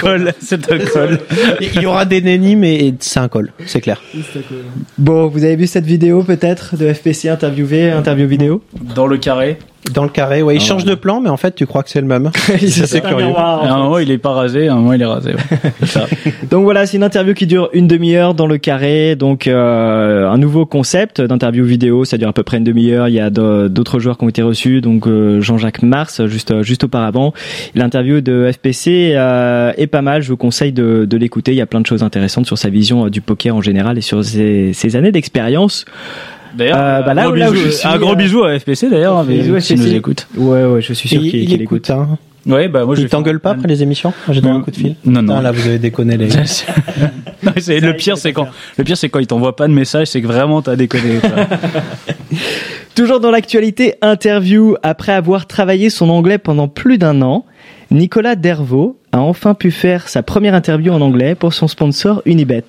[0.00, 1.18] Col, c'est un col.
[1.60, 4.02] Il y aura des nennis, mais c'est un col, c'est clair.
[4.96, 8.62] Bon, vous avez vu cette vidéo peut-être de FPC interviewé, interview vidéo?
[8.94, 9.58] Dans le carré.
[9.92, 12.00] Dans le carré, ouais, il change de plan, mais en fait, tu crois que c'est
[12.00, 12.30] le même.
[12.68, 13.32] C'est curieux.
[13.36, 15.34] À un moment il est pas rasé, à un moment il est rasé.
[15.34, 15.72] ouais.
[15.86, 16.06] Ça.
[16.50, 19.16] Donc voilà, c'est une interview qui dure une demi-heure dans le carré.
[19.16, 23.08] Donc euh, un nouveau concept d'interview vidéo, ça dure à peu près une demi-heure.
[23.08, 26.84] Il y a d'autres joueurs qui ont été reçus, donc euh, Jean-Jacques Mars juste juste
[26.84, 27.32] auparavant.
[27.74, 30.22] L'interview de FPC euh, est pas mal.
[30.22, 31.52] Je vous conseille de, de l'écouter.
[31.52, 33.98] Il y a plein de choses intéressantes sur sa vision euh, du poker en général
[33.98, 35.84] et sur ses, ses années d'expérience.
[36.56, 39.24] D'ailleurs, Euh, bah là là où je suis, un gros euh, bisou à FPC d'ailleurs,
[39.24, 40.26] mais à s'il nous écoute.
[40.36, 41.90] Ouais, ouais, je suis sûr il, qu'il il qu'il écoute, écoute.
[41.90, 42.18] hein.
[42.46, 44.70] Ouais, bah moi je Il t'engueule pas après les émissions Moi, J'ai donné un coup
[44.70, 44.94] de fil.
[45.04, 45.36] Non, non.
[45.38, 46.28] Ah, là, vous avez déconné les.
[47.42, 50.08] Non, c'est- le pire c'est quand le pire c'est quand il t'envoie pas de message,
[50.08, 51.20] c'est que vraiment t'as déconné.
[52.94, 54.74] Toujours dans l'actualité, interview.
[54.82, 57.44] Après avoir travaillé son anglais pendant plus d'un an,
[57.90, 62.64] Nicolas Dervaux a enfin pu faire sa première interview en anglais pour son sponsor Unibet.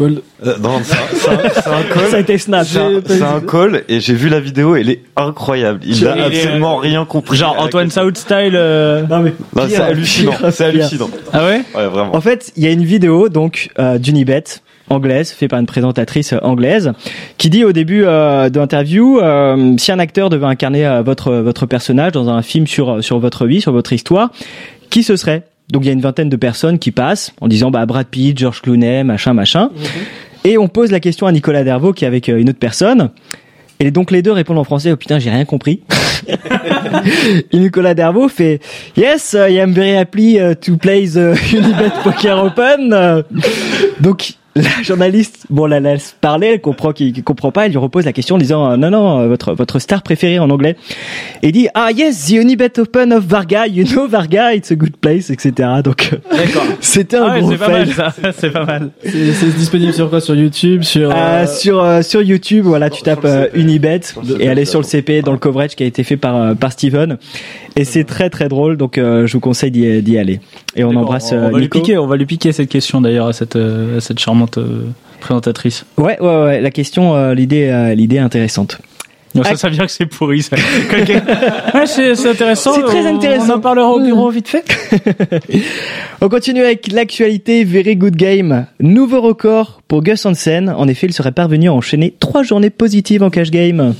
[0.00, 2.06] Euh, non, c'est un, call.
[2.10, 2.66] Ça a été snap.
[2.66, 5.80] C'est un, call et j'ai vu la vidéo, elle est incroyable.
[5.84, 7.36] Il a Il est, absolument euh, rien compris.
[7.36, 8.52] Genre Antoine South style.
[8.54, 10.32] euh, Non mais Non, c'est hallucinant.
[10.50, 11.10] C'est hallucinant.
[11.32, 12.14] Ah ouais Ouais, vraiment.
[12.14, 14.44] En fait, il y a une vidéo donc euh, d'Unibet
[14.88, 16.92] anglaise, fait par une présentatrice euh, anglaise,
[17.38, 21.32] qui dit au début euh, de l'interview euh, si un acteur devait incarner euh, votre
[21.34, 24.30] votre personnage dans un film sur sur votre vie, sur votre histoire,
[24.90, 25.44] qui ce serait?
[25.70, 28.36] Donc il y a une vingtaine de personnes qui passent en disant bah Brad Pitt,
[28.36, 29.70] George Clooney, machin machin.
[30.44, 33.10] Et on pose la question à Nicolas Dervaux qui est avec euh, une autre personne.
[33.78, 34.92] Et donc les deux répondent en français.
[34.92, 35.82] Oh putain, j'ai rien compris.
[37.52, 38.60] Et Nicolas Dervaux fait
[38.96, 43.24] Yes, I am very happy uh, to play the Unibet Poker Open.
[44.00, 48.04] Donc la journaliste, bon, la laisse parler, elle comprend qu'il comprend pas, elle lui repose
[48.04, 50.76] la question en disant euh, non non, euh, votre votre star préférée en anglais.
[51.42, 54.74] Et il dit ah yes, the Unibet Open of Varga, you know Varga, it's a
[54.74, 55.68] good place, etc.
[55.84, 56.64] Donc D'accord.
[56.80, 57.86] c'était un Ah ouais, gros c'est pas fail.
[57.86, 58.90] mal ça, c'est pas mal.
[59.04, 60.20] C'est disponible sur quoi?
[60.20, 61.10] Sur YouTube Sur.
[61.10, 64.00] Euh, euh, sur euh, sur YouTube, voilà, tu tapes euh, Unibet
[64.40, 66.54] et elle est sur le CP dans le coverage qui a été fait par euh,
[66.54, 67.18] par Steven
[67.76, 70.40] et c'est très très drôle donc euh, je vous conseille d'y d'y aller.
[70.76, 73.26] Et on embrasse on, euh, va lui piquer, on va lui piquer cette question d'ailleurs
[73.26, 74.39] à cette euh, à cette charmante euh,
[75.20, 75.84] présentatrice.
[75.98, 78.80] Ouais ouais ouais, la question euh, l'idée euh, l'idée est intéressante.
[79.34, 80.42] Non, ça, ça dire que c'est pourri.
[80.42, 80.56] Ça.
[81.74, 82.72] Ouais, c'est c'est intéressant.
[82.74, 83.52] C'est très on- intéressant.
[83.54, 84.64] On en parlera au bureau vite fait.
[86.20, 88.66] On continue avec l'actualité Very Good Game.
[88.80, 90.68] Nouveau record pour Gus Hansen.
[90.68, 93.94] En effet, il serait parvenu à enchaîner trois journées positives en cash game.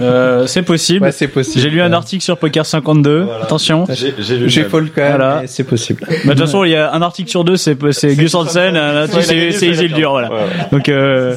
[0.00, 1.04] Euh, c'est possible.
[1.06, 1.60] Ouais, c'est possible.
[1.62, 3.26] J'ai lu un article sur Poker 52.
[3.42, 3.86] Attention.
[3.90, 5.42] J'ai j'ai lu J'ai le folle quand même, Voilà.
[5.46, 6.00] c'est possible.
[6.08, 8.78] Bah, de toute façon, il y a un article sur deux, c'est c'est Gus Hansen,
[9.22, 10.30] c'est Isildur, voilà.
[10.30, 10.44] Ouais, ouais.
[10.72, 11.36] Donc, euh,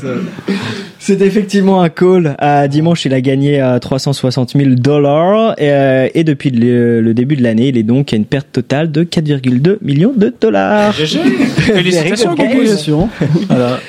[1.05, 2.33] C'est effectivement un call.
[2.39, 7.13] À dimanche, il a gagné euh, 360 000 dollars et, euh, et depuis le, le
[7.13, 10.93] début de l'année, il est donc à une perte totale de 4,2 millions de dollars.
[10.95, 12.37] félicitations.
[12.37, 13.09] Conclusion.
[13.49, 13.81] Voilà.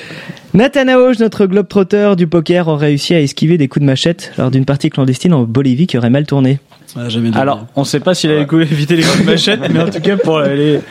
[0.53, 4.51] Nathan Aoj, notre globetrotter du poker, a réussi à esquiver des coups de machette lors
[4.51, 6.59] d'une partie clandestine en Bolivie qui aurait mal tourné.
[6.97, 10.01] ah, Alors, on sait pas s'il a évité les coups de machette, mais en tout
[10.01, 10.81] cas, pour les,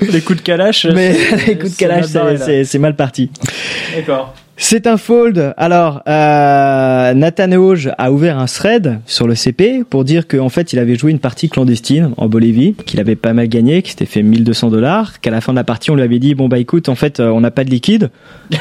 [0.00, 0.86] les coups de calache.
[0.94, 1.12] Mais
[1.48, 3.30] les coups de c'est c'est mal parti.
[3.96, 4.32] D'accord.
[4.64, 5.54] C'est un fold.
[5.56, 10.72] Alors, euh, Nathan Aoj a ouvert un thread sur le CP pour dire qu'en fait,
[10.72, 14.06] il avait joué une partie clandestine en Bolivie, qu'il avait pas mal gagné, qu'il s'était
[14.06, 16.58] fait 1200 dollars, qu'à la fin de la partie, on lui avait dit, bon bah
[16.60, 18.10] écoute, en fait, euh, on n'a pas de liquide,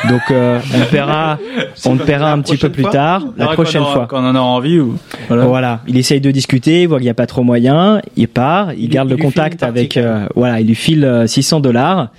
[0.09, 1.37] donc euh, on paiera,
[1.85, 4.07] on le paiera un petit peu plus tard, la prochaine fois.
[4.09, 4.97] Quand on en aura envie ou.
[5.27, 5.45] Voilà.
[5.45, 5.81] Voilà.
[5.87, 8.85] il essaye de discuter, il voit qu'il n'y a pas trop moyen, il part, il,
[8.85, 12.09] Il- garde il le contact avec, euh, voilà, il lui file euh, 600 dollars,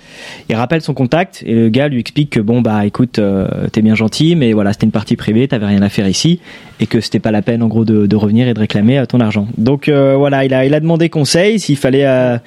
[0.49, 3.81] il rappelle son contact et le gars lui explique que bon bah écoute, euh, t'es
[3.81, 6.39] bien gentil, mais voilà c'était une partie privée, t'avais rien à faire ici
[6.79, 9.19] et que c'était pas la peine en gros de, revenir et de réclamer euh, ton
[9.19, 9.47] argent.
[9.57, 12.37] Donc euh, voilà, il a il a demandé conseil s'il fallait euh,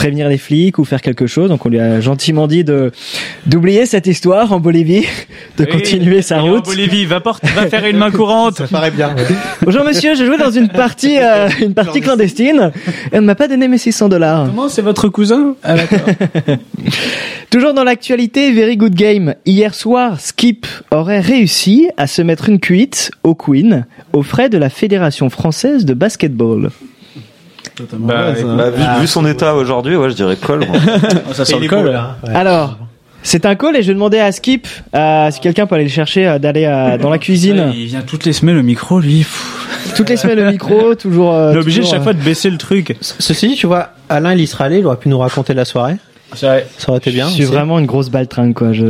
[0.00, 2.90] prévenir les flics ou faire quelque chose, donc on lui a gentiment dit de
[3.44, 5.04] d'oublier cette histoire en Bolivie,
[5.58, 6.64] de Oui, continuer sa En route.
[6.64, 8.54] Bolivie, va, porte, va faire une main courante.
[8.56, 9.14] Ça paraît bien.
[9.14, 9.24] ouais.
[9.60, 12.72] Bonjour monsieur, j'ai joué dans une partie, euh, une partie clandestine
[13.12, 14.46] et on ne m'a pas donné mes 600 dollars.
[14.46, 15.54] Comment c'est votre cousin?
[15.62, 16.14] Ah, d'accord.
[17.50, 19.34] Toujours dans l'actualité, very good game.
[19.44, 23.84] Hier soir, Skip aurait réussi à se mettre une cuite au Queen
[24.14, 26.70] aux frais de la Fédération française de basketball.
[27.74, 28.44] Totalement Bah, ouais, ça.
[28.44, 30.66] Bah, vu, vu son état aujourd'hui, ouais, je dirais col.
[30.66, 30.76] moi.
[31.32, 32.16] Ça sent le là.
[32.26, 32.34] Ouais.
[32.34, 32.78] Alors,
[33.22, 36.26] c'est un call et je demandais à Skip euh, si quelqu'un peut aller le chercher,
[36.26, 37.70] euh, d'aller euh, dans la cuisine.
[37.74, 39.18] Il vient toutes les semaines le micro, lui.
[39.18, 39.56] Pff.
[39.96, 41.34] Toutes les semaines le micro, toujours.
[41.34, 42.96] euh, Il est obligé toujours, chaque euh, fois de baisser le truc.
[43.00, 45.64] Ceci dit, tu vois, Alain, il y serait allé, il aurait pu nous raconter la
[45.64, 45.96] soirée.
[46.34, 46.66] C'est vrai.
[46.78, 47.28] Ça aurait été bien.
[47.28, 47.52] Je suis aussi.
[47.52, 48.72] vraiment une grosse baltringue, quoi.
[48.72, 48.84] Je,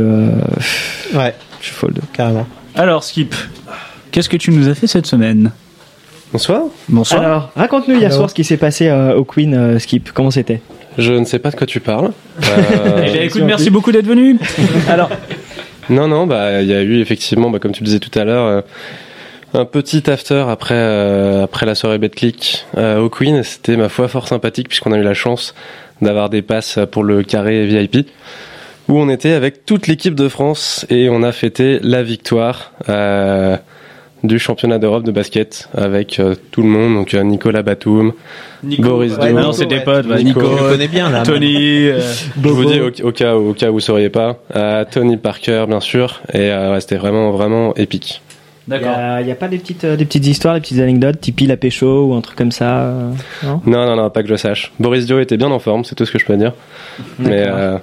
[1.15, 1.99] Ouais, je suis fold.
[2.13, 2.45] carrément.
[2.75, 3.33] Alors, Skip,
[4.11, 5.51] qu'est-ce que tu nous as fait cette semaine?
[6.31, 6.63] Bonsoir.
[6.87, 7.21] Bonsoir.
[7.21, 10.11] Alors, raconte-nous hier soir ce qui s'est passé euh, au Queen, euh, Skip.
[10.13, 10.61] Comment c'était
[10.97, 12.11] Je ne sais pas de quoi tu parles.
[12.43, 14.37] Euh, Eh bien, écoute, merci beaucoup d'être venu.
[14.87, 15.09] Alors,
[15.89, 18.23] non, non, bah il y a eu effectivement, bah, comme tu le disais tout à
[18.23, 18.61] l'heure, euh,
[19.53, 23.43] un petit after après euh, après la soirée BetClick euh, au Queen.
[23.43, 25.53] C'était ma foi fort sympathique puisqu'on a eu la chance
[26.01, 28.07] d'avoir des passes pour le carré VIP
[28.87, 32.71] où on était avec toute l'équipe de France et on a fêté la victoire.
[34.23, 38.13] Du championnat d'Europe de basket avec euh, tout le monde, donc euh, Nicolas Batum,
[38.63, 40.05] Boris ouais, Dio, non, c'est des potes.
[40.05, 40.41] Nico.
[40.41, 41.23] Nico, connais bien, là.
[41.23, 41.87] Tony.
[41.87, 41.99] euh,
[42.43, 45.65] Je vous dis au, au cas au cas où vous sauriez pas, euh, Tony Parker
[45.67, 48.21] bien sûr, et euh, ouais, c'était vraiment vraiment épique.
[48.67, 49.19] D'accord.
[49.19, 51.57] Il n'y a, pas des petites, euh, des petites histoires, des petites anecdotes, Tipeee la
[51.57, 53.11] pécho ou un truc comme ça euh,
[53.43, 53.61] Non?
[53.65, 54.71] Non, non, non, pas que je sache.
[54.79, 56.53] Boris Dio était bien en forme, c'est tout ce que je peux dire.
[57.17, 57.77] Mais euh,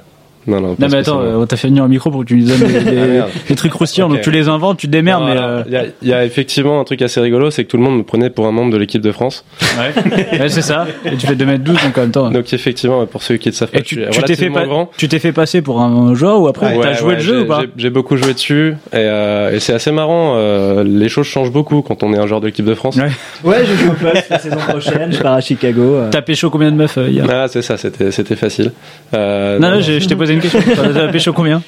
[0.48, 0.68] non, non.
[0.70, 1.22] Non mais attends, spécialement.
[1.22, 3.26] euh, on t'a fait venir un micro pour que tu nous donnes des, des- Ah,
[3.48, 6.08] des trucs croustillants, donc tu les inventes, tu te démerdes, euh, Il y, a, il
[6.08, 8.46] y a effectivement un truc assez rigolo, c'est que tout le monde me prenait pour
[8.46, 9.44] un membre de l'équipe de France.
[9.78, 10.86] Ouais, Ouais, c'est ça.
[11.04, 12.30] Et tu fais 2m12 donc en même temps.
[12.30, 13.96] Donc effectivement, pour ceux qui ne savent pas, Et tu
[14.26, 14.90] t'es fait, pas- grand.
[14.96, 17.40] tu t'es fait passer pour un joueur ou après Ouais, t'as joué ouais, le jeu
[17.42, 20.34] ou pas j'ai- J'ai beaucoup joué dessus et, euh, et c'est assez marrant.
[20.36, 22.96] euh, les choses changent beaucoup quand on est un joueur de l'équipe de France.
[22.96, 23.10] Ouais.
[23.44, 25.82] Ouais, je joue au poste la saison prochaine, je pars à Chicago.
[25.94, 26.08] euh.
[26.10, 27.24] T'as pécho combien de meufs euh, hier?
[27.30, 28.72] Ah, c'est ça, c'était c'était facile.
[29.14, 30.60] Euh, Non, non, je t'ai posé une question.
[30.92, 31.62] T'as pécho combien?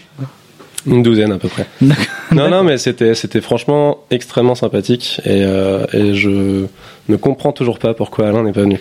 [0.86, 1.66] Une douzaine à peu près.
[2.32, 6.64] non, non, mais c'était c'était franchement extrêmement sympathique et, euh, et je
[7.08, 8.80] ne comprends toujours pas pourquoi Alain n'est pas venu.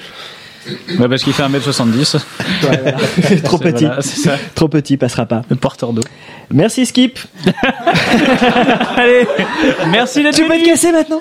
[0.99, 2.17] Ouais, parce qu'il fait 1m70.
[3.43, 3.85] Trop C'est- petit.
[3.85, 4.37] voilà, c'est ça.
[4.55, 5.41] Trop petit, passera pas.
[5.49, 6.03] Le porteur d'eau.
[6.51, 7.17] Merci Skip.
[8.95, 9.27] Allez,
[9.91, 10.63] merci d'être Tu peux venu.
[10.63, 11.19] te casser maintenant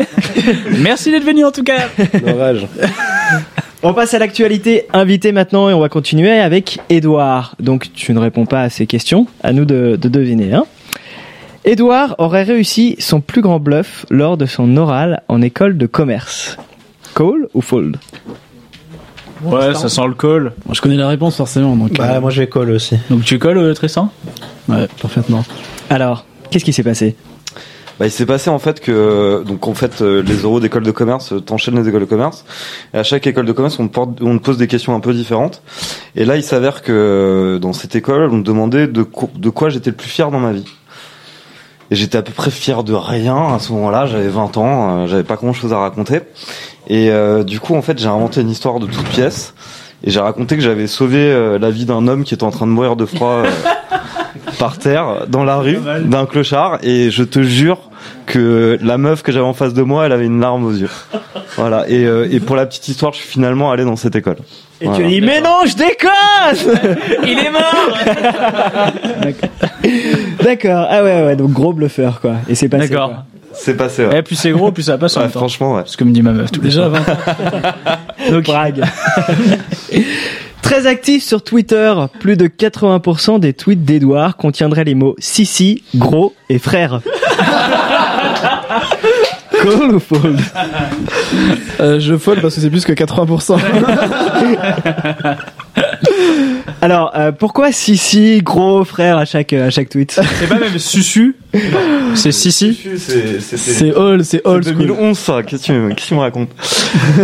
[0.79, 1.89] Merci d'être venu en tout cas.
[2.25, 2.67] Dommage.
[3.83, 7.55] On passe à l'actualité invité maintenant et on va continuer avec Edouard.
[7.61, 10.53] Donc tu ne réponds pas à ces questions, à nous de, de deviner.
[10.53, 10.65] Hein.
[11.65, 16.57] Edouard aurait réussi son plus grand bluff lors de son oral en école de commerce.
[17.15, 17.97] Call ou fold?
[19.45, 20.53] Ouais, ça sent le call.
[20.73, 21.77] Je connais la réponse forcément.
[21.77, 22.97] Donc, Bah, moi, je vais call aussi.
[23.11, 24.11] Donc tu colles, euh, Tristan?
[24.69, 25.45] Ouais, parfaitement.
[25.91, 27.15] Alors, qu'est-ce qui s'est passé?
[27.99, 30.91] Bah, il s'est passé en fait que donc en fait euh, les euros d'école de
[30.93, 32.45] commerce euh, t'enchaînes les écoles de commerce.
[32.95, 35.13] Et à chaque école de commerce on te, porte, on pose des questions un peu
[35.13, 35.63] différentes.
[36.15, 39.05] Et là il s'avère que euh, dans cette école on me demandait de,
[39.35, 40.67] de quoi j'étais le plus fier dans ma vie.
[41.91, 44.07] Et j'étais à peu près fier de rien à ce moment-là.
[44.07, 46.21] J'avais 20 ans j'avais pas grand chose à raconter.
[46.87, 49.55] Et euh, du coup en fait j'ai inventé une histoire de toute pièce
[50.05, 52.67] et j'ai raconté que j'avais sauvé euh, la vie d'un homme qui était en train
[52.67, 53.43] de mourir de froid
[54.59, 57.79] par terre dans la rue d'un clochard et je te jure
[58.27, 60.91] que la meuf que j'avais en face de moi elle avait une larme aux yeux
[61.57, 64.37] voilà et, euh, et pour la petite histoire je suis finalement allé dans cette école
[64.81, 64.99] Et Voilà.
[65.01, 67.99] tu as dit mais non, je déconne Il est mort
[70.43, 70.87] D'accord.
[70.91, 72.35] Ah ouais ouais, donc gros bluffeur quoi.
[72.49, 72.89] Et c'est passé.
[72.89, 73.25] D'accord.
[73.53, 74.19] c'est passé ouais.
[74.19, 75.41] Et plus c'est gros, plus ça passe en Ouais, même temps.
[75.41, 76.51] franchement ouais C'est comme dit ma meuf.
[76.53, 76.71] tous les.
[76.71, 76.93] 20
[78.31, 78.83] Donc Prague.
[80.69, 86.35] Très actif sur Twitter, plus de 80% des tweets d'Edouard contiendraient les mots Sissi, gros
[86.51, 87.01] et frère.
[89.63, 90.39] Call ou fold.
[91.81, 93.59] Euh, je fold parce que c'est plus que 80%.
[96.83, 100.21] Alors, euh, pourquoi Sissi, gros frère à chaque, à chaque tweet?
[100.39, 101.37] C'est pas même Susu?
[102.15, 102.79] C'est Sissi?
[102.99, 104.65] C'est c'est all, c'est school.
[104.65, 105.43] 2011 ça.
[105.43, 106.51] Qu'est-ce que tu tu me racontes?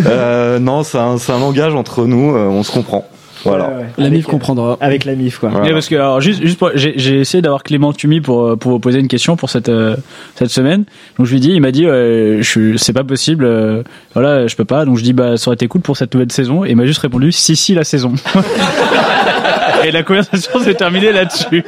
[0.06, 3.04] Euh, non c'est un, c'est un langage entre nous euh, on se comprend
[3.44, 3.86] voilà Ouais, ouais.
[3.98, 4.76] La Avec, MIF comprendra.
[4.80, 5.48] Avec la MIF, quoi.
[5.50, 5.66] Voilà.
[5.66, 8.56] Mais parce que alors juste juste pour- j'ai j'ai essayé d'avoir Clément Tumi pour euh,
[8.56, 9.96] pour vous poser une question pour cette euh,
[10.34, 10.84] cette semaine.
[11.18, 13.82] Donc je lui dis il m'a dit euh, je suis- c'est pas possible euh,
[14.14, 16.32] voilà je peux pas donc je dis bah ça aurait été cool pour cette nouvelle
[16.32, 18.14] saison et il m'a juste répondu si si la saison.
[19.84, 21.64] et la conversation s'est terminée là-dessus.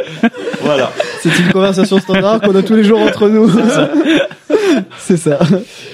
[0.62, 0.90] voilà
[1.20, 3.50] C'est une conversation standard qu'on a tous les jours entre nous.
[4.98, 5.38] C'est ça.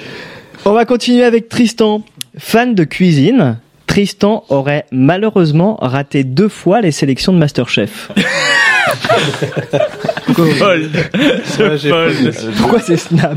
[0.65, 2.03] On va continuer avec Tristan.
[2.37, 3.59] Fan de cuisine,
[3.99, 8.13] Tristan aurait malheureusement raté deux fois les sélections de Masterchef.
[10.37, 10.91] Fold.
[11.45, 12.35] C'est fold.
[12.59, 13.37] Pourquoi c'est Snap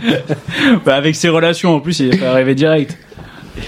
[0.86, 2.96] Bah avec ses relations en plus il est fait arriver direct.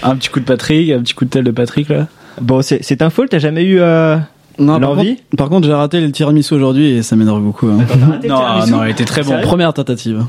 [0.04, 2.06] Un petit coup de Patrick, un petit coup de tel de Patrick là.
[2.40, 4.16] Bon, c'est c'est un fold, t'as jamais eu euh,
[4.60, 7.66] Non, par l'envie contre, par contre, j'ai raté le tiramisu aujourd'hui et ça m'énerve beaucoup.
[7.66, 7.84] hein.
[8.24, 9.40] Non non il était très bon.
[9.42, 10.24] Première tentative.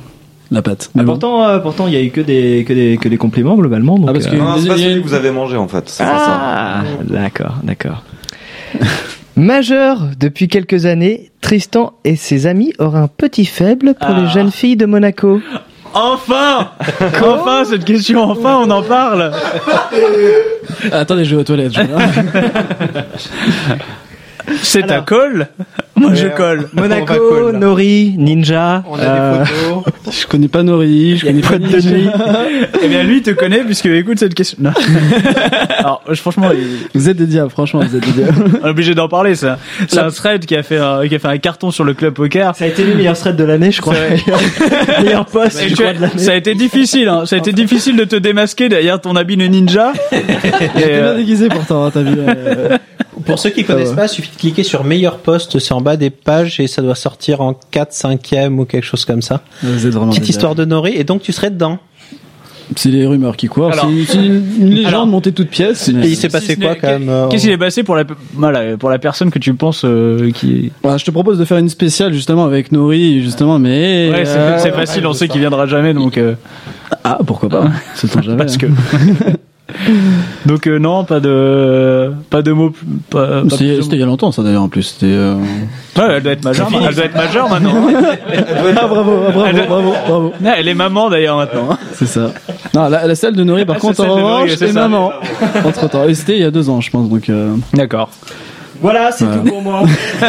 [0.51, 0.87] La pâte.
[0.89, 1.13] Ah, Mais bon.
[1.13, 3.97] pourtant, euh, pourtant, il y a eu que des que des que des compliments globalement.
[3.97, 5.89] Donc, Ah, parce euh, que- non, c'est pas celui que vous avez mangé en fait
[5.89, 8.03] c'est pas ça Ah, d'accord, d'accord.
[9.35, 14.33] Majeur depuis quelques années, Tristan et ses amis auraient un petit faible pour les Ah.
[14.33, 15.41] jeunes filles de Monaco.
[15.93, 16.69] Enfin
[17.23, 19.31] Enfin cette question enfin on en parle.
[20.91, 21.73] Attendez, je vais aux toilettes.
[21.73, 21.87] je vais-
[24.61, 25.05] C'est Alors.
[25.05, 25.47] colle
[25.95, 26.67] Moi je colle.
[26.73, 27.51] Monaco.
[27.53, 28.83] Nori, Ninja.
[28.89, 29.93] On a euh, des photos.
[30.21, 32.07] Je connais pas Nori, je connais pas de nuit.
[32.83, 34.57] Eh bien lui il te connaît puisque écoute cette question.
[34.61, 34.71] Non.
[35.79, 38.43] Alors franchement il- Vous êtes des diables, franchement, vous êtes des diables.
[38.61, 39.57] on est obligé d'en parler ça.
[39.87, 42.13] C'est un thread qui a fait un, qui a fait un carton sur le club
[42.13, 42.55] poker.
[42.55, 43.95] Ça a été le meilleur thread de l'année, je crois.
[45.01, 46.13] meilleur post, Et je tu crois, de l'année.
[46.17, 47.25] ça a été difficile, hein.
[47.25, 49.93] ça a été difficile de te démasquer derrière ton habit de ninja.
[50.11, 52.15] Et, T'es bien euh, déguisé pourtant, hein, t'as vu.
[52.19, 52.77] euh,
[53.25, 53.95] Pour ceux qui connaissent va.
[53.95, 56.81] pas, il suffit de cliquer sur meilleur post, c'est en bas des pages et ça
[56.81, 59.41] doit sortir en 4, 5e ou quelque chose comme ça.
[59.63, 61.79] Vous êtes vraiment Petite histoire de Nori et donc tu serais dedans.
[62.75, 63.71] C'est les rumeurs qui courent.
[63.71, 65.87] Alors- C'est une, une légende Alors- montée toute pièce.
[65.87, 68.75] Et il s'est passé quoi quand même euh, Qu'est-ce qui s'est passé pour la, voilà,
[68.75, 70.71] pour la personne que tu penses euh, qui.
[70.81, 74.09] Bah, je te propose de faire une spéciale justement avec Nori, justement, mais.
[74.11, 76.17] Ouais, c'est euh, c'est facile, on sait qu'il viendra jamais, donc.
[76.17, 76.33] euh,
[77.03, 78.37] Ah, pourquoi pas C'est jamais.
[78.37, 78.65] Parce que.
[79.69, 79.73] Hein.
[80.45, 82.71] donc euh, non, pas de, pas de mots.
[83.09, 83.65] Pas, pas C'était
[83.95, 84.83] il y a longtemps, ça d'ailleurs, en plus.
[84.83, 85.07] C'était.
[85.07, 85.35] euh.
[85.97, 86.67] Ouais, elle doit être majeure.
[86.87, 87.73] Elle doit être majeure maintenant.
[88.77, 90.33] Ah, bravo, bravo, Elle- bravo, bravo.
[90.57, 91.69] Elle est maman d'ailleurs maintenant.
[91.71, 91.77] hein.
[91.93, 92.31] C'est ça.
[92.73, 95.11] Non, la, la salle de Nori, par Ah, contre, c'est en revanche, c'est maman.
[95.65, 96.03] Entre temps.
[96.07, 97.29] Et c'était il y a deux ans, je pense, donc.
[97.29, 98.09] euh, D'accord.
[98.81, 99.41] Voilà, c'est Voilà.
[99.41, 99.83] tout pour moi.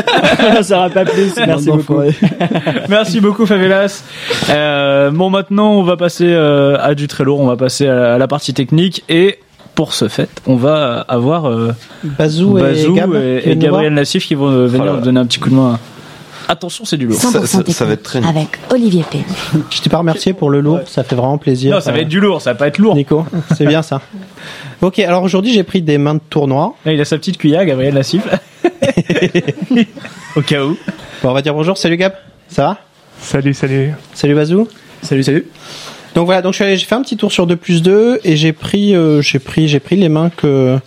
[0.63, 1.33] ça aura pas plus.
[1.37, 2.01] Merci beaucoup.
[2.89, 4.03] Merci beaucoup Favelas.
[4.51, 8.15] Euh, bon maintenant on va passer euh, à du très lourd, on va passer à,
[8.15, 9.39] à la partie technique et
[9.75, 11.73] pour ce fait on va avoir euh,
[12.05, 14.99] Bazou, Bazou et, Gab, Gabriel Nassif qui vont euh, venir Oh là là.
[14.99, 15.79] nous donner un petit coup de main.
[16.49, 17.19] Attention c'est du lourd.
[17.19, 19.19] 100% technique avec Olivier P.
[19.71, 21.75] Je t'ai pas remercié pour le lourd, ça fait vraiment plaisir.
[21.75, 22.95] Non ça va être du lourd, ça va pas être lourd.
[22.95, 23.25] Nico,
[23.57, 24.01] c'est bien ça.
[24.83, 26.75] Ok, alors aujourd'hui j'ai pris des mains de tournoi.
[26.85, 28.23] Là, il a sa petite cuillère Gabriel Nassif.
[30.37, 30.77] Au cas où.
[31.23, 32.13] Bon, on va dire bonjour, salut Gab,
[32.49, 32.79] ça va?
[33.21, 33.93] Salut, salut.
[34.15, 34.69] Salut Bazou.
[35.03, 35.47] Salut, salut.
[36.15, 38.21] Donc voilà, donc je suis allé- j'ai fait un petit tour sur 2 plus 2
[38.25, 40.79] et j'ai pris, euh, j'ai pris, j'ai pris les mains que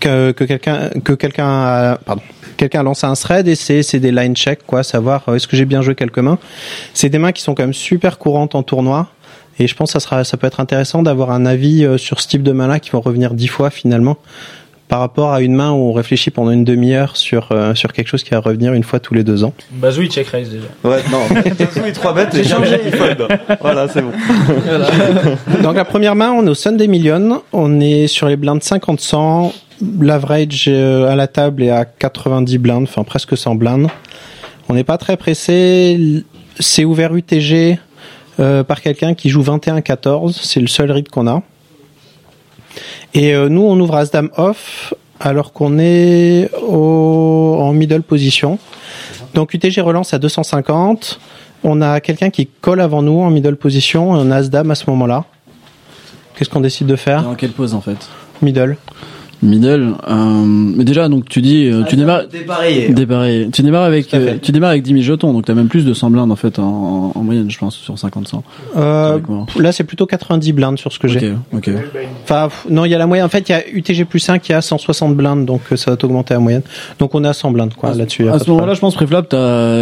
[0.00, 2.22] que, que quelqu'un que quelqu'un a, pardon,
[2.60, 5.48] quelqu'un a lancé un thread et c'est c'est des line check quoi, savoir euh, est-ce
[5.48, 6.38] que j'ai bien joué quelques mains.
[6.92, 9.08] C'est des mains qui sont quand même super courantes en tournoi
[9.58, 12.20] et je pense que ça sera ça peut être intéressant d'avoir un avis euh, sur
[12.20, 14.18] ce type de main là qui vont revenir dix fois finalement
[14.88, 18.08] par rapport à une main où on réfléchit pendant une demi-heure sur euh, sur quelque
[18.08, 19.54] chose qui va revenir une fois tous les deux ans.
[19.70, 20.66] Bazou il check raise déjà.
[20.84, 21.22] Ouais, non.
[21.58, 23.26] Bazou est 3 bêtes et Gabriel il fold.
[23.62, 24.12] Voilà, c'est bon.
[25.62, 29.52] Donc la première main, on est au Sunday Million, on est sur les blindes 50-100,
[30.00, 33.88] l'average euh, à la table est à 90 blindes, enfin presque 100 blindes.
[34.68, 36.24] On n'est pas très pressé,
[36.58, 37.78] c'est ouvert UTG
[38.38, 41.42] euh, par quelqu'un qui joue 21-14, c'est le seul read qu'on a.
[43.14, 48.58] Et euh, nous, on ouvre As-Dame off alors qu'on est au, en middle position.
[49.34, 51.20] Donc UTG relance à 250.
[51.62, 54.74] On a quelqu'un qui colle avant nous en middle position et on a As-Dame à
[54.74, 55.24] ce moment-là.
[56.36, 57.22] Qu'est-ce qu'on décide de faire?
[57.22, 58.08] Dans quelle pose en fait?
[58.40, 58.78] Middle.
[59.42, 59.94] Middle.
[60.08, 62.26] euh, mais déjà, donc tu dis, euh, tu démarres.
[62.30, 62.88] Dépareillé.
[62.90, 63.48] Dépareillé.
[63.50, 65.94] Tu démarres avec, euh, tu démarres avec 10 000 jetons, donc t'as même plus de
[65.94, 68.44] 100 blindes en fait en, en moyenne, je pense, sur 50 100.
[68.76, 69.18] Euh,
[69.58, 71.32] là, c'est plutôt 90 blindes sur ce que j'ai.
[71.52, 71.70] Ok, ok.
[72.24, 73.26] Enfin, pff, non, il y a la moyenne.
[73.26, 75.90] En fait, il y a UTG plus 5 qui a 160 blindes, donc euh, ça
[75.92, 76.62] va augmenter la moyenne.
[76.98, 78.28] Donc on est à 100 blindes, quoi, là-dessus.
[78.28, 79.76] À ce moment-là, je pense préflop, t'as,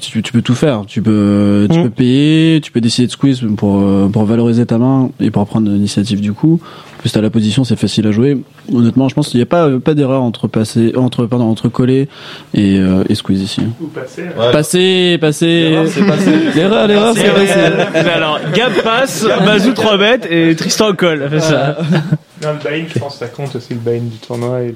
[0.00, 0.82] tu, tu peux tout faire.
[0.86, 1.82] Tu peux, tu Mm.
[1.84, 5.46] peux payer, tu peux décider de squeeze pour euh, pour valoriser ta main et pour
[5.46, 6.60] prendre l'initiative du coup.
[6.96, 8.38] En plus, t'as la position, c'est facile à jouer.
[8.72, 12.08] Honnêtement, je pense qu'il n'y a pas pas d'erreur entre passer, entre pardon, entre coller
[12.54, 13.60] et euh, et squeeze ici.
[13.80, 14.24] Ou passer.
[14.52, 15.70] Passer, passer.
[15.70, 16.32] L'erreur, c'est passer.
[16.54, 18.08] L'erreur, l'erreur, c'est passer.
[18.08, 21.26] Alors Gab passe, Bazou 3 bêtes et Tristan colle.
[21.30, 21.76] Fait ça.
[22.42, 24.60] Non, le buy-in, je pense que ça compte aussi le buy-in du tournoi.
[24.60, 24.74] Et le...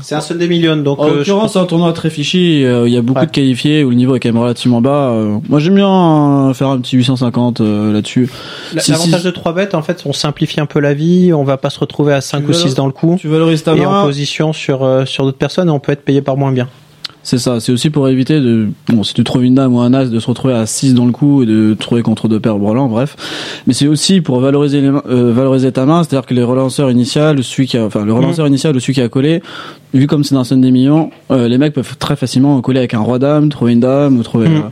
[0.00, 0.98] C'est un Sunday Million, donc.
[1.00, 2.64] En euh, l'occurrence, c'est un tournoi très fichi.
[2.64, 3.26] euh, Il y a beaucoup Ouais.
[3.26, 5.10] de qualifiés où le niveau est quand même relativement bas.
[5.10, 8.30] euh, moi, j'aime bien euh, faire un petit 850 euh, là-dessus.
[8.78, 11.44] Si- L'avantage si- de 3 bêtes, en fait, on simplifie un peu la vie, on
[11.44, 13.18] va pas se retrouver à 5 Tu ou 6 valor- dans le coup.
[13.24, 14.02] Tu valorises ta Et main.
[14.02, 16.68] en position sur, euh, sur d'autres personnes, et on peut être payé par moins bien.
[17.22, 19.94] C'est ça, c'est aussi pour éviter de, bon, si tu trouves une dame ou un
[19.94, 22.58] as, de se retrouver à 6 dans le coup et de trouver contre deux paires
[22.58, 23.16] brûlants, bref.
[23.66, 26.90] Mais c'est aussi pour valoriser les mains- euh, valoriser ta main, c'est-à-dire que les relanceurs
[26.90, 29.40] initiales, celui qui a, enfin, le relanceur initial ou celui qui a collé,
[29.94, 32.92] vu comme c'est dans scène des millions, euh, les mecs peuvent très facilement coller avec
[32.92, 34.62] un roi dame, trouver une dame, ou trouver Mm.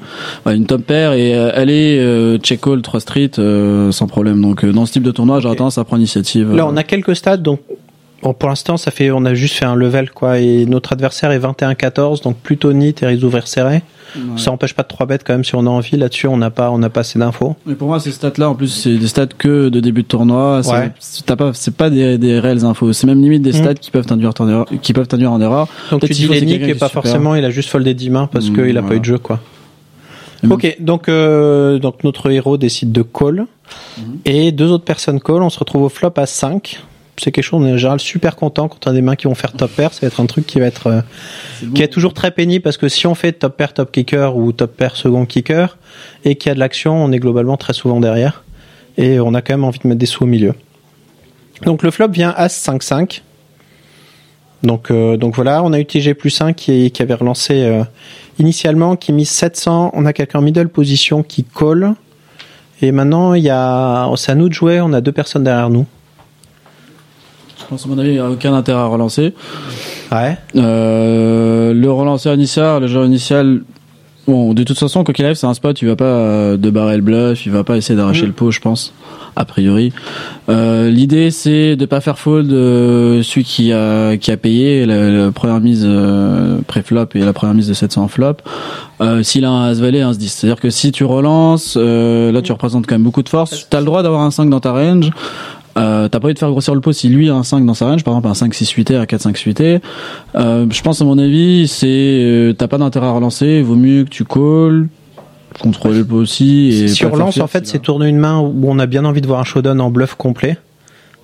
[0.49, 4.43] euh, une top paire et euh, aller euh, check call 3 street euh, sans problème.
[4.43, 6.55] Donc euh, dans ce type de tournoi, j'aurais tendance à prendre l'initiative.
[6.55, 7.61] Là, euh, on a quelques stades, donc
[8.23, 11.31] bon, pour l'instant, ça fait, on a juste fait un level, quoi, et notre adversaire
[11.33, 13.83] est 21-14, donc plutôt neat et les ouverts serrés.
[14.37, 15.97] Ça empêche pas de 3 bêtes quand même si on a envie.
[15.97, 17.57] Là-dessus, on n'a pas, on n'a pas assez d'infos.
[17.65, 20.61] Mais pour moi, ces stats-là, en plus, c'est des stats que de début de tournoi.
[20.69, 20.91] Ouais.
[21.01, 22.93] c'est- pas, c'est pas des, des réelles infos.
[22.93, 23.63] C'est même limite des Mm.
[23.63, 24.67] stats qui peuvent t'induire en erreur.
[24.83, 25.67] Qui peuvent t'induire en erreur.
[25.91, 26.91] Donc tu dis et qui pas est super.
[26.91, 29.17] forcément, il a juste foldé 10 mains parce Mm, qu'il a pas eu de jeu,
[29.19, 29.41] quoi.
[30.51, 33.47] Ok, donc euh, donc notre héros décide de call
[33.99, 34.03] Mm-hmm.
[34.27, 35.41] et deux autres personnes call.
[35.43, 36.83] On se retrouve au flop à 5
[37.19, 39.27] C'est quelque chose, on est en général super content quand on a des mains qui
[39.27, 39.93] vont faire top pair.
[39.93, 41.01] Ça va être un truc qui va être euh,
[41.75, 44.53] qui est toujours très pénible parce que si on fait top pair top kicker ou
[44.53, 45.77] top pair second kicker
[46.25, 48.43] et qu'il y a de l'action, on est globalement très souvent derrière
[48.97, 50.55] et on a quand même envie de mettre des sous au milieu.
[51.65, 53.21] Donc le flop vient As 5-5.
[54.63, 57.83] Donc, euh, donc voilà, on a UTG plus 1 qui, qui avait relancé euh,
[58.39, 59.91] initialement, qui mise 700.
[59.95, 61.95] On a quelqu'un en middle position qui colle.
[62.81, 64.81] Et maintenant, il y a, c'est à nous de jouer.
[64.81, 65.87] On a deux personnes derrière nous.
[67.63, 69.35] Je pense à mon avis, il n'y a aucun intérêt à relancer.
[70.11, 70.37] Ouais.
[70.57, 73.61] Euh, le relanceur initial, le joueur initial,
[74.29, 76.71] Bon, de toute façon, quoi qu'il arrive, c'est un spot, il va pas euh, de
[76.71, 78.27] barrer le bluff, il va pas essayer d'arracher Mm.
[78.29, 78.93] le pot, je pense,
[79.35, 79.93] a priori.
[80.49, 85.11] Euh, L'idée, c'est de pas faire fold euh, celui qui a qui a payé la,
[85.11, 88.35] la première mise euh, pré-flop et la première mise de 700 flop.
[89.01, 92.31] Euh, S'il a un as valet, un as 10, c'est-à-dire que si tu relances, euh,
[92.31, 93.67] là tu représentes quand même beaucoup de force.
[93.71, 95.11] T'as le droit d'avoir un 5 dans ta range.
[95.79, 97.75] Euh, t'as pas envie de faire grossir le pot si lui a un 5 dans
[97.75, 99.61] sa range, par exemple un 5 6 8 un 4 5 8
[100.35, 104.05] euh, Je pense à mon avis, c'est euh, t'as pas d'intérêt à relancer, vaut mieux
[104.05, 104.89] que tu calls,
[105.61, 106.69] contrôler le pot aussi.
[106.69, 109.21] Et Si on relance, en fait, c'est tourner une main où on a bien envie
[109.21, 110.59] de voir un showdown en bluff complet.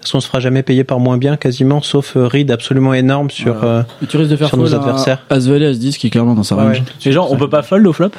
[0.01, 3.31] Parce qu'on se fera jamais payer par moins bien, quasiment, sauf euh, read absolument énorme
[3.31, 5.25] sur, euh, Et tu risques de faire sur nos adversaires.
[5.29, 6.79] As valet, as 10 qui est clairement dans sa range.
[6.79, 6.85] ouais.
[7.05, 8.11] Les gens, on peut pas fold au flop?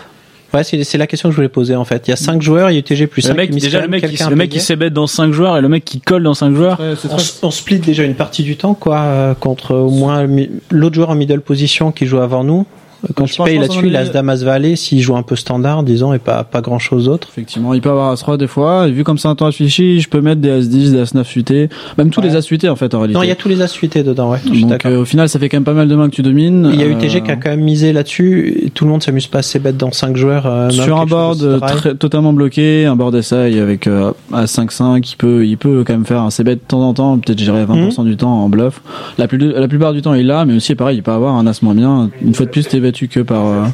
[0.53, 2.07] Ouais, c'est c'est la question que je voulais poser en fait.
[2.07, 3.37] Il y a 5 joueurs, il y a UTG plus le 5.
[3.37, 5.85] mec, déjà le mec, qui, le mec qui s'ébête dans 5 joueurs et le mec
[5.85, 6.77] qui colle dans 5 joueurs.
[7.11, 10.49] on, s- on split déjà une partie du temps, quoi, euh, contre au moins le
[10.71, 12.65] l'autre joueur en middle position qui joue avant nous.
[13.05, 15.35] Euh, Quand Je il paye là-dessus, il a As Damas Valet, s'il joue un peu
[15.35, 17.27] standard, disons, et pas, pas grand chose d'autre.
[17.31, 20.09] Effectivement, il peut avoir As-3 des fois, et vu comme c'est un temps affiché, je
[20.09, 22.99] peux mettre des As-10, des As-9 suités, même tous les As suités en fait en
[22.99, 23.17] réalité.
[23.17, 24.39] Non, il y a tous les As suités dedans, ouais.
[24.61, 26.69] Donc euh, au final, ça fait quand même pas mal de mains que tu domines.
[26.73, 29.01] Il y a Euh, UTG qui a quand même misé là-dessus, et tout le monde
[29.03, 30.45] s'amuse pas assez bête dans 5 joueurs.
[30.45, 34.45] euh, même sur un board euh, très- totalement bloqué, un board SI avec euh, à
[34.45, 37.39] 5-5, il peut, il peut quand même faire un C-bet de temps en temps, peut-être
[37.39, 38.05] gérer 20% Mhm.
[38.09, 38.81] du temps en bluff.
[39.17, 41.45] La, plus, la plupart du temps il l'a, mais aussi pareil, il peut avoir un
[41.47, 42.09] as moins bien.
[42.21, 43.65] Une fois de plus, t'es battu que par euh,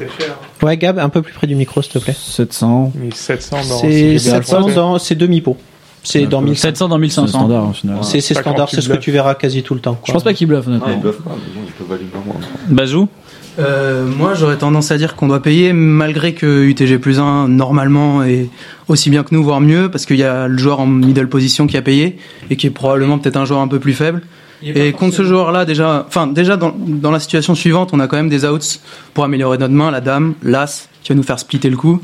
[0.62, 2.16] Ouais, Gab, un peu plus près du micro, s'il te plaît.
[2.16, 2.92] 700.
[2.94, 5.56] 1700 dans C'est 700 dans, c'est demi-pot.
[6.02, 6.68] C'est dans 1500.
[6.68, 7.26] 700 dans 1500.
[7.26, 7.72] C'est standard.
[8.02, 9.98] C'est standard, c'est ce que tu verras quasi tout le temps.
[10.04, 10.86] Je pense pas qu'il bluffe honnêtement.
[10.88, 12.38] Ah, ils bluffent pas, mais bon, ils peuvent aller vraiment.
[12.68, 13.08] Bazou
[13.58, 18.22] Euh, moi, j'aurais tendance à dire qu'on doit payer malgré que UTG plus 1, normalement,
[18.22, 18.48] est
[18.86, 21.66] aussi bien que nous, voire mieux, parce qu'il y a le joueur en middle position
[21.66, 22.18] qui a payé
[22.50, 24.22] et qui est probablement peut-être un joueur un peu plus faible.
[24.62, 28.16] Et contre ce joueur-là, déjà, enfin, déjà dans, dans la situation suivante, on a quand
[28.16, 28.80] même des outs
[29.14, 32.00] pour améliorer notre main, la dame, l'as, qui va nous faire splitter le coup,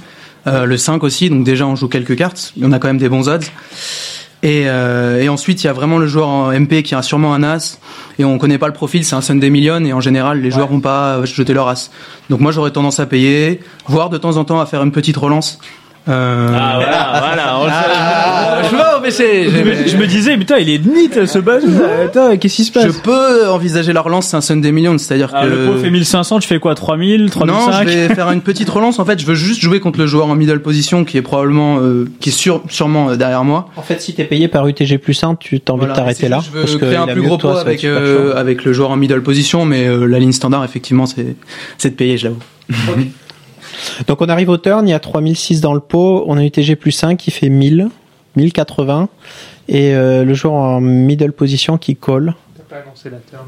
[0.47, 3.09] euh, le 5 aussi, donc déjà on joue quelques cartes, on a quand même des
[3.09, 3.47] bons odds.
[4.45, 7.33] Et, euh, et ensuite, il y a vraiment le joueur en MP qui a sûrement
[7.33, 7.79] un as,
[8.19, 10.67] et on connaît pas le profil, c'est un Sunday Million, et en général, les joueurs
[10.67, 11.91] vont pas jeter leur as.
[12.29, 15.17] Donc moi, j'aurais tendance à payer, voire de temps en temps à faire une petite
[15.17, 15.59] relance.
[16.09, 16.49] Euh...
[16.53, 17.59] Ah voilà, voilà.
[17.61, 17.77] on le sait.
[17.95, 21.39] Ah, je vois, mais c'est- je, me, je me disais, putain, il est nit ce
[21.39, 21.69] Bazou.
[22.05, 25.31] Attends, qu'est-ce qui se passe Je peux envisager la relance, c'est un Sunday Million, c'est-à-dire
[25.33, 25.49] Ah, que...
[25.51, 28.69] Le pot fait 1500, tu fais quoi 3000 Non, 3005 je vais faire une petite
[28.69, 28.99] relance.
[28.99, 31.79] En fait, je veux juste jouer contre le joueur en middle position qui est probablement,
[31.81, 33.69] euh, qui est sûr, sûrement euh, derrière moi.
[33.77, 36.29] En fait, si t'es payé par UTG plus 1, tu t'as envie Voilà, de t'arrêter
[36.29, 36.41] là.
[36.45, 38.97] Je parce veux que créer un plus gros va avec, euh, avec le joueur en
[38.97, 41.37] middle position, mais euh, la ligne standard, effectivement, c'est,
[41.79, 42.41] c'est de payer, je l'avoue.
[44.07, 46.77] Donc on arrive au turn, il y a 3006 dans le pot, on a UTG
[46.77, 47.89] plus 5 qui fait 1000,
[48.37, 49.09] 1080,
[49.69, 52.35] et euh, le joueur en middle position qui call.
[52.57, 53.43] T'as pas annoncé la turn.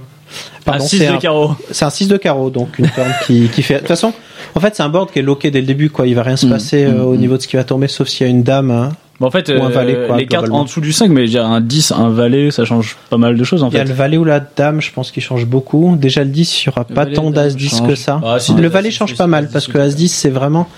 [0.65, 1.51] Pardon, Un 6 c'est de carreau.
[1.71, 3.75] C'est un 6 de carreau, donc une turn qui, qui fait...
[3.75, 4.13] De toute façon,
[4.55, 6.07] en fait c'est un board qui est loqué dès le début, quoi.
[6.07, 8.09] il va rien se Mm, passer euh, au niveau de ce qui va tomber, sauf
[8.09, 8.71] s'il y a une dame.
[8.71, 8.93] hein.
[9.21, 11.27] Bon, en fait, Ou un euh, valet, quoi, les cartes en dessous du 5, mais
[11.27, 13.77] je dirais un 10, un valet, ça change pas mal de choses en Il y
[13.77, 13.89] a fait.
[13.89, 15.97] le valet ou la dame, je pense, qui change beaucoup.
[15.97, 17.89] Déjà le 10, il y aura pas valet, tant d'as 10 change.
[17.89, 18.21] que ça.
[18.25, 20.69] Ah, si, le valet 10, change pas mal parce 10, que as 10 c'est vraiment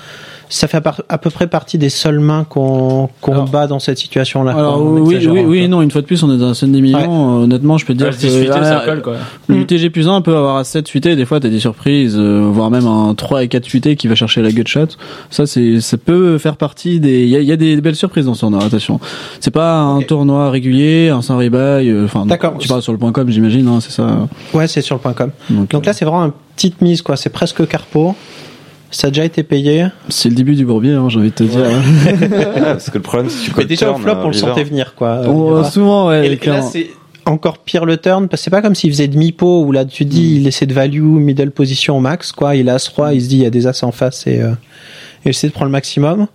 [0.49, 3.99] ça fait à peu près partie des seules mains qu'on qu'on Alors- bat dans cette
[3.99, 4.53] situation-là.
[4.53, 6.81] Alors oui, oui, oui, non, une fois de plus, on est dans un scène des
[6.81, 7.41] millions.
[7.41, 9.17] Euh, honnêtement, je peux te dire Ouais, 10 suité, que ça euh, colle quoi.
[9.49, 12.49] le UTG plus 1 peut avoir à 7 suité, des fois t'as des surprises, euh,
[12.53, 14.87] voire même un 3 et 4 suité qui va chercher la gutshot.
[15.31, 17.97] Ça c'est ça peut faire partie des il y a, il y a des belles
[17.97, 19.01] surprises dans ce tournoi, attention.
[19.41, 22.55] C'est pas un tournoi régulier, un sans rebuy, euh, enfin D'accord.
[22.59, 24.29] tu parles sur le point com, j'imagine, hein, c'est ça.
[24.55, 25.31] Ouais, c'est sur le point com.
[25.51, 27.17] Donc, Donc là, c'est vraiment une petite mise, quoi.
[27.17, 28.15] C'est presque carpo.
[28.97, 29.89] Ça a déjà été payé.
[30.09, 31.61] c'est le début du bourbier, hein, j'ai envie de te dire.
[31.61, 34.23] Ouais, parce que le problème, c'est que tu Mais déjà au turn, flop, euh, on
[34.23, 34.39] le river.
[34.39, 35.09] sentait venir, quoi.
[35.09, 35.71] Euh, voilà.
[35.71, 36.87] souvent, ouais, Et là, c'est
[37.27, 40.07] encore pire le turn, parce que c'est pas comme s'il faisait demi-pot, où là, tu
[40.07, 42.57] dis, il essaie de value, middle position au max, quoi.
[42.57, 44.53] Il a As-3, il se dit, il y a des As en face, et, euh,
[44.53, 44.55] et
[45.27, 46.27] il essaie de prendre le maximum.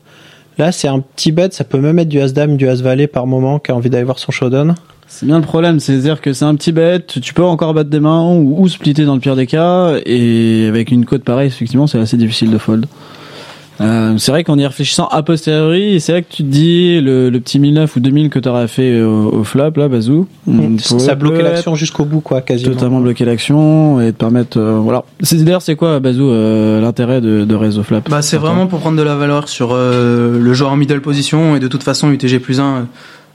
[0.59, 3.57] Là, c'est un petit bet, ça peut même être du As-Dame, du As-Valet par moment,
[3.57, 4.75] qui a envie d'aller voir son showdown.
[5.13, 7.99] C'est bien le problème, c'est-à-dire que c'est un petit bet, tu peux encore battre des
[7.99, 11.85] mains ou, ou splitter dans le pire des cas, et avec une cote pareille, effectivement,
[11.85, 12.85] c'est assez difficile de fold.
[13.81, 17.29] Euh, c'est vrai qu'en y réfléchissant a posteriori, c'est vrai que tu te dis le,
[17.29, 20.27] le petit 1009 ou 2000 que t'aurais fait au, au flop, là, Bazou.
[20.47, 22.73] on ça pourrait a bloqué peut-être l'action jusqu'au bout, quoi, quasiment.
[22.73, 25.03] Totalement bloquer l'action et te permettre, euh, voilà.
[25.31, 28.01] D'ailleurs c'est quoi, Bazou, euh, l'intérêt de, de raise au flop?
[28.09, 31.55] Bah, c'est vraiment pour prendre de la valeur sur euh, le joueur en middle position
[31.57, 32.87] et de toute façon UTG plus 1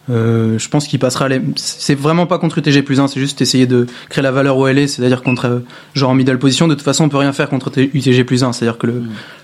[0.08, 1.40] euh, je pense qu'il passera les...
[1.56, 4.66] c'est vraiment pas contre UTG plus 1 c'est juste essayer de créer la valeur où
[4.66, 5.58] elle est c'est à dire contre euh,
[5.94, 6.68] joueur en middle position.
[6.68, 8.86] De toute façon on peut rien faire contre UTG plus 1 c'est à dire que
[8.86, 9.02] le,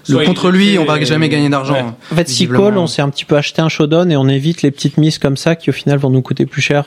[0.09, 1.75] le contre lui, on va jamais gagner d'argent.
[1.75, 1.85] Ouais.
[2.13, 4.63] En fait, si call, on s'est un petit peu acheté un showdown et on évite
[4.63, 6.85] les petites mises comme ça qui au final vont nous coûter plus cher.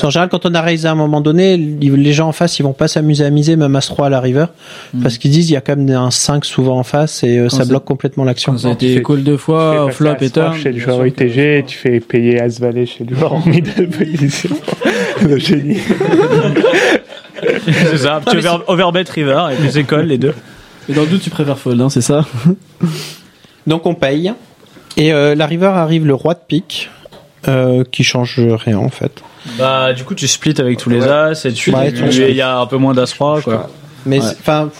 [0.00, 2.62] Qu'en général, quand on a raisé à un moment donné, les gens en face, ils
[2.62, 4.46] vont pas s'amuser à miser même à 3 à la river
[5.02, 7.48] parce qu'ils disent il y a quand même un 5 souvent en face et euh,
[7.48, 8.56] Quand ça bloque complètement l'action.
[8.58, 10.54] Ça a été call deux fois, flop et turn.
[10.54, 14.50] chez le joueur UTG, tu fais payer As Valet chez le joueur en middle position.
[15.22, 15.78] le génie.
[17.64, 20.34] c'est ça, petit over, overbet river et puis c'est call les deux.
[20.88, 22.24] Et dans le doute, tu préfères fold, hein, c'est ça
[23.66, 24.32] Donc on paye
[24.96, 26.88] et euh, la river arrive le roi de pique
[27.48, 29.22] euh, qui change rien en fait.
[29.58, 32.40] Bah du coup tu splits avec tous les as et tu Ouais, tu- il y
[32.42, 33.68] a un peu moins d'as 3 quoi.
[34.06, 34.26] Mais Ouais.
[34.40, 34.70] enfin,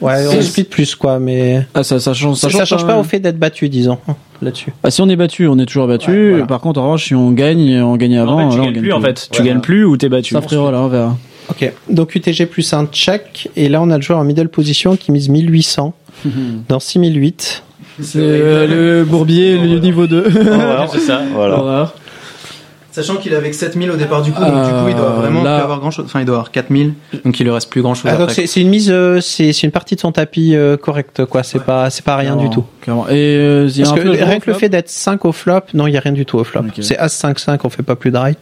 [0.00, 3.02] ouais, on split plus quoi, mais Ah, ça, ça change, ça, ça change, pas au
[3.02, 3.98] fait d'être battu, disons,
[4.40, 4.72] là-dessus.
[4.84, 6.42] Ah, si on est battu, on est toujours battu.
[6.46, 8.34] Par contre, en revanche, si on gagne, on gagne avant.
[8.46, 10.08] En fait, tu là, on gagnes gagne plus en fait, tu gagnes plus ou t'es
[10.08, 10.34] battu.
[10.34, 11.16] Ça frérot, là, on verra.
[11.48, 14.96] Ok, donc UTG plus un check, et là on a le joueur en middle position
[14.96, 15.94] qui mise 1800
[16.68, 17.62] dans 6008.
[18.02, 20.24] C'est euh, le bourbier, le niveau 2.
[20.92, 21.22] c'est ça.
[21.32, 21.94] Voilà.
[22.96, 25.20] Sachant qu'il est avec 7000 au départ du coup, donc du coup il doit Euh,
[25.20, 26.06] vraiment là- plus avoir grand chose.
[26.06, 26.94] Enfin, il doit avoir 4000,
[27.26, 28.34] donc il lui reste plus grand chose Ah, donc après.
[28.34, 31.42] c'est c'est une mise, euh, c'est c'est une partie de son tapis euh, correcte, quoi.
[31.42, 32.64] C'est pas, c'est pas rien du tout.
[32.80, 33.06] Clairement.
[33.08, 35.32] Et euh, il y a Parce un que rien que le fait d'être 5 au
[35.32, 36.62] flop, non, il y a rien du tout au flop.
[36.80, 38.36] C'est As 5 5, on fait pas plus de rail.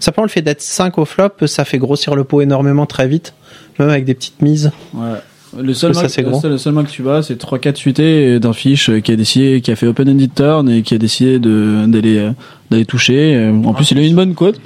[0.00, 3.34] Simplement le fait d'être 5 au flop, ça fait grossir le pot énormément très vite,
[3.78, 4.70] même avec des petites mises.
[4.94, 5.18] Ouais.
[5.56, 6.40] Le seul, Ça, c'est le gros.
[6.40, 9.60] seul- le seul main que tu vas, c'est 3-4 suités d'un fiche qui a décidé,
[9.62, 12.30] qui a fait open-ended turn et qui a décidé de, d'aller, euh,
[12.70, 13.34] d'aller toucher.
[13.34, 14.60] Euh, En plus, il a eu une bonne cote.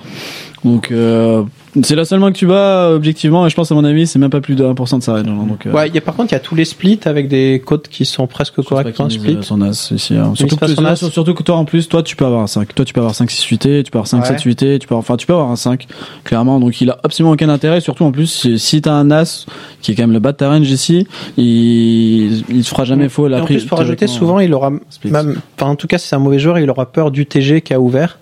[0.65, 1.43] Donc, euh,
[1.82, 4.19] c'est la seule main que tu bats, objectivement, et je pense, à mon avis, c'est
[4.19, 5.23] même pas plus de 1% de sa range.
[5.27, 5.47] hein.
[5.49, 7.28] Donc, euh, Ouais, il y a par contre, il y a tous les splits avec
[7.28, 9.36] des codes qui sont presque correctement qui mise, split.
[9.39, 10.32] euh, son as ici, hein.
[10.35, 10.97] Surtout, pas que, son as.
[10.97, 13.15] surtout que toi en plus toi tu peux avoir un 5 toi tu peux avoir
[13.15, 14.27] 5 6 suités tu peux avoir 5 Ouais.
[14.27, 15.86] 7 suités tu peux avoir, enfin tu peux avoir un 5
[16.24, 19.47] clairement donc il a absolument aucun intérêt surtout en plus si, si t'as un as
[19.81, 23.09] qui est quand même le bas de ta range ici il il se fera jamais
[23.09, 24.70] faux Et la en plus, pour rajouter, souvent, il aura,
[25.05, 27.61] même, enfin, en tout cas, si c'est un mauvais joueur, il aura peur du TG
[27.62, 28.19] qui a ouvert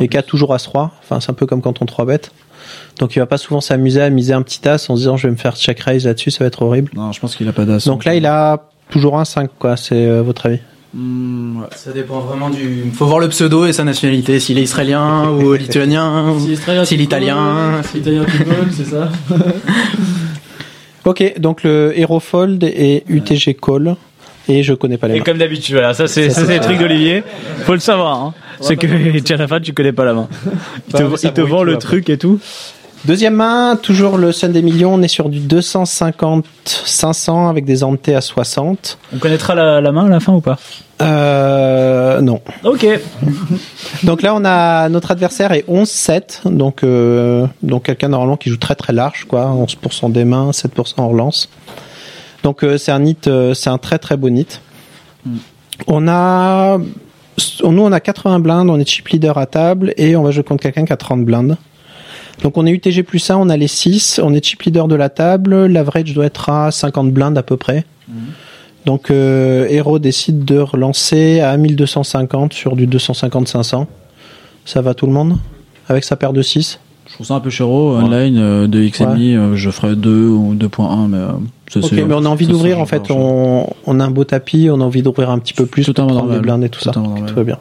[0.00, 0.90] et qui a toujours As-3.
[1.02, 2.32] Enfin, c'est un peu comme quand on 3 bête.
[2.98, 5.26] Donc, il va pas souvent s'amuser à miser un petit As en se disant, je
[5.26, 6.90] vais me faire check raise là-dessus, ça va être horrible.
[6.94, 9.76] non je pense qu'il a pas d'as Donc là, il a toujours un 5, quoi.
[9.76, 10.58] C'est euh, votre avis?
[10.94, 12.84] Hmm, Ça dépend vraiment du.
[12.92, 16.54] Faut voir le pseudo et sa nationalité, s'il est israélien ou lituanien, Si
[16.84, 17.80] s'il est italien.
[17.90, 19.08] si italien tu voles, c'est ça
[21.04, 23.96] Ok, donc le Hero Fold et UTG Call.
[24.48, 25.24] Et je connais pas les Et mains.
[25.24, 26.68] comme d'habitude, voilà, ça c'est Ça, ça, c'est c'est le ça.
[26.68, 27.22] truc d'Olivier.
[27.64, 28.34] Faut le savoir, hein.
[28.60, 28.86] C'est que
[29.48, 30.28] fin tu connais pas la main.
[30.88, 32.38] Il te, Bah, il te vend le truc et tout.
[33.04, 34.94] Deuxième main, toujours le Sun des millions.
[34.94, 38.96] On est sur du 250, 500 avec des entités à 60.
[39.12, 40.56] On connaîtra la, la main à la fin ou pas?
[41.00, 42.40] Euh, non.
[42.62, 42.86] Ok.
[44.04, 48.56] Donc là, on a notre adversaire est 11-7, donc euh, donc quelqu'un normalement qui joue
[48.56, 51.48] très très large, quoi, 11% des mains, 7% en relance.
[52.42, 54.60] Donc euh, c'est un hit, euh, c'est un très très beau hit.
[55.86, 60.22] On a, nous on a 80 blindes, on est chip leader à table et on
[60.22, 61.56] va jouer contre quelqu'un qui a 30 blindes.
[62.42, 64.94] Donc on est UTG plus 1, on a les 6, on est chip leader de
[64.96, 67.84] la table, l'average doit être à 50 blindes à peu près.
[68.84, 73.86] Donc euh, Hero décide de relancer à 1250 sur du 250-500.
[74.64, 75.38] Ça va tout le monde
[75.88, 76.78] Avec sa paire de 6
[77.08, 79.96] je trouve ça un peu chéro online euh, de x et demi euh, je ferais
[79.96, 81.26] 2 ou 2.1 mais euh,
[81.68, 84.10] ça, Ok, c'est- mais on a envie ça, d'ouvrir en fait, on, on a un
[84.10, 86.36] beau tapis, on a envie d'ouvrir un petit peu plus pour prendre normal.
[86.36, 86.90] des blindes et tout ça.
[86.90, 87.24] Ok, normal.
[87.26, 87.58] Tout va bien.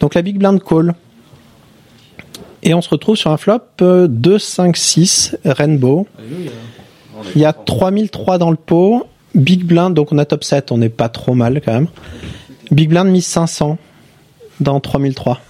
[0.00, 0.94] Donc la big blind call.
[2.62, 6.06] Et on se retrouve sur un flop euh, 2, 5, 6, Rainbow.
[7.34, 9.06] Il y a 3003 dans le pot.
[9.34, 11.88] Big blind, donc on a top 7, on n'est pas trop mal quand même.
[12.70, 13.78] Big blind mise 500
[14.60, 15.40] dans 3003.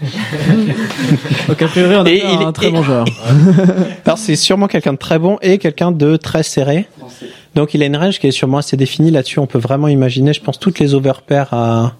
[1.48, 3.04] Donc a priori on a Et il un est- très bon joueur.
[4.06, 6.86] Alors c'est sûrement quelqu'un de très bon et quelqu'un de très serré.
[7.54, 9.38] Donc il a une range qui est sûrement assez définie là-dessus.
[9.38, 11.94] On peut vraiment imaginer, je pense, toutes les overpairs à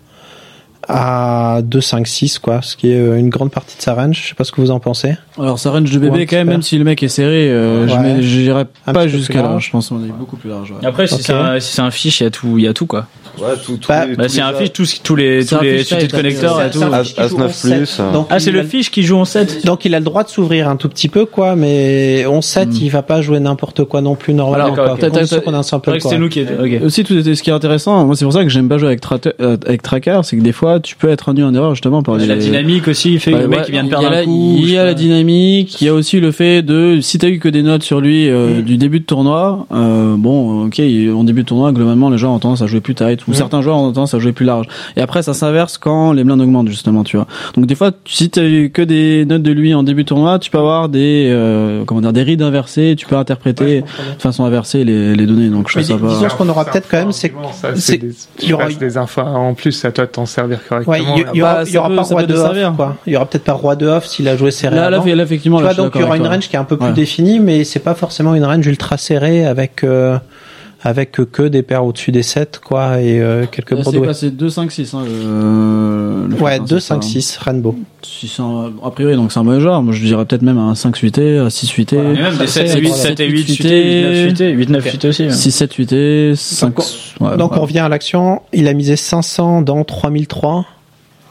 [0.89, 4.21] à 2, 5, 6 quoi, ce qui est euh, une grande partie de sa range.
[4.23, 5.15] Je sais pas ce que vous en pensez.
[5.39, 7.95] Alors sa range de bébé quand même, même si le mec est serré, euh, je
[7.95, 8.17] Ouais.
[8.23, 9.57] j'irais Un pas jusqu'à là.
[9.59, 10.71] Je pense qu'on est beaucoup plus large.
[10.73, 10.87] ouais.
[10.87, 12.87] Après, si c'est un, si un fiche, il y a tout, il y a tout
[12.87, 13.07] quoi.
[13.39, 15.61] Ouais, tout, tous Bah, les- Bah, tous c'est les un fiche, tous, tous les, tous
[15.61, 16.79] les de type, connecteurs et tout.
[16.79, 17.77] C'est un As- fiche qui As joue 9 en sept.
[17.77, 18.01] plus.
[18.15, 19.67] Donc, Ah, c'est le fiche qui joue en 7.
[19.67, 22.81] Donc il a le droit de s'ouvrir un tout petit peu quoi, mais on 7
[22.81, 24.71] il va pas jouer n'importe quoi non plus normalement.
[24.71, 24.95] D'accord, quoi.
[24.95, 25.05] ok.
[25.05, 26.47] À condition qu'on a un simple C'est nous qui.
[26.83, 29.03] Aussi, tout ce qui est intéressant, moi c'est pour ça que j'aime pas jouer avec,
[29.41, 32.17] euh, avec Tracker, c'est que des fois tu peux être induit en erreur justement par
[32.17, 33.95] La des- dynamique aussi fait que Ouais, le mec ouais, qui vient de il y
[33.95, 34.55] a perdre la- coup.
[34.59, 37.29] Il y a sais la dynamique, il y a aussi le fait de si t'as
[37.29, 41.11] eu que des notes sur lui euh, du début de tournoi, euh, bon, ok, il-
[41.13, 43.35] en début de tournoi, globalement, les joueurs ont tendance à jouer plus tight ou Mm.
[43.35, 44.67] certains joueurs ont tendance à jouer plus large.
[44.97, 47.27] Et après, ça s'inverse quand les blindes augmentent justement, tu vois.
[47.57, 50.39] Donc des fois, si t'as eu que des notes de lui en début de tournoi,
[50.39, 54.45] tu peux avoir des euh, comment dire des rides inversées, tu peux interpréter de façon
[54.45, 55.49] inversée les, les données.
[55.49, 55.97] Donc je dis- pas.
[56.09, 58.11] disons ce qu'on aura peut-être quand même, c'est Ça, c'est- c'est des,
[58.43, 60.93] il y aura- des infos en plus, à toi de t'en servir correctement.
[60.97, 62.97] Ouais, il y, il y aura, il y aura pas roi de off, quoi.
[63.07, 64.77] Il y aura peut-être pas roi de off s'il a joué serré.
[64.77, 66.59] Là, là, là, effectivement, tu là, vois, donc il y aura une range qui est
[66.59, 66.93] un peu plus Ouais.
[66.93, 70.19] définie, mais c'est pas forcément une range ultra serrée avec euh,
[70.87, 74.07] avec que des paires au-dessus des 7 quoi et euh, quelques Là, c'est Broadway.
[74.07, 76.95] passé 2 5 6 hein, le, le Ouais, fait, hein, 2 c'est ça.
[76.95, 77.75] 5 6 Rainbow.
[78.03, 79.83] Si c'est un- a priori, donc c'est un mauvais joueur.
[79.83, 81.97] Moi, je dirais peut-être même un 5 suité, un 6 suité.
[81.97, 84.89] Et même des 7 et 8, 7 et 8 suités, 8 9 suités, 8 9
[84.89, 85.23] suités aussi.
[85.25, 85.31] hein.
[85.31, 87.59] 6 7 suité, 5 ouais, donc ouais.
[87.59, 88.43] on revient à l'action.
[88.53, 90.65] Il a misé 500 dans 3003.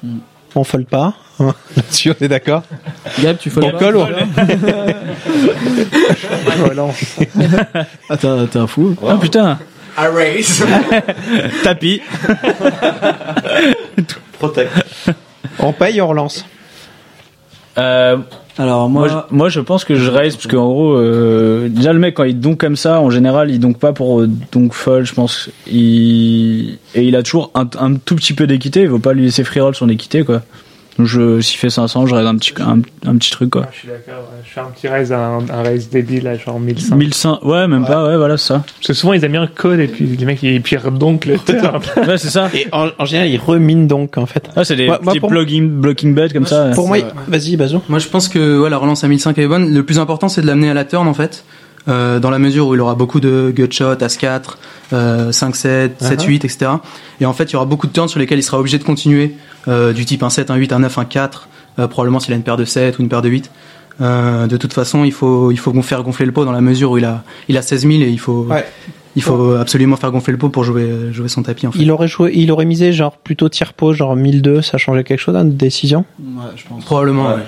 [0.04, 0.18] Hmm.
[0.56, 1.14] On fold pas.
[1.40, 1.54] hein.
[1.76, 2.64] Là-dessus, on est d'accord.
[3.22, 4.06] Gab, tu folles On pas colle, ouais.
[8.10, 8.96] Ah, t'es t'es un fou.
[9.08, 9.58] Ah putain.
[9.98, 10.64] I raise.
[11.64, 12.02] Tapis.
[14.40, 14.72] Protect.
[15.60, 16.46] On paye, on relance.
[17.78, 18.18] Euh,
[18.58, 22.00] Alors moi, je, moi, je pense que je raise parce qu'en gros, euh, déjà le
[22.00, 25.06] mec quand il donk comme ça, en général, il donk pas pour euh, donk folle.
[25.06, 28.84] Je pense, il et il a toujours un, tout petit peu d'équité.
[28.84, 30.42] Il faut pas lui laisser free son équité, quoi.
[30.98, 33.68] Donc je, s'il fait 500, je raise un petit, un, un petit truc, quoi.
[33.74, 34.42] Je suis d'accord, ouais.
[34.46, 36.96] je fais un petit raise, un, un raise débile, là, genre 1100.
[36.96, 38.64] 1100, ouais, même pas, ouais, voilà, c'est ça.
[38.78, 41.26] Parce que souvent, ils aiment bien le code et puis les mecs, ils puis donc
[41.26, 41.82] le turn.
[42.08, 42.50] Ouais, c'est ça.
[42.54, 44.50] Et en, en général, il remine donc en fait.
[44.56, 44.90] Ah, c'est des
[45.28, 46.72] blocking, blocking bet comme ça.
[46.74, 46.98] Pour moi,
[47.28, 47.82] vas-y, Bazo.
[47.90, 49.74] Moi, je pense que ouais, la relance à 1005 est bonne.
[49.74, 51.44] Le plus important, c'est de l'amener à la turn, en fait.
[51.88, 54.58] Euh, dans la mesure où il aura beaucoup de gutshot, As-4,
[54.94, 56.72] euh, 5-7, 7-8, etc.
[57.22, 58.84] Et en fait, il y aura beaucoup de turns sur lesquels il sera obligé de
[58.84, 59.36] continuer,
[59.68, 61.48] euh, du type un 7, un 8, un 9, un 4,
[61.78, 63.52] euh, probablement s'il a une paire de 7 ou une paire de 8.
[64.02, 66.92] Euh, de toute façon, il faut, il faut faire gonfler le pot dans la mesure
[66.92, 68.66] où il a, il a 16 000 et il faut, Ouais.
[69.16, 71.80] il faut absolument faire gonfler le pot pour jouer, jouer son tapis, en fait.
[71.80, 75.20] Il aurait joué, il aurait misé genre plutôt tir pot, genre 1002, ça changeait quelque
[75.20, 76.04] chose, hein, de décision?
[76.20, 76.84] Ouais, je pense.
[76.84, 77.44] Probablement, ouais.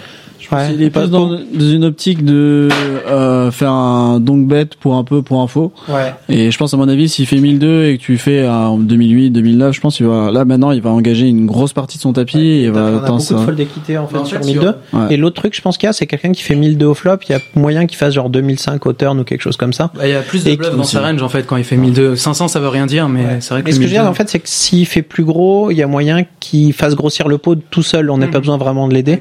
[0.51, 0.73] Ouais.
[0.73, 2.69] Il est plus dans, dans une optique de
[3.07, 5.73] euh, faire un donk bet pour un peu pour info.
[5.89, 6.13] Ouais.
[6.29, 9.31] Et je pense à mon avis, s'il fait 1002 et que tu fais en 2008,
[9.31, 12.13] 2009, je pense qu'il va là maintenant il va engager une grosse partie de son
[12.13, 13.45] tapis et il va a attendre beaucoup de ça.
[13.45, 14.61] fold d'équité en fait en sur fait, 1002.
[14.61, 15.13] sur- ouais.
[15.13, 17.17] Et l'autre truc, je pense qu'il y a, c'est quelqu'un qui fait 1002 au flop,
[17.27, 19.91] il y a moyen qu'il fasse genre 2005 au turn ou quelque chose comme ça.
[19.95, 21.77] Bah, il y a plus de bluff dans sa range, en fait, quand il fait
[21.77, 22.15] 1002.
[22.15, 24.03] 500, ça veut rien dire, mais c'est vrai que Et ce que je veux dire
[24.03, 26.95] 1002 en fait, c'est que s'il fait plus gros, il y a moyen qu'il fasse
[26.95, 28.09] grossir le pot tout seul.
[28.09, 29.19] On n'a pas besoin vraiment de l'aider.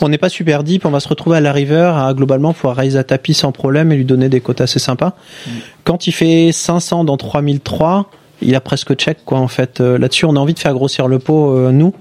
[0.00, 2.96] On n'est pas super on va se retrouver à la river à globalement pouvoir raise
[2.96, 5.14] à tapis sans problème et lui donner des cotes assez sympas.
[5.84, 8.10] Quand il fait 500 dans 3003,
[8.42, 9.80] il a presque check quoi en fait.
[9.80, 11.94] Euh, Là-dessus, on a envie de faire grossir le pot euh, nous.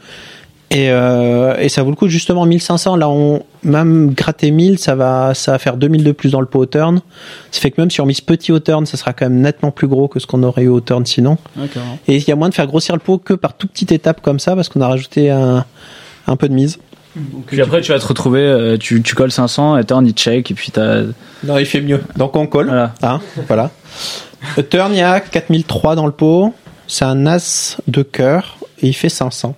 [0.72, 4.94] Et, euh, et ça vaut le coup justement 1500 là on même gratter 1000 ça
[4.94, 7.02] va ça va faire 2000 de plus dans le pot au turn
[7.50, 9.72] ça fait que même si on mise petit au turn ça sera quand même nettement
[9.72, 11.40] plus gros que ce qu'on aurait eu au turn sinon
[12.08, 14.22] et il y a moyen de faire grossir le pot que par toute petite étape
[14.22, 15.66] comme ça parce qu'on a rajouté un,
[16.28, 16.78] un peu de mise
[17.48, 20.52] Puis après, tu vas te retrouver, euh, tu, tu colles 500 et turn, il check,
[20.52, 21.02] et puis t'as.
[21.44, 22.94] non il fait mieux donc on colle Voilà.
[23.02, 23.72] Hein, voilà
[24.70, 26.54] turn il y a 4003 dans le pot
[26.88, 29.56] c'est un as de cœur et il fait 500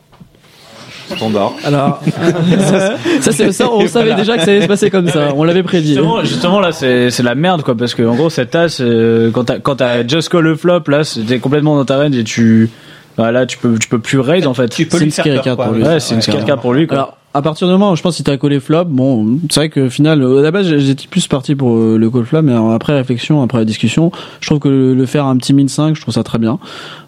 [1.15, 1.53] Standard.
[1.65, 2.01] Alors
[3.19, 5.61] ça c'est ça on savait déjà que ça allait se passer comme ça, on l'avait
[5.63, 5.89] prédit.
[5.95, 9.29] Justement, justement là, c'est c'est la merde, quoi, parce que en gros, cette tasse, euh,
[9.31, 12.23] quand t'as quand t'as just call le flop, là, c'était complètement dans ta range et
[12.23, 12.69] tu.
[13.17, 14.69] Bah, là, tu peux, tu peux plus raise en fait.
[14.69, 15.65] Tu peux C'est lui une faire peur, card quoi.
[15.65, 15.83] pour lui.
[15.83, 16.97] Ouais, c'est une Ouais, card pour lui, quoi.
[16.97, 19.61] Alors, à partir du moment où je pense que si t'as collé flop, bon, c'est
[19.61, 22.53] vrai que final, à la base, j'étais plus parti pour euh, le call flop, mais
[22.73, 26.13] après réflexion, après discussion, je trouve que le, faire un petit min 5, je trouve
[26.13, 26.59] ça très bien.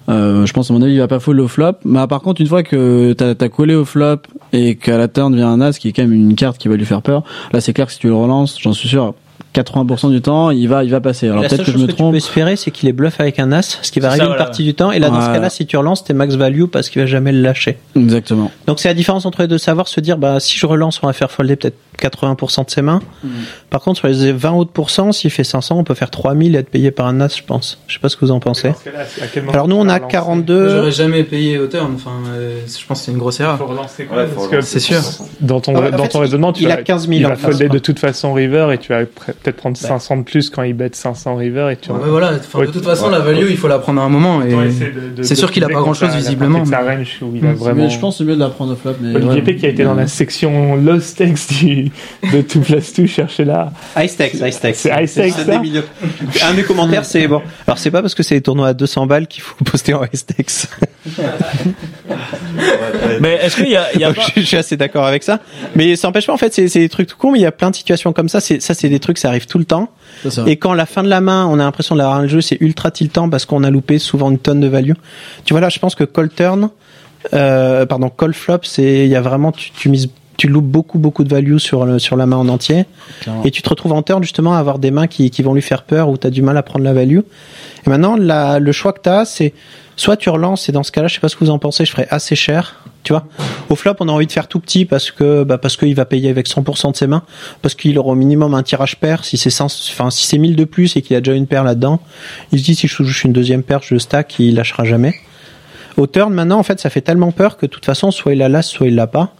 [0.09, 2.41] Euh, je pense à mon avis, il va pas fold au flop, mais par contre,
[2.41, 4.17] une fois que t'as as collé au flop
[4.53, 6.75] et qu'à la turn vient un as, qui est quand même une carte qui va
[6.75, 9.13] lui faire peur, là, c'est clair que si tu le relances, j'en suis sûr,
[9.53, 11.29] 80% du temps, il va, il va passer.
[11.29, 12.11] Alors peut-être que je chose me que tu trompe.
[12.11, 14.29] peux espérer, c'est qu'il est bluff avec un as, ce qui va arriver ça, une
[14.31, 14.45] voilà.
[14.45, 14.91] partie du temps.
[14.91, 17.31] Et là, dans ce cas-là, si tu relances, t'es max value parce qu'il va jamais
[17.31, 17.77] le lâcher.
[17.95, 18.51] Exactement.
[18.67, 21.07] Donc c'est la différence entre les deux, savoir se dire, bah si je relance, on
[21.07, 21.77] va faire folder peut-être
[22.07, 23.01] 80% de ses mains.
[23.69, 26.59] Par contre, sur les 20 autres pourcents, s'il fait 500, on peut faire 3000 et
[26.59, 27.79] être payé par un as, je pense.
[27.87, 28.71] Je sais pas ce que vous en pensez.
[29.51, 30.69] Alors nous, on a relancer Moi, 42.
[30.69, 31.91] J'aurais jamais payé au turn.
[31.95, 33.57] Enfin, euh, je pense que c'est une grosse erreur.
[33.57, 35.01] Faut relancer Ouais, faut parce que C'est sûr.
[35.41, 37.35] Dans ton, Ah dans fait, ton raisonnement, tu il vas, a 15 000 il va
[37.35, 40.73] folder de toute façon river et tu vas peut-être prendre 500 de plus quand il
[40.73, 42.33] bet 500 river et tu Ouais, voilà.
[42.37, 44.41] Enfin, de toute façon, la value, il faut la prendre à un moment.
[44.43, 44.53] Et
[45.23, 46.63] c'est sûr qu'il a pas t'as la visiblement.
[47.75, 48.93] mais- je pense que c'est mieux de la prendre au flop.
[49.03, 49.41] Olivier.
[49.41, 51.91] P qui a été dans la section low stakes du,
[52.31, 53.71] de tout place tout chercher là.
[54.01, 54.79] Ice Tex, Ice Tex.
[54.79, 55.85] C'est Ice ça des milieux.
[56.43, 57.41] Un des commentaires, c'est bon.
[57.67, 60.03] Alors, c'est pas parce que c'est des tournois à 200 balles qu'il faut poster en
[60.13, 60.67] Ice Tex.
[63.19, 65.05] Mais est-ce qu'il y a, il y a Donc, pas- je, je suis assez d'accord
[65.05, 65.39] avec ça.
[65.75, 67.45] Mais ça n'empêche pas, en fait, c'est c'est des trucs tout con, mais il y
[67.47, 68.39] a plein de situations comme ça.
[68.39, 69.89] C'est Ça, c'est des trucs, ça arrive tout le temps.
[70.29, 70.43] Ça.
[70.47, 72.91] Et quand la fin de la main, on a l'impression d'avoir un jeu, c'est ultra
[72.91, 74.93] tiltant parce qu'on a loupé souvent une tonne de value.
[75.45, 76.69] Tu vois là, je pense que call turn,
[77.33, 80.99] euh, pardon, call flop, c'est, il y a vraiment, tu, tu mises, tu loupes beaucoup,
[80.99, 82.85] beaucoup de value sur le, sur la main en entier.
[83.21, 83.43] Clairement.
[83.43, 85.61] Et tu te retrouves en turn justement à avoir des mains qui, qui vont lui
[85.61, 87.19] faire peur ou tu as du mal à prendre la value.
[87.85, 89.53] Et maintenant, la, le choix que tu as, c'est
[89.95, 91.85] soit tu relances et dans ce cas-là, je sais pas ce que vous en pensez,
[91.85, 92.79] je ferais assez cher.
[93.03, 93.25] Tu vois,
[93.69, 96.05] au flop, on a envie de faire tout petit parce que bah parce qu'il va
[96.05, 97.23] payer avec 100% de ses mains,
[97.61, 99.25] parce qu'il aura au minimum un tirage pair.
[99.25, 101.65] Si c'est 100 enfin si c'est 1000 de plus et qu'il a déjà une paire
[101.65, 101.99] là-dedans,
[102.53, 105.15] il se dit si je touche une deuxième paire, je stack, il lâchera jamais.
[105.97, 108.39] Au turn, maintenant, en fait, ça fait tellement peur que de toute façon, soit il
[108.39, 109.33] la lasse, soit il l'a pas.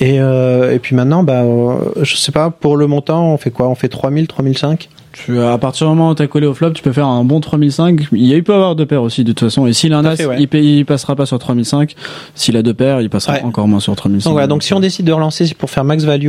[0.00, 3.50] Et, euh, et puis maintenant, bah, euh, je sais pas, pour le montant, on fait
[3.50, 3.68] quoi?
[3.68, 6.82] On fait 3000, 3005 Tu, à partir du moment où t'as collé au flop, tu
[6.82, 8.06] peux faire un bon 3005.
[8.12, 9.66] Il, peut avoir deux paires aussi de toute façon.
[9.66, 10.36] Et s'il a, fait, ouais.
[10.40, 11.94] il, paye- il passera pas sur 3005.
[12.34, 14.24] S'il a deux paires, il passera encore moins sur 3005.
[14.24, 16.26] Donc voilà, donc si on décide de relancer, c'est pour faire max value.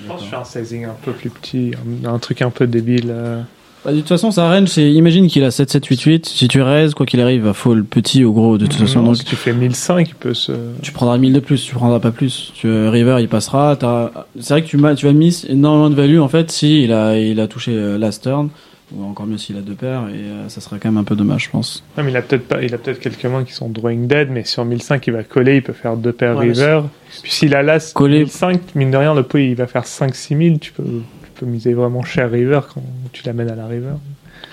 [0.00, 1.72] Je pense que je fais un sizing un peu plus petit,
[2.04, 3.06] un, un truc un peu débile.
[3.10, 3.40] euh.
[3.84, 6.26] Bah, de toute façon, sa range, c'est, imagine qu'il a 7, 7, 8, 8.
[6.26, 8.74] Si tu raises, quoi qu'il arrive, il va faut le petit ou gros, de toute
[8.80, 9.00] façon.
[9.00, 10.52] Non, Donc, si tu fais 1005, il peut se.
[10.80, 12.52] tu prendras 1000 de plus, tu prendras pas plus.
[12.54, 13.76] Tu, River, il passera.
[13.76, 16.92] t'as- C'est vrai que tu, tu vas miss énormément de value, en fait, si il
[16.92, 18.48] a, il a touché euh, last turn.
[18.94, 21.16] Ou encore mieux s'il a deux paires, et euh, ça serait quand même un peu
[21.16, 21.82] dommage, je pense.
[21.96, 24.28] Non, mais il a peut-être pas, il a peut-être quelques mains qui sont drawing dead,
[24.30, 26.82] mais sur 1005, il va coller, il peut faire deux paires Ouais, river.
[27.22, 30.36] Puis s'il a l'as Coller- 1005, mine de rien, le pot, il va faire 5-6
[30.36, 30.82] 000, tu peux,
[31.34, 32.82] peux miser vraiment cher river quand
[33.12, 33.94] tu l'amènes à la river.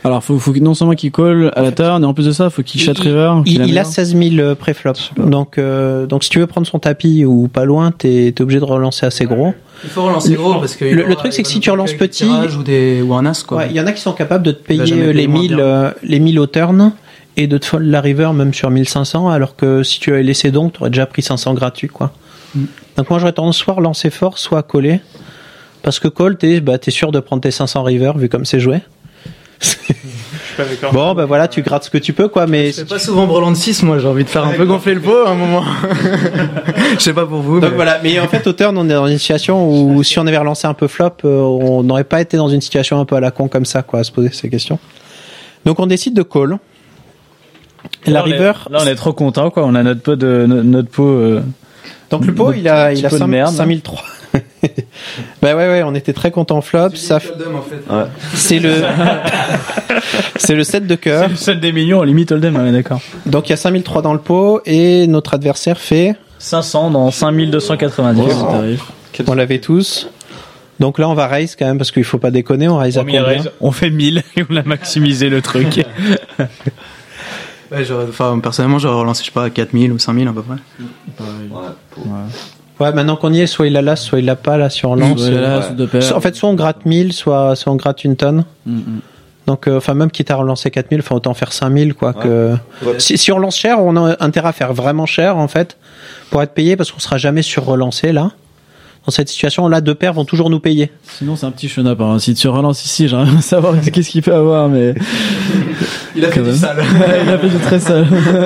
[0.04, 2.50] Alors, faut, faut non seulement qu'il colle à la turn, et en plus de ça,
[2.50, 3.34] faut qu'il chat river.
[3.46, 3.86] Il, a amène.
[3.86, 4.94] 16 000 euh, pré-flop.
[5.18, 8.60] Donc, euh, donc si tu veux prendre son tapis ou pas loin, t'es es obligé
[8.60, 9.54] de relancer assez gros.
[9.84, 10.86] Il faut relancer gros parce que.
[10.86, 12.26] Le, le truc, c'est que si tu relances petit,
[12.58, 13.60] ou, des, ou un as, quoi.
[13.60, 15.42] Ouais, il y en a qui sont capables de te payer euh, les payer moins
[15.42, 15.60] 1000, bien.
[15.60, 16.94] euh, les 1000 au turn
[17.38, 20.52] et de te fold la river même sur 1500, alors que si tu avais laissé
[20.52, 22.12] donc, tu aurais déjà pris 500 gratuits, quoi.
[22.56, 22.64] Mm.
[22.98, 25.00] Donc moi, j'aurais tendance soit à relancer fort, soit à coller.
[25.84, 28.60] Parce que call, t'es bah, t'es sûr de prendre tes 500 river, vu comme c'est
[28.60, 28.80] joué.
[29.60, 29.94] Je suis
[30.58, 30.92] pas d'accord.
[30.92, 32.72] Bon, bah voilà, tu grattes ce que tu peux, quoi, mais...
[32.72, 34.96] Je fais pas souvent brelan de 6, moi j'ai envie de faire un peu gonfler
[34.96, 35.64] le pot à un moment.
[36.98, 37.60] Je sais pas pour vous.
[37.60, 40.18] Donc mais- voilà, mais en fait au turn on est dans une situation où si
[40.20, 43.06] on avait relancé un peu flop, euh, on n'aurait pas été dans une situation un
[43.06, 44.80] peu à la con comme ça, quoi, à se poser ces questions.
[45.66, 46.58] Donc on décide de call.
[48.08, 48.54] La Là, on est- river.
[48.72, 49.64] Là, on est trop content, quoi.
[49.66, 51.04] On a notre pot de, no- notre pot.
[51.08, 51.42] euh,
[52.10, 53.54] Donc le pot il a, il a pot de 5 merde.
[53.54, 54.00] 5003.
[55.42, 56.96] bah ouais ouais, on était très content flop.
[56.96, 57.20] Ça,
[58.34, 58.74] c'est le,
[60.38, 61.24] c'est le 7 de cœur.
[61.24, 63.02] C'est le seul des millions, limite Hold'em, ouais, d'accord.
[63.26, 68.36] Donc il y a 5003 dans le pot et notre adversaire fait 500 dans 5290.
[69.28, 70.10] On l'avait tous.
[70.80, 73.04] Donc là on va raise quand même parce qu'il faut pas déconner, on raise à
[73.04, 75.86] Premier combien raise, on fait 1000 et on a maximisé le truc.
[77.72, 77.86] Ouais,
[78.42, 80.56] personnellement, j'aurais relancé, je sais pas, à 4000 ou 5000 à peu près.
[81.20, 82.06] Ouais,
[82.92, 84.96] maintenant qu'on y est, soit il la lasse, soit il l'a pas, là, si on
[84.96, 85.22] lance.
[85.22, 85.62] Euh,
[86.16, 88.46] En fait, soit on gratte 1000, soit, soit on gratte une tonne.
[88.66, 88.80] Mm,
[89.48, 92.14] Donc, euh, enfin, même quitte à relancer 4000, enfin, autant faire 5000, quoi.
[92.14, 92.56] Que...
[92.98, 95.78] Si, si on lance cher, on a intérêt à faire vraiment cher, en fait,
[96.30, 98.32] pour être payé, parce qu'on sera jamais sur relancé, là.
[99.06, 100.92] Dans cette situation, là, deux paires vont toujours nous payer.
[101.18, 102.00] Sinon, c'est un petit chenap.
[102.02, 102.20] Hein.
[102.20, 104.94] Si tu relances ici, j'aimerais savoir qu'est-ce qu'il peut avoir, mais.
[106.16, 106.84] Il a fait du sale.
[107.24, 108.06] Il a fait du très sale.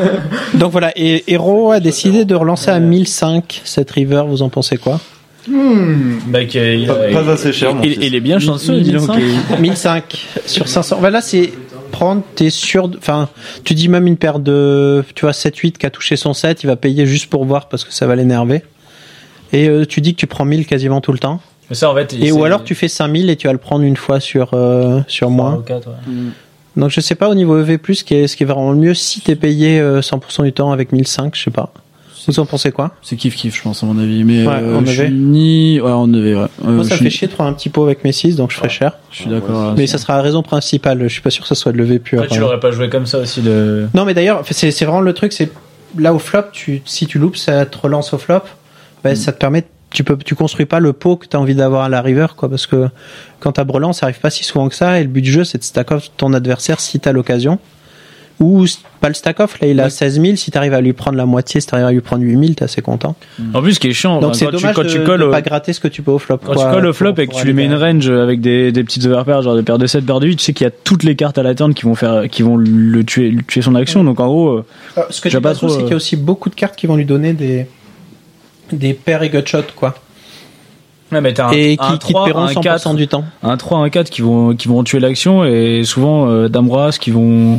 [0.54, 4.78] Donc voilà, et Hero a décidé de relancer à 1005 cette river, vous en pensez
[4.78, 5.00] quoi?
[5.48, 9.10] Mec, il, Pas- pas assez cher, mon Il, est bien chanceux, dis donc.
[9.60, 10.04] 1005
[10.46, 10.98] sur 500.
[11.00, 11.52] Voilà, c'est
[11.92, 13.30] prendre, t'es sûr, de- enfin,
[13.64, 16.68] tu dis même une paire de, tu vois, 7-8 qui a touché son 7, il
[16.68, 18.64] va payer juste pour voir parce que ça va l'énerver.
[19.56, 21.40] Et euh, tu dis que tu prends 1000 quasiment tout le temps.
[21.70, 23.84] Mais ça, en fait, Et ou alors tu fais 5000 et tu vas le prendre
[23.84, 25.64] une fois sur, euh, sur moins.
[26.76, 28.78] Donc je sais pas au niveau EV+, ce qui est, ce qui est vraiment le
[28.78, 31.72] mieux si t'es payé euh, 100% du temps avec 1005, je sais pas.
[32.28, 32.92] Vous en pensez quoi?
[33.04, 34.24] C'est kiff kiff, je pense, à mon avis.
[34.24, 35.06] Mais Ouais, euh, en je EV.
[35.08, 35.80] suis ni.
[35.80, 36.42] Ouais, en EV, ouais.
[36.66, 38.52] Euh, Moi ça me fait chier de prendre un petit pot avec mes 6, donc
[38.52, 38.94] je ferai cher.
[39.12, 39.76] Je suis d'accord.
[39.78, 42.00] Mais ça sera la raison principale, je suis pas sûr que ça soit de lever
[42.00, 42.20] pur.
[42.24, 43.88] Après, tu l'aurais pas joué comme ça aussi de.
[43.94, 45.50] Non, mais d'ailleurs, c'est c'est vraiment le truc, c'est
[46.00, 48.42] là au flop, tu, si tu loupes, ça te relance au flop,
[49.06, 49.16] bah, Mm.
[49.16, 51.84] ça te permet, tu peux, tu construis pas le pot que tu as envie d'avoir
[51.84, 52.90] à la river, quoi, parce que
[53.40, 55.44] quand t'as brelan, ça arrive pas si souvent que ça, et le but du jeu,
[55.44, 57.60] c'est de stack off ton adversaire si t'as l'occasion.
[58.42, 58.66] Ou
[59.00, 61.26] pas le stack off, là il a 16 000, si t'arrives à lui prendre la
[61.26, 63.16] moitié, si t'arrives à lui prendre 8 000, t'es assez content.
[63.54, 65.22] En plus, ce qui est chiant, Donc c'est quand, tu, dommage quand de, tu colles
[65.22, 66.40] de au, pas gratter ce que tu peux au flop.
[66.40, 68.42] quand quoi, tu colles au pour- flop et que tu lui mets une range avec
[68.42, 70.66] des, des petites overpairs, genre des paires de 7, paires de 8, tu sais qu'il
[70.66, 73.30] y a toutes les cartes à la turn qui vont faire, qui vont le tuer,
[73.32, 74.04] le tuer son action.
[74.04, 74.66] Donc en gros, euh,
[74.98, 76.18] Alors, ce que j'ai tu pas pas trop, trop, c'est euh, qu'il y a aussi
[76.18, 77.68] beaucoup de cartes qui vont lui donner des,
[78.72, 79.96] des paires et gut shot, quoi.
[81.12, 83.08] Ouais, mais t'as un, Et un qui- qui te 3, paieront un 100% 4, du
[83.08, 83.24] temps.
[83.44, 87.12] Un 3, un 4 qui vont, qui vont tuer l'action et souvent euh, d'Ambroise qui
[87.12, 87.58] vont,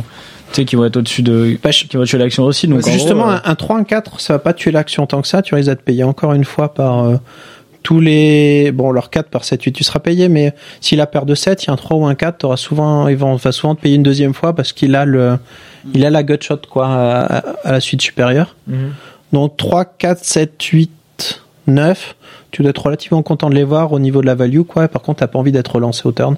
[0.51, 2.67] tu sais, qui vont être au-dessus de, qui vont tuer l'action aussi.
[2.67, 5.05] Donc en Justement, gros, euh, un, un 3, un 4, ça va pas tuer l'action
[5.07, 5.41] tant que ça.
[5.41, 7.15] Tu risques d'être payé encore une fois par euh,
[7.83, 8.71] tous les.
[8.73, 11.63] Bon, leur 4 par 7, 8, tu seras payé, mais s'il a paire de 7,
[11.63, 13.95] il y a un 3 ou un 4, t'auras souvent, il va, souvent te payer
[13.95, 15.37] une deuxième fois parce qu'il a le,
[15.93, 18.55] il a la gutshot, quoi, à, à la suite supérieure.
[18.67, 18.91] Mhm.
[19.31, 20.91] Donc 3, 4, 7, 8,
[21.67, 22.15] 9,
[22.51, 24.87] tu dois être relativement content de les voir au niveau de la value, quoi.
[24.87, 26.37] Par contre, t'as pas envie d'être relancé au turn.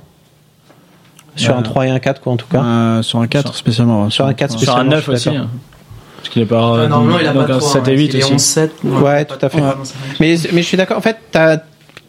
[1.35, 2.61] Sur un 3 et un 4, quoi, en tout cas.
[2.63, 4.09] Euh, sur un 4 spécialement.
[4.09, 4.91] Sur un 4 sur un spécialement.
[4.91, 5.37] 9 je suis aussi.
[5.37, 5.47] hein.
[6.17, 7.91] Parce qu'il est pas, Ouais, normalement, il a donc pas un trop, 7 hein.
[7.91, 8.33] et 8 Il est aussi.
[8.35, 8.69] 11-7.
[8.83, 9.61] Ouais, tout à fait.
[10.19, 10.97] Mais, mais je suis d'accord.
[10.97, 11.59] En fait, t'as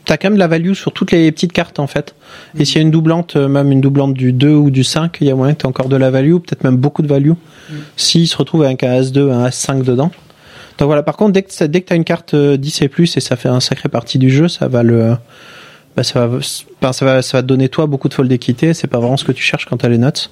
[0.08, 2.16] as quand même de la value sur toutes les petites cartes, en fait.
[2.58, 5.18] Et s'il y a une doublante, euh, même une doublante du 2 ou du 5,
[5.20, 7.32] il y a moyen que tu encore de la value, peut-être même beaucoup de value,
[7.96, 10.10] s'il se retrouve avec un As2, un As5 dedans.
[10.80, 12.82] Donc voilà, par contre, dès que, ça- dès que tu as une carte euh, 10
[12.82, 15.14] et plus et ça fait un sacré partie du jeu, ça va le.
[15.96, 16.38] Bah, ça, va,
[16.92, 19.24] ça, va, ça va te donner toi beaucoup de fold d'équité, c'est pas vraiment ce
[19.24, 20.30] que tu cherches quand tu as les notes.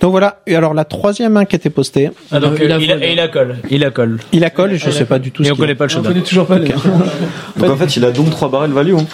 [0.00, 2.10] Donc voilà, et alors la troisième main qui était postée.
[2.30, 3.56] Ah, donc, il, euh, il, a, et il a colle.
[3.70, 4.18] Il a colle.
[4.32, 5.76] il a colle, je sais pas du tout Et ce on connaît a.
[5.76, 6.22] pas le showdown.
[6.22, 6.68] toujours pas les.
[6.70, 8.94] Donc en fait, il a donc 3 barrels value.
[8.94, 9.06] Hein.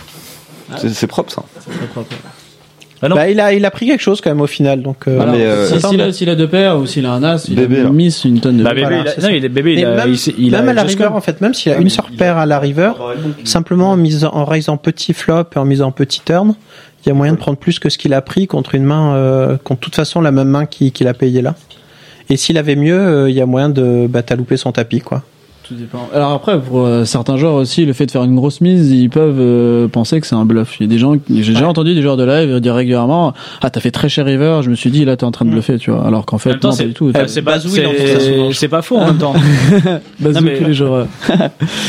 [0.78, 1.42] C'est- C'est propre
[3.10, 3.14] ça.
[3.16, 4.82] Bah, il, a, il a pris quelque chose quand même au final.
[4.82, 7.22] Donc, euh, mais, euh, si- s'il a, s'il a deux paires ou s'il a un
[7.22, 7.90] as, il Bébé, a là.
[7.90, 8.62] mis une tonne de.
[8.64, 9.32] Bah, bébé, Voilà, il a, c'est non, ça.
[9.32, 10.96] il est bébé, Mais il a, même, il, s'est- il même a à la just
[10.96, 12.92] rigueur, en fait, même s'il a une seule paire à la river,
[13.44, 16.54] simplement en, mise, en raisant petit flop et en misant petit turn,
[17.04, 19.14] il y a moyen de prendre plus que ce qu'il a pris contre une main,
[19.14, 21.54] euh, contre de toute façon la même main qu'il qu'il a payé là.
[22.30, 25.00] Et s'il avait mieux, euh, il y a moyen de bah, t'as loupé son tapis,
[25.00, 25.22] quoi.
[25.66, 26.10] Tout dépend.
[26.12, 29.08] Alors après, pour euh, certains joueurs aussi, le fait de faire une grosse mise, ils
[29.08, 30.76] peuvent euh, penser que c'est un bluff.
[30.78, 33.32] Il y a des gens, j'ai déjà entendu des joueurs de live dire régulièrement,
[33.62, 35.50] ah t'as fait très cher river, je me suis dit là t'es en train de
[35.50, 36.06] bluffer, tu vois.
[36.06, 37.08] Alors qu'en En fait, temps, non, pas c'est du tout.
[37.08, 39.32] euh, c'est pas, c'est faux en même temps.
[40.20, 41.06] Bazou, Non, mais- tous les joueurs.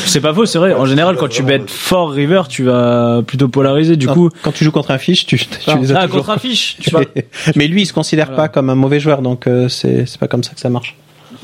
[0.05, 0.73] C'est pas faux, c'est vrai.
[0.73, 3.97] En général, quand tu bêtes fort river, tu vas plutôt polariser.
[3.97, 5.47] Du Non, coup, quand tu joues contre un fiche, tu, tu
[5.79, 6.19] les as ah, toujours.
[6.19, 7.01] contre un fiche, tu vas.
[7.55, 10.27] Mais lui, il se considère pas comme un mauvais joueur, donc euh, c'est c'est pas
[10.27, 10.95] comme ça que ça marche.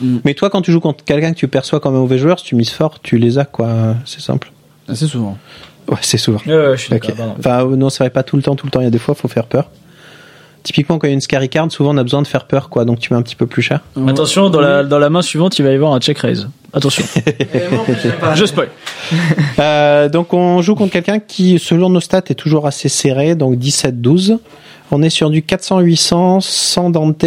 [0.01, 0.17] Mm.
[0.25, 2.45] Mais toi, quand tu joues contre quelqu'un que tu perçois comme un mauvais joueur, si
[2.45, 3.95] tu mises fort, tu les as, quoi.
[4.05, 4.51] C'est simple.
[4.87, 5.37] Assez souvent.
[5.89, 6.39] Ouais, c'est souvent.
[6.45, 7.01] Ouais, ouais, je suis Ok.
[7.01, 7.15] d'accord.
[7.15, 7.35] pardon.
[7.39, 8.79] Enfin, euh, non, c'est vrai, pas tout le temps, tout le temps.
[8.81, 9.69] Il y a des fois, faut faire peur.
[10.63, 12.69] Typiquement, quand il y a une scary card, souvent on a besoin de faire peur,
[12.69, 12.85] quoi.
[12.85, 13.79] Donc tu mets un petit peu plus cher.
[14.07, 16.49] Attention, dans la, dans la main suivante, il va y avoir un check raise.
[16.71, 17.03] Attention.
[18.35, 18.69] Je spoil.
[19.59, 23.55] Euh, donc on joue contre quelqu'un qui, selon nos stats, est toujours assez serré, donc
[23.57, 24.37] 17-12.
[24.91, 27.25] On est sur du 400-800, 100 Dante.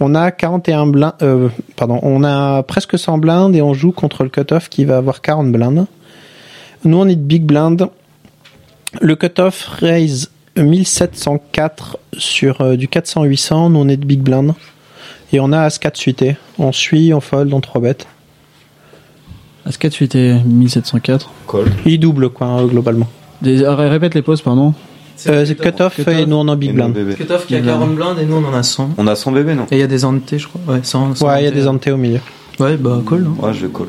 [0.00, 4.24] On a 41 blindes, euh, pardon, on a presque 100 blindes et on joue contre
[4.24, 5.86] le cutoff qui va avoir 40 blindes.
[6.84, 7.86] Nous on est de big blind.
[9.02, 13.70] Le cutoff raise 1704 sur euh, du 400-800.
[13.72, 14.54] Nous on est de big blind.
[15.32, 16.36] Et on a As-4 suité.
[16.58, 18.06] On suit, on fold, on 3 bêtes.
[19.66, 21.30] As-4 suite et 1704.
[21.84, 23.08] Il double quoi, hein, globalement.
[23.42, 24.74] Des, ah, répète les pauses, pardon.
[25.28, 26.94] Euh, c'est cutoff et nous on en big blind.
[27.16, 28.90] Cutoff qui a 40 blindes et nous on en a 100.
[28.96, 30.60] On a 100 bébés, non Et il y a des antés, je crois.
[30.74, 31.16] Ouais, 100.
[31.16, 32.20] 100 Ouais, il y a des antés au milieu.
[32.58, 33.26] Ouais, bah cool.
[33.28, 33.44] hein.
[33.46, 33.86] Ouais, je vais call.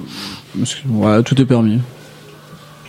[0.90, 1.80] Ouais, tout est permis.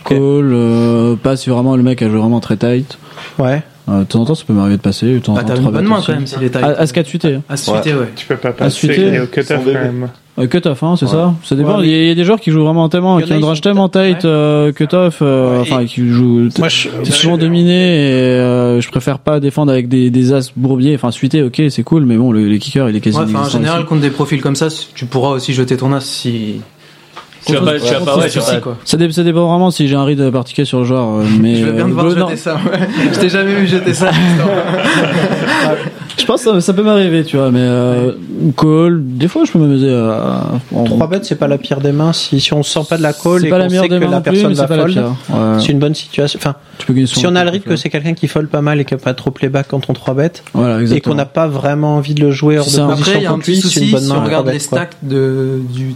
[0.05, 2.97] Call, euh, passe si vraiment le mec a joué vraiment très tight.
[3.39, 3.63] Ouais.
[3.89, 5.13] Euh, de temps en temps, ça peut m'arriver de passer.
[5.13, 6.63] de temps en Bah, temps, t'as une bonne main quand même s'il est tight.
[6.63, 7.39] As- As-4 suité.
[7.49, 8.09] À suité, ouais.
[8.15, 9.07] Tu peux pas passer suité.
[9.07, 10.09] il est au cut-off quand même.
[10.39, 11.11] Euh, cut-off, hein, c'est Ouais.
[11.11, 11.77] ça Ça dépend.
[11.79, 13.55] Ouais, il, y a, il y a des joueurs qui jouent vraiment tellement, qui ont
[13.55, 16.49] sont tellement tight, euh, cut-off, euh, Ouais, enfin, qui jouent.
[16.57, 20.51] Moi, je, C'est souvent dominé et euh, je préfère pas défendre avec des, des as
[20.55, 20.95] bourbiers.
[20.95, 23.41] Enfin, suité, ok, c'est cool, mais bon, le, le kicker, il est quasi Ouais, enfin,
[23.41, 23.87] en général, aussi.
[23.87, 26.61] contre des profils comme ça, tu pourras aussi jeter ton as si.
[27.45, 28.77] Tu vas pas, tu vas pas, ouais, tu vas pas- quoi.
[28.85, 31.07] Ça, dé- ça dépend vraiment si j'ai un read particulier sur le joueur.
[31.19, 32.55] euh, mais Je veux bien euh, te voir non, jeter ça.
[32.55, 32.87] ouais.
[33.13, 34.11] Je t'ai jamais vu jeter ça.
[36.17, 38.11] je pense que ça, ça peut m'arriver, tu vois, mais euh,
[38.57, 40.43] call, des fois, je peux m'amuser à.
[40.73, 42.13] en- 3 bêtes, c'est pas la pire des mains.
[42.13, 43.89] Si, si on sent pas de la call C'est et pas la qu'on meilleure sait
[43.89, 45.35] des que mains la non plus, personne mais va c'est pas la fold, pire.
[45.35, 45.59] Ouais.
[45.59, 46.39] c'est une bonne situation.
[46.41, 48.61] Enfin, Tu peux gagner si on a le rythme que c'est quelqu'un qui fold pas
[48.61, 51.25] mal et qui a pas trop playback quand on 3 bêtes, Voilà, et qu'on n'a
[51.25, 52.87] pas vraiment envie de le jouer hors C'est de ça.
[52.87, 53.91] position Après, il y a un contre petit lui, c'est une souci.
[53.91, 54.19] bonne Si main.
[54.21, 55.95] on regarde les stacks de, du,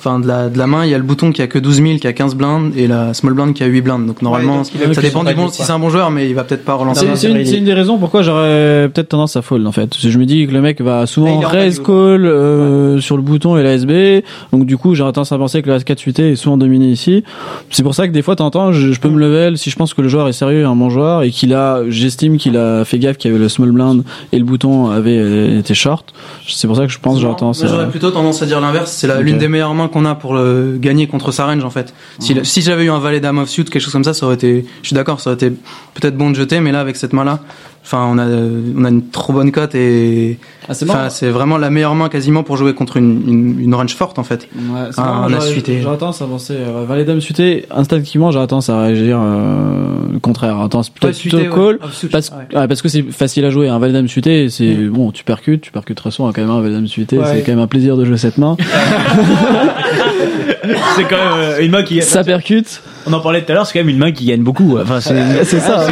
[0.00, 1.82] enfin, de la, de la main, il y a le bouton qui a que 12
[1.82, 4.06] 000, qui a 15 blindes, et la small blind qui a 8 blindes.
[4.06, 6.28] Donc, normalement, donc il a ça dépend du bon, si c'est un bon joueur, mais
[6.28, 7.06] il va peut-être pas relancer.
[7.10, 9.86] C'est c'est une, c'est une des raisons pourquoi j'aurais peut-être tendance à fold en fait.
[9.86, 13.22] Parce que je me dis que le mec va souvent raise call euh, sur le
[13.22, 16.32] bouton et la SB, donc du coup j'aurais tendance à penser que le As4 suité
[16.32, 17.24] est souvent dominé ici.
[17.70, 19.94] C'est pour ça que des fois t'entends, je, je peux me level si je pense
[19.94, 22.98] que le joueur est sérieux, un bon joueur et qu'il a, j'estime qu'il a fait
[22.98, 24.02] gaffe qu'il y avait le small blind
[24.32, 26.12] et le bouton avait été short.
[26.48, 28.90] C'est pour ça que je pense que j'aurais tendance j'aurais plutôt tendance à dire l'inverse.
[28.92, 31.92] C'est l'une des meilleures mains qu'on a pour le gagner contre sa range en fait.
[32.18, 34.64] Si, si j'avais eu un valet dame offsuit, quelque chose comme ça, ça aurait été,
[34.82, 35.50] je suis d'accord, ça aurait été
[35.94, 37.40] peut-être bon de jeter, mais là avec cette main là,
[37.82, 40.38] enfin on a on a une trop bonne cote et
[40.68, 41.10] Ah, c'est enfin marrant.
[41.10, 44.22] c'est vraiment la meilleure main quasiment pour jouer contre une, une, une range forte en
[44.22, 44.48] fait.
[44.54, 46.54] Ouais, c'est un j'aurais- tendance à avancer.
[46.56, 50.56] Euh, Valet dame suité, instinctivement, j'aurais tendance à réagir euh, le contraire.
[50.70, 51.54] Tendance plutôt Ouais, plutôt suité, ouais.
[51.54, 51.78] call.
[52.10, 52.58] Parce, ouais.
[52.58, 53.68] ouais, parce que c'est facile à jouer.
[53.68, 56.60] Un valet dame suité, c'est bon, tu percutes, tu percutes très souvent quand même un
[56.60, 57.18] valet dame suité.
[57.18, 57.24] Ouais.
[57.26, 58.56] C'est quand même un plaisir de jouer cette main.
[60.96, 62.82] c'est quand même euh, une main qui Ça percute.
[63.06, 64.78] On en parlait tout à l'heure, c'est quand même une main qui gagne beaucoup.
[64.78, 65.86] Enfin, c'est C'est ça.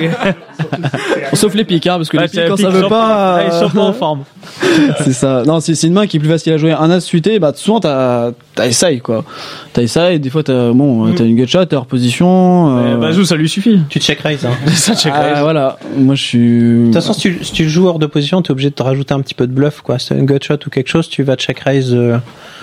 [1.34, 3.36] Sauf les piques, hein, parce que Ouais, les piques, quand pique, ça veut pas.
[3.36, 4.24] ouais, sauf pas en forme.
[5.04, 5.42] c'est ça.
[5.46, 6.72] Non, c'est une main qui est plus facile à jouer.
[6.72, 9.24] Un as suité, bah souvent t'as t'as essaye quoi.
[9.72, 10.18] T'as essaye.
[10.20, 12.78] Des fois t'as bon, t'as une gutshot, t'es hors position.
[12.78, 13.80] euh, Bazou, ça lui suffit.
[13.88, 14.44] Tu check raise.
[14.44, 14.50] Hein.
[14.74, 15.38] ça check ah, raise.
[15.40, 15.78] voilà.
[15.96, 16.78] Moi je suis.
[16.78, 18.82] De toute façon, si tu, si tu joues hors de position, t'es obligé de te
[18.82, 19.98] rajouter un petit peu de bluff, quoi.
[19.98, 21.92] Si t'as une gutshot ou quelque chose, tu vas check raise.
[21.94, 22.18] euh,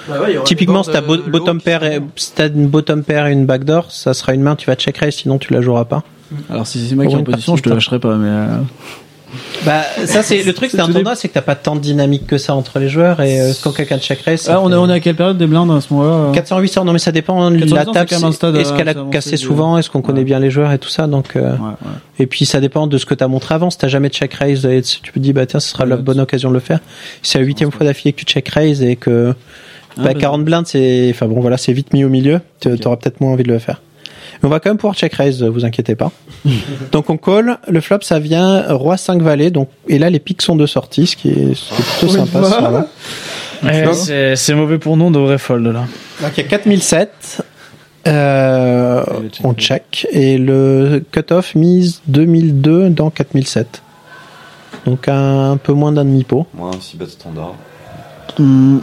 [0.07, 3.03] Bah ouais, aura Typiquement, si t'as bo- euh, bottom pair, et, si t'as une bottom
[3.03, 5.61] pair et une backdoor, ça sera une main, tu vas check raise, sinon tu la
[5.61, 6.03] joueras pas.
[6.49, 8.15] Alors si c'est moi qui est en une position, je te lâcherai pas.
[8.15, 8.47] Mais euh,
[9.65, 12.25] Bah, ça, c'est le truc, c'est un tournoi, c'est que t'as pas tant de dynamique
[12.27, 14.77] que ça entre les joueurs, et euh, quand quelqu'un check raise, ah, on fait- est
[14.77, 16.99] on est à quelle période des blindes à ce moment-là euh 400, 800, non mais
[16.99, 18.57] ça dépend de 400, la table.
[18.57, 21.07] Est-ce euh, qu'elle a cassé souvent Est-ce qu'on connaît bien les joueurs et tout ça
[21.07, 21.55] Donc, euh,
[22.19, 23.69] et puis ça dépend de ce que t'as montré avant.
[23.69, 26.19] Si t'as jamais check raise, et tu te dis bah tiens, ce sera la bonne
[26.19, 26.79] occasion de le faire.
[27.21, 29.33] Si c'est la huitième fois d'affilée que tu check raise et que
[29.97, 32.41] Ah, bah, bah, 40 blindes, c'est, enfin bon voilà, c'est vite mis au milieu.
[32.59, 33.81] Tu T'auras peut-être moins envie de le faire.
[34.41, 36.11] Mais on va quand même pouvoir check raise, vous inquiétez pas.
[36.91, 40.41] donc on call, le flop ça vient roi 5 valet, donc et là les pics
[40.41, 42.87] sont de sortie, ce qui est, ce qui est plutôt sympa.
[43.63, 45.85] Donc- c'est mauvais pour nous, on devrait fold là.
[46.21, 47.41] donc il y a 4007.
[48.07, 49.03] Euh,
[49.43, 50.07] on check.
[50.11, 53.81] Et le cutoff mise 2002 dans 4007.
[54.85, 56.45] Donc un peu moins d'un demi-pot.
[56.53, 57.55] Moi, 6 bêtes standard.
[58.37, 58.79] hmm,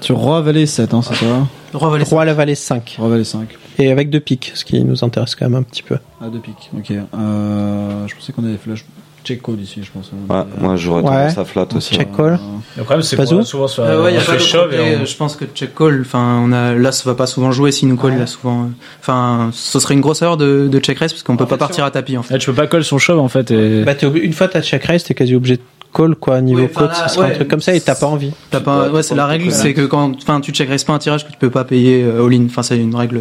[0.00, 2.96] sur roi valet 7, hein, c'est ça Roi valet Roi la vallée 5.
[2.98, 3.48] Roi valet 5.
[3.78, 5.98] Et avec deux piques, ce qui nous intéresse quand même un petit peu.
[6.20, 6.70] Ah deux piques.
[6.76, 6.90] Ok.
[6.92, 8.84] Euh, je pensais qu'on avait flush
[9.24, 10.10] check call ici, je pense.
[10.30, 11.08] Ouais, moi j'aurais Ouais.
[11.10, 11.94] tendance à flat aussi.
[11.94, 12.38] Check call.
[12.78, 15.04] Le problème, c'est qu'on a souvent sur Euh, ouais, y a pas shove et on-
[15.04, 16.00] Je pense que check call.
[16.00, 17.70] Enfin, on a là, ça va pas souvent jouer.
[17.70, 18.62] Si nous call, là, souvent.
[18.62, 18.66] euh,
[19.00, 21.84] Enfin, ce serait une grosse heure de, de check raise parce qu'on peut pas partir
[21.84, 22.36] à tapis en fait.
[22.36, 23.50] Eh, tu peux pas call son shove en fait.
[23.50, 23.84] Et...
[23.84, 25.62] Bah, une fois t'as check raise, t'es quasi obligé de
[25.94, 26.40] call quoi.
[26.40, 27.34] Niveau enfin, code, ça sera un ouais.
[27.34, 28.32] truc comme ça et t'as pas envie.
[28.50, 30.98] T'as pas, ouais, c'est la règle, c'est que quand, enfin, tu check raise pas un
[30.98, 32.44] tirage que tu peux pas payer euh, all-in.
[32.46, 33.20] Enfin, c'est une règle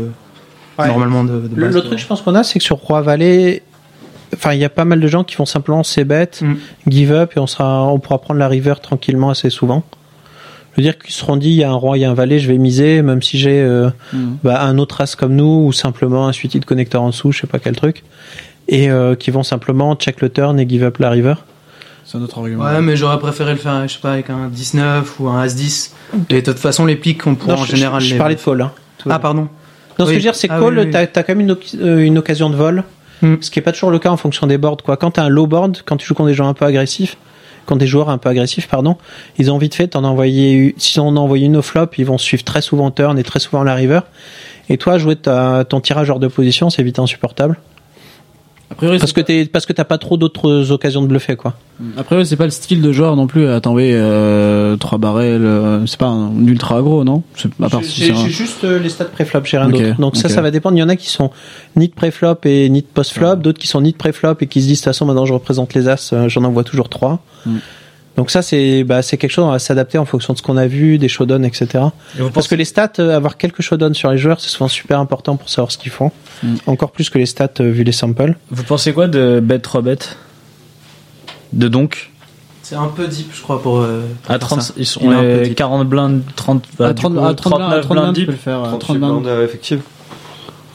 [0.80, 0.88] Ouais.
[0.90, 1.76] normalement de, de Le, base.
[1.76, 3.64] le truc, je pense qu'on a, c'est que sur Roi Valet,
[4.36, 6.54] enfin, il y a pas mal de gens qui font simplement c'est bête, Mm.
[6.88, 9.84] give up, et on sera, on pourra prendre la river tranquillement assez souvent.
[10.74, 12.12] Je veux dire qu'ils se seront dit, il y a un roi, il y a
[12.12, 14.36] un valet, je vais miser, même si j'ai euh, Mm.
[14.44, 17.48] bah, un autre as comme nous, ou simplement un suited connecteur en dessous, je sais
[17.48, 18.04] pas quel truc,
[18.68, 21.34] et euh, qui vont simplement check le turn et give up la river.
[22.10, 22.64] C'est un autre argument.
[22.64, 25.92] Ouais, mais j'aurais préféré le faire, je sais pas, avec un 19 ou un As-10.
[26.30, 28.18] Et de toute façon, les pics, on pourra Non, en je- général je, je les.
[28.18, 28.62] parlais de call.
[28.62, 28.72] Hein.
[29.10, 29.48] Ah, pardon.
[30.00, 30.92] Non, ce que je veux dire, c'est que Ah, call, oui, oui.
[31.12, 32.84] t'as quand même une, euh, une occasion de vol,
[33.22, 34.78] ce qui est pas toujours le cas en fonction des boards.
[34.86, 34.96] Quoi.
[34.96, 37.18] Quand t'as un low board, quand tu joues contre des joueurs un peu agressifs,
[37.66, 38.96] quand des joueurs un peu agressifs, pardon,
[39.38, 42.18] ils ont vite fait t'en envoyer, si on en envoie une au flop, ils vont
[42.18, 44.00] suivre très souvent turn et très souvent la river.
[44.70, 47.58] Et toi, jouer ta, ton tirage hors de position, c'est vite insupportable.
[48.78, 51.56] A priori, Parce que t'es, parce que t'as pas trop d'autres occasions de bluffer, quoi.
[51.98, 55.44] Après, c'est pas le style de joueur non plus à t'envoyer euh, trois barrels.
[55.46, 57.24] euh, c'est pas un ultra gros, non?
[57.36, 59.70] C'est- à part si J'ai c'est un- j'ai juste euh, les stats pré-flop, j'ai rien
[59.70, 60.00] d'autre.
[60.00, 60.76] Donc ça, ça va dépendre.
[60.78, 61.32] Il y en a qui sont
[61.76, 64.62] ni de pré-flop et ni de post-flop, d'autres qui sont ni de pré-flop et qui
[64.62, 67.20] se disent de toute façon maintenant je représente les as, euh, j'en envoie toujours trois.
[67.48, 67.56] Mm.
[68.18, 70.58] Donc ça c'est bah, c'est quelque chose on va s'adapter en fonction de ce qu'on
[70.58, 71.68] a vu, des showdowns, etc.
[72.18, 74.68] Et vous Parce que les stats, euh, avoir quelques showdowns sur les joueurs, c'est souvent
[74.68, 76.12] super important pour savoir ce qu'ils font.
[76.44, 76.56] Mm.
[76.66, 78.36] Encore plus que les stats euh, vu les samples.
[78.50, 79.98] Vous pensez quoi de bet 3 bet
[81.54, 82.10] De donc
[82.64, 83.78] C'est un peu deep, je crois, pour.
[83.82, 84.74] euh, à pour 30, ça.
[84.78, 85.56] ils sont Il est un peu les deep.
[85.56, 88.04] 40 blindes, 30, bah, à du 30, coup, à 30 blindes, 39 à 30 blindes,
[88.04, 88.26] blindes tu deep.
[88.28, 88.60] peux le faire.
[88.64, 89.24] à 38 30 blindes.
[89.24, 89.82] blindes effectives.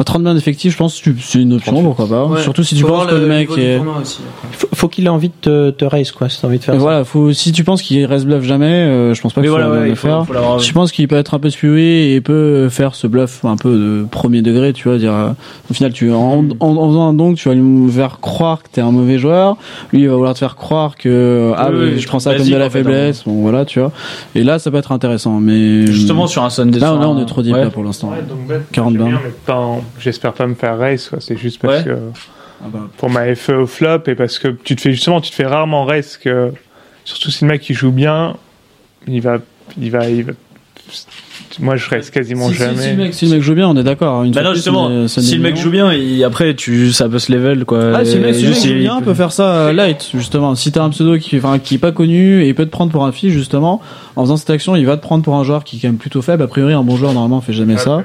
[0.02, 2.26] À 30 blindes effectives, je pense que c'est une option, pourquoi pas.
[2.26, 2.42] Ouais.
[2.42, 3.78] Surtout si tu Faut penses que le mec est.
[3.78, 4.18] aussi.
[4.50, 6.74] Faut, faut qu'il ait envie de te, te raise quoi, si t'as envie de faire
[6.74, 6.82] Et ça.
[6.82, 9.70] voilà, faut, si tu penses qu'il reste bluff jamais, euh, je pense pas que voilà,
[9.70, 10.26] ouais, faut- faire.
[10.26, 13.56] faut Je pense qu'il peut être un peu spuré et peut faire ce bluff un
[13.56, 15.28] peu de premier degré, tu vois, dire euh,
[15.70, 18.68] au final tu en, en, en faisant un don, tu vas lui faire croire que
[18.72, 19.56] t'es un mauvais joueur,
[19.92, 22.56] lui il va vouloir te faire croire que ah Oui, je prends ça comme de
[22.56, 23.92] la fait, faiblesse, bon voilà, tu vois.
[24.34, 26.80] Et là ça peut être intéressant, mais Justement sur un Sunday.
[26.80, 27.64] là, là on est trop deep ouais.
[27.64, 28.08] là pour l'instant.
[28.10, 29.18] Ouais, donc, ben, 40 j'aime
[29.98, 31.20] J'espère pas me faire raise, quoi.
[31.20, 31.84] C'est juste parce Ouais.
[31.84, 31.98] que
[32.64, 32.88] Ah bah.
[32.96, 35.46] pour ma FE au flop et parce que tu te fais justement, tu te fais
[35.46, 36.52] rarement raise que
[37.04, 38.36] surtout si le mec qui joue bien,
[39.06, 39.38] il va,
[39.78, 40.32] il va, il va
[41.60, 42.82] moi, je reste quasiment Si, si, jamais.
[42.82, 44.20] si le mec, si le mec joue bien, on est d'accord.
[44.20, 46.92] hein, Une Bah non justement, mais ça si le mec joue bien, il- après tu
[46.92, 47.92] ça peut se level quoi.
[47.96, 50.54] Ah, si le mec, si joue il- bien, peut faire ça euh, light, justement.
[50.54, 52.90] Si t'as un pseudo qui, enfin, qui est pas connu et il peut te prendre
[52.92, 53.80] pour un fils, justement,
[54.16, 55.96] en faisant cette action, il va te prendre pour un joueur qui est quand même
[55.96, 56.42] plutôt faible.
[56.42, 57.96] A priori, un bon joueur, normalement, fait jamais ça.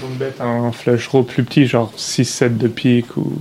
[0.00, 3.32] donc bête un flush draw plus petit, genre 6-7 de pique ou.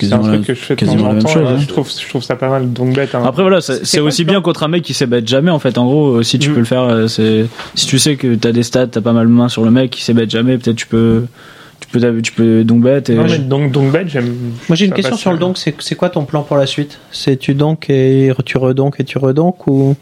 [0.00, 1.28] C'est un quasiment la- truc que je fais quasiment la même temps.
[1.28, 1.58] chose, et hein.
[1.60, 2.72] Je trouve, je trouve ça pas mal.
[2.72, 3.14] Donc bête.
[3.14, 3.22] hein.
[3.24, 5.78] Après voilà, c'est aussi bien contre un mec qui bet jamais en fait.
[5.78, 6.40] En gros, si Mm.
[6.40, 9.12] tu peux le faire, euh, c'est si tu sais que t'as des stats, t'as pas
[9.12, 11.24] mal de mains sur le mec qui bet jamais, peut-être tu peux
[11.80, 14.26] tu peux tu peux donc bet et Non, mais donc, donc bête, j'aime.
[14.68, 16.98] Moi j'ai une question sur le donk, c'est c'est quoi ton plan pour la suite?
[17.10, 19.96] C'est tu donk et tu redonk et tu redonk ou?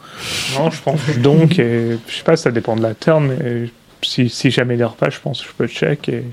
[0.59, 3.69] Non, je pense je donc et je sais pas, ça dépend de la turn, mais
[4.03, 6.25] si, si j'améliore pas, je pense que je peux check et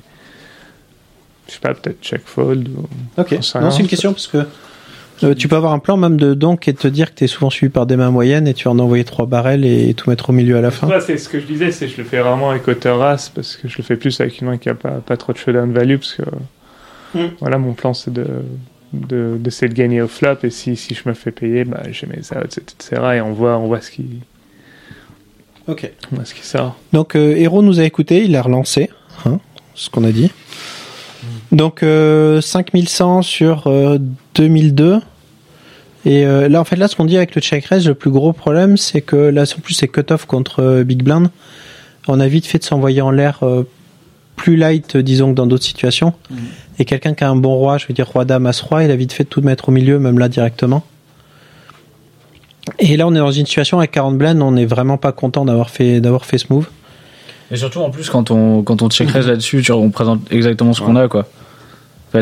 [1.48, 2.70] je sais pas, peut-être check fold.
[2.70, 3.22] Ou...
[3.22, 3.32] Ok.
[3.62, 4.46] Non, c'est une question parce que
[5.24, 7.50] euh, tu peux avoir un plan même de donk et te dire que t'es souvent
[7.50, 10.30] suivi par des mains moyennes et tu vas en envoyer trois barrels et tout mettre
[10.32, 10.90] au milieu à la fin.
[11.00, 13.56] C'est ce que je disais, c'est que je le fais vraiment avec hauteur race parce
[13.56, 15.72] que je le fais plus avec une main qui a pas, pas trop de showdown
[15.72, 16.24] value parce que
[17.14, 17.28] Mm.
[17.40, 18.26] voilà, mon plan c'est de
[18.92, 22.08] de- d'essayer de, gagner au flop et si, si je me fais payer, bah, j'ai
[22.08, 23.02] mes outs, etc.
[23.16, 24.20] et on voit, on voit ce qui,
[25.68, 25.90] Ok.
[26.12, 26.78] on voit ce qui sort.
[26.94, 28.90] Donc euh, Hero nous a écouté, il a relancé,
[29.26, 29.40] hein,
[29.74, 30.32] ce qu'on a dit.
[31.56, 33.98] Donc euh, 5100 sur euh,
[34.36, 35.00] 2002.
[36.06, 38.12] Et euh, là, en fait, là, ce qu'on dit avec le check raise, le plus
[38.12, 41.30] gros problème, c'est que là, en plus, c'est cut-off contre euh, Big Blind.
[42.10, 43.64] On a vite fait de s'envoyer en l'air euh,
[44.36, 46.14] plus light, euh, disons, que dans d'autres situations.
[46.78, 48.92] Et quelqu'un qui a un bon roi, je veux dire roi dame as roi, il
[48.92, 50.84] a vite fait de tout mettre au milieu, même là directement.
[52.80, 55.46] Et là, on est dans une situation avec 40 blinds, on n'est vraiment pas content
[55.46, 56.68] d'avoir fait d'avoir fait ce move.
[57.50, 60.82] Et surtout en plus quand on quand on check raise là-dessus, on présente exactement ce
[60.82, 61.28] qu'on a quoi.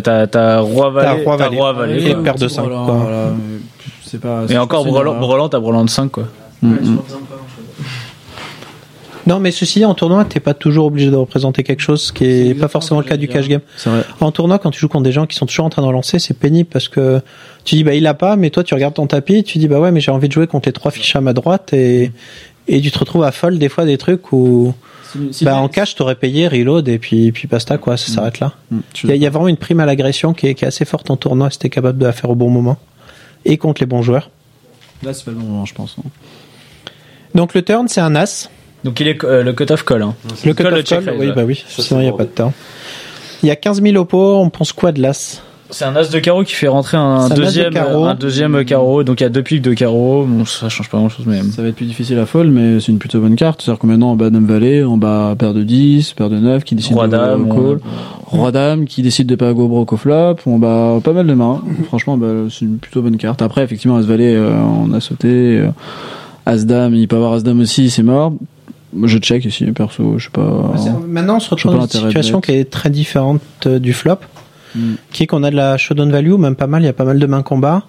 [0.01, 1.57] T'as t'as roi valet, T'as roi t'as valet.
[1.57, 2.93] roi valet, Et paire de 5 Voilà, quoi.
[2.95, 3.59] voilà, mais
[4.05, 4.43] c'est pas.
[4.49, 6.23] Et encore brelant, t'as brelant de 5 quoi.
[6.61, 6.99] Mm, mm.
[9.25, 12.11] Non, mais ceci dit, en tournoi, t'es pas toujours obligé de représenter quelque chose, ce
[12.13, 13.61] qui est, pas forcément le cas du cash game.
[14.19, 16.19] En tournoi, quand tu joues contre des gens qui sont toujours en train de relancer,
[16.19, 17.21] c'est pénible parce que
[17.63, 19.79] tu dis bah il a pas, mais toi tu regardes ton tapis, tu dis bah
[19.79, 22.11] ouais mais j'ai envie de jouer contre les trois fiches à ma droite et
[22.67, 24.73] et tu te retrouves à folle des fois des trucs où
[25.31, 28.53] si bah en cash t'aurais payé reload et puis puis basta quoi, ça s'arrête là.
[28.71, 30.65] Mm, Il y, a- il y a vraiment une prime à l'agression qui est, qui
[30.65, 32.77] est assez forte en tournoi si t'es capable de la faire au bon moment
[33.45, 34.29] et contre les bons joueurs.
[35.03, 35.95] Là, c'est pas le bon moment, je pense.
[35.99, 36.09] hein.
[37.35, 38.49] Donc le turn c'est un as.
[38.83, 40.01] Donc il est euh, le cut-off call.
[40.03, 40.15] Hein.
[40.45, 42.51] Le cut-off call, oui bah oui, Ça, sinon il c'est y a pas de turn.
[43.43, 45.41] Il y a 15 000 oppos, on pense quoi de l'as?
[45.73, 48.05] C'est un as de carreau qui fait rentrer un de deuxième, carreau.
[48.05, 49.03] un deuxième carreau.
[49.03, 50.23] Donc il y a deux piques de carreau.
[50.25, 51.41] Bon, ça change pas grand chose, mais.
[51.43, 53.61] Ça va être plus difficile à fold, mais c'est une plutôt bonne carte.
[53.61, 56.63] C'est-à-dire que maintenant, en bas dame valet, en bas paire de 10, paire de 9
[56.63, 57.57] qui décide Roi de dame, call.
[57.57, 60.35] on- Roi dame qui décide de pas go broke au flop.
[60.45, 61.61] On bat pas mal de mains.
[61.87, 63.41] Franchement, bah, c'est une plutôt bonne carte.
[63.41, 65.27] Après, effectivement, as valet, euh, on a sauté.
[65.59, 65.67] euh,
[66.45, 68.33] as dame, il peut avoir as dame aussi, c'est mort.
[69.03, 70.73] Je check ici, perso, je sais pas.
[71.07, 74.17] Maintenant, on se retrouve dans une situation qui est très différente euh, du flop,
[74.75, 74.93] Mm.
[75.11, 77.05] qui est qu'on a de la showdown value, même pas mal, il y a pas
[77.05, 77.83] mal de mains combat.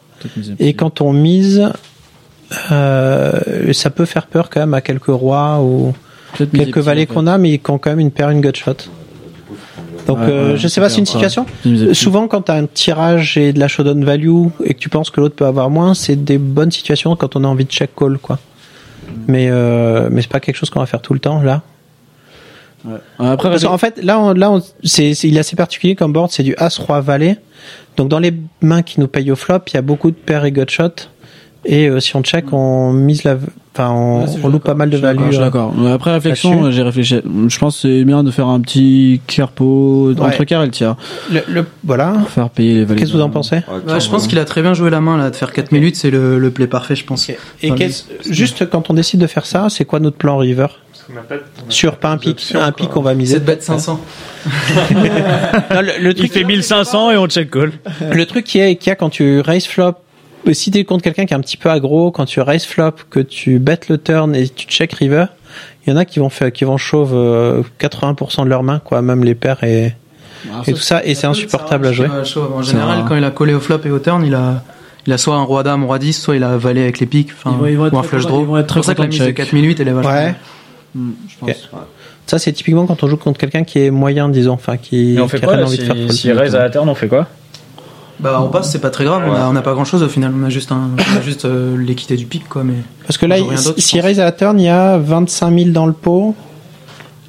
[0.59, 1.69] Et quand on mise,
[2.71, 5.93] euh, ça peut faire peur quand même à quelques rois ou
[6.53, 8.75] quelques valets qu'on a, mais qui ont quand même une paire, une gutshot.
[10.07, 11.47] Donc, Ouais, euh, ouais, je sais pas, c'est une situation.
[11.93, 15.11] Souvent, quand tu as un tirage et de la showdown value et que tu penses
[15.11, 17.91] que l'autre peut avoir moins, c'est des bonnes situations quand on a envie de check
[17.97, 18.39] call, quoi.
[19.29, 21.63] Mais, euh, mais c'est pas quelque chose qu'on va faire tout le temps, là.
[22.85, 22.99] Ouais.
[23.19, 26.13] Après, Parce qu'en fait, là, on, là, on- c'est, c'est- il est assez particulier comme
[26.13, 27.39] board, c'est du As, Roi, Valet.
[27.97, 30.45] Donc, dans les mains qui nous payent au flop, il y a beaucoup de paires
[30.45, 30.91] et gutshot.
[31.67, 33.39] Et euh, si on check, on mise la,
[33.75, 35.35] enfin, on, Ouais, on loupe pas mal de d'accord, value.
[35.35, 35.73] euh, d'accord.
[35.75, 36.67] Mais Après réflexion, là-dessus.
[36.67, 37.21] euh, j'ai réfléchi.
[37.49, 40.45] Je pense que c'est bien de faire un petit carpo entre Ouais.
[40.45, 40.95] quart et le tiers.
[41.33, 42.11] Le, le- voilà.
[42.21, 42.95] Pour faire payer les.
[42.95, 43.57] Qu'est-ce que vous en pensez
[43.87, 45.97] Ouais, je pense qu'il a très bien joué la main là, de faire 4 minutes,
[45.97, 47.31] c'est le, le play parfait, je pense.
[47.31, 50.67] Et Enfin, qu'est-ce- juste quand on décide de faire ça, c'est quoi notre plan river?
[51.07, 53.35] Qu'on a pas- on a Sur pas un pic, un pic on va miser.
[53.35, 54.01] C'est bet 500.
[54.95, 57.73] Non, le, le Il truc, fait 1500 et on check call.
[58.13, 59.95] le truc qui est qu'il y a quand tu raise flop,
[60.47, 62.93] euh, si t'es contre quelqu'un qui est un petit peu aggro, quand tu raise flop,
[63.11, 65.27] que tu bet le turn et tu check river,
[65.87, 68.81] il y en a qui vont faire, qui vont chauve euh, 80% de leurs mains,
[68.85, 69.95] quoi, même les paires et,
[70.53, 72.09] Ah, et tout ça, et c'est insupportable à jouer.
[72.09, 74.63] En général, quand il a collé au flop et au turn, il a,
[75.07, 77.31] il a soit un roi dame, roi 10, soit il a valet avec les piques,
[77.33, 78.57] enfin, ou un flush draw.
[78.59, 79.37] C'est pour ça que la mise de de check.
[79.37, 80.35] 4 minutes, elle est vachement Ouais.
[80.95, 81.51] Hmm, je pense.
[81.73, 81.79] Ok.
[82.27, 85.29] Ça, c'est typiquement quand on joue contre quelqu'un qui est moyen, disons, enfin, qui, on
[85.29, 86.89] fait qui a quoi rien là, envie de faire si, si raise à la turn,
[86.89, 87.27] on fait quoi
[88.21, 90.09] Bah, on passe, c'est pas très grave, on a, on a pas grand chose au
[90.09, 92.75] final, on a juste un, on a juste euh, l'équité du pic, quoi, mais.
[93.07, 93.93] Parce que là, il- pense.
[93.95, 96.35] raise à la turn, il y a 25 000 dans le pot.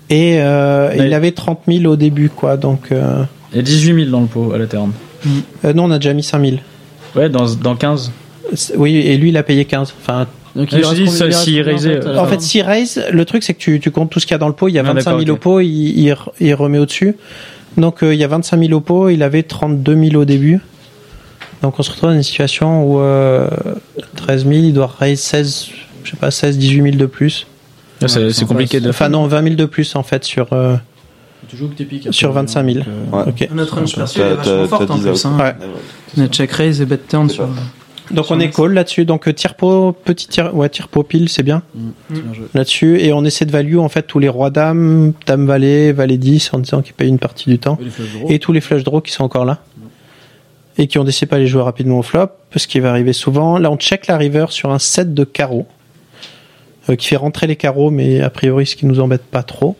[0.10, 2.58] Et euh, il avait 30 000 au début, quoi.
[2.58, 4.92] Donc, euh, Il y a 18 000 dans le pot à la turn.
[5.66, 6.58] euh, non, on a déjà mis 5 000.
[7.16, 8.12] Ouais, dans, dans 15.
[8.54, 9.94] C'est- Oui, et lui, il a payé 15.
[10.00, 13.04] Enfin, Donc il reste combien- il reste combien, en fait, la En fait, si raise,
[13.12, 14.68] le truc c'est que tu, tu comptes tout ce qu'il y a dans le pot.
[14.70, 15.68] Il y a Ah, 25 000 d'accord, au pot, il,
[16.00, 17.16] il, il remet au-dessus.
[17.78, 20.62] Donc euh, il y a 25 000 au pot, il avait 32 000 au début.
[21.62, 23.48] Donc on se retrouve dans une situation où euh,
[24.16, 25.68] 13 000, il doit raise 16,
[26.04, 27.48] je sais pas, 16, 18 000 de plus.
[28.02, 30.76] Là, c'est- c'est compliqué de Enfin non, 20 000 de plus en fait sur, euh,
[31.50, 32.08] Tu joues que t'es piques.
[32.12, 32.86] sur 25 000.
[33.12, 33.24] Ouais.
[33.28, 33.48] Ok.
[33.54, 35.26] Notre range elle est vachement forte en 10 plus.
[35.26, 35.38] Hein.
[35.40, 35.56] Ouais.
[36.18, 37.48] Net check raise et bet turn sur.
[38.12, 39.06] Donc on est call là-dessus.
[39.06, 41.64] Donc euh, tire pot, petit tir, ouais, tire pot pile, c'est bien.
[42.54, 43.00] Là-dessus.
[43.02, 46.54] Et on essaie de value en fait tous les rois dames, dame valet, valet 10
[46.54, 47.78] en disant qu'ils payent une partie du temps.
[48.30, 49.60] Et tous les flush draws qui sont encore là.
[50.78, 52.28] Et qui ont décidé pas les jouer rapidement au flop.
[52.52, 53.58] Parce qu'il va arriver souvent.
[53.58, 55.66] Là on check la river sur un set de carreaux.
[56.90, 59.76] euh, qui fait rentrer les carreaux, mais a priori ce qui nous embête pas trop.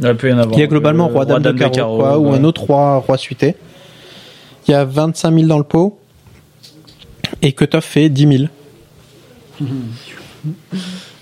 [0.00, 0.56] Il peut y en avoir.
[0.56, 3.16] Il y a globalement Euh, roi dame de carreaux, quoi, ou un autre roi, roi
[3.18, 3.56] suité.
[4.68, 5.98] Il y a 25 000 dans le pot.
[7.40, 8.48] Et cutoff fait 10
[9.60, 9.68] 000.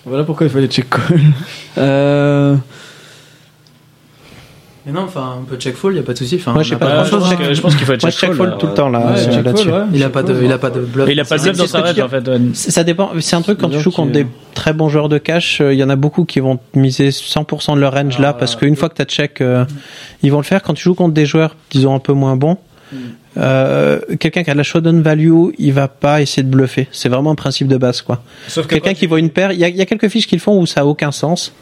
[0.06, 1.20] Voilà pourquoi il fallait check call.
[1.78, 2.56] Euh...
[4.86, 6.36] Mais non, enfin, un peu check fold, y a pas de souci.
[6.36, 7.20] Enfin, Moi, je on pas, chose.
[7.20, 8.98] pense que- je pense qu'il faut être check check fold, fold tout le temps, là,
[9.00, 9.20] Ouais, ouais.
[9.92, 11.08] Il a pas de, il a pas de bluff.
[11.10, 12.26] Il a pas de bluff dans sa que tu en fait.
[12.26, 12.38] ouais.
[12.54, 13.10] C'est- Ça dépend.
[13.20, 15.78] C'est un truc quand tu joues contre des très bons joueurs de cash, euh, il
[15.78, 18.88] y en a beaucoup qui vont miser 100% de leur range là parce qu'une fois
[18.88, 19.66] que tu as check, euh,
[20.22, 20.62] ils vont le faire.
[20.62, 22.56] Quand tu joues contre des joueurs, disons un peu moins bons,
[23.36, 26.88] euh, quelqu'un qui a de la showdown value, il va pas essayer de bluffer.
[26.92, 28.22] C'est vraiment un principe de base quoi.
[28.48, 30.26] Sauf que Quelqu'un qui voit une paire, il y, a- il y a quelques fiches
[30.26, 31.52] qu'ils font où ça a aucun sens.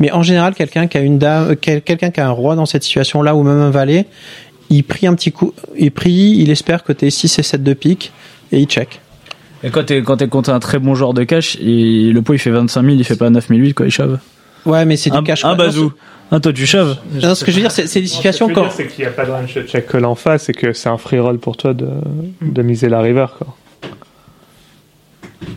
[0.00, 2.56] Mais en général, quelqu'un qui a une dame, euh, quel- quelqu'un qui a un roi
[2.56, 4.06] dans cette situation-là ou même un valet,
[4.70, 7.74] il prie un petit coup, il prie, il espère que t'es 6 et 7 de
[7.74, 8.12] pique
[8.50, 9.00] et il check.
[9.62, 12.34] Et quand t'es quand t'es contre un très bon joueur de cash, et le pot
[12.34, 14.18] il fait 25 000, il fait pas 9 008 quoi, il shove.
[14.66, 15.44] Ouais, mais c'est du un, cash.
[15.44, 15.92] Un bazou.
[16.30, 16.96] Un toi tu shoves.
[17.22, 18.68] Non, ce que je veux dire, c'est des situations Ce que je veux quand.
[18.68, 20.88] dire, c'est qu'il n'y a pas de range check call en face et que c'est
[20.88, 21.88] un free roll pour toi de,
[22.40, 23.26] de miser la river.
[23.38, 23.54] Quoi.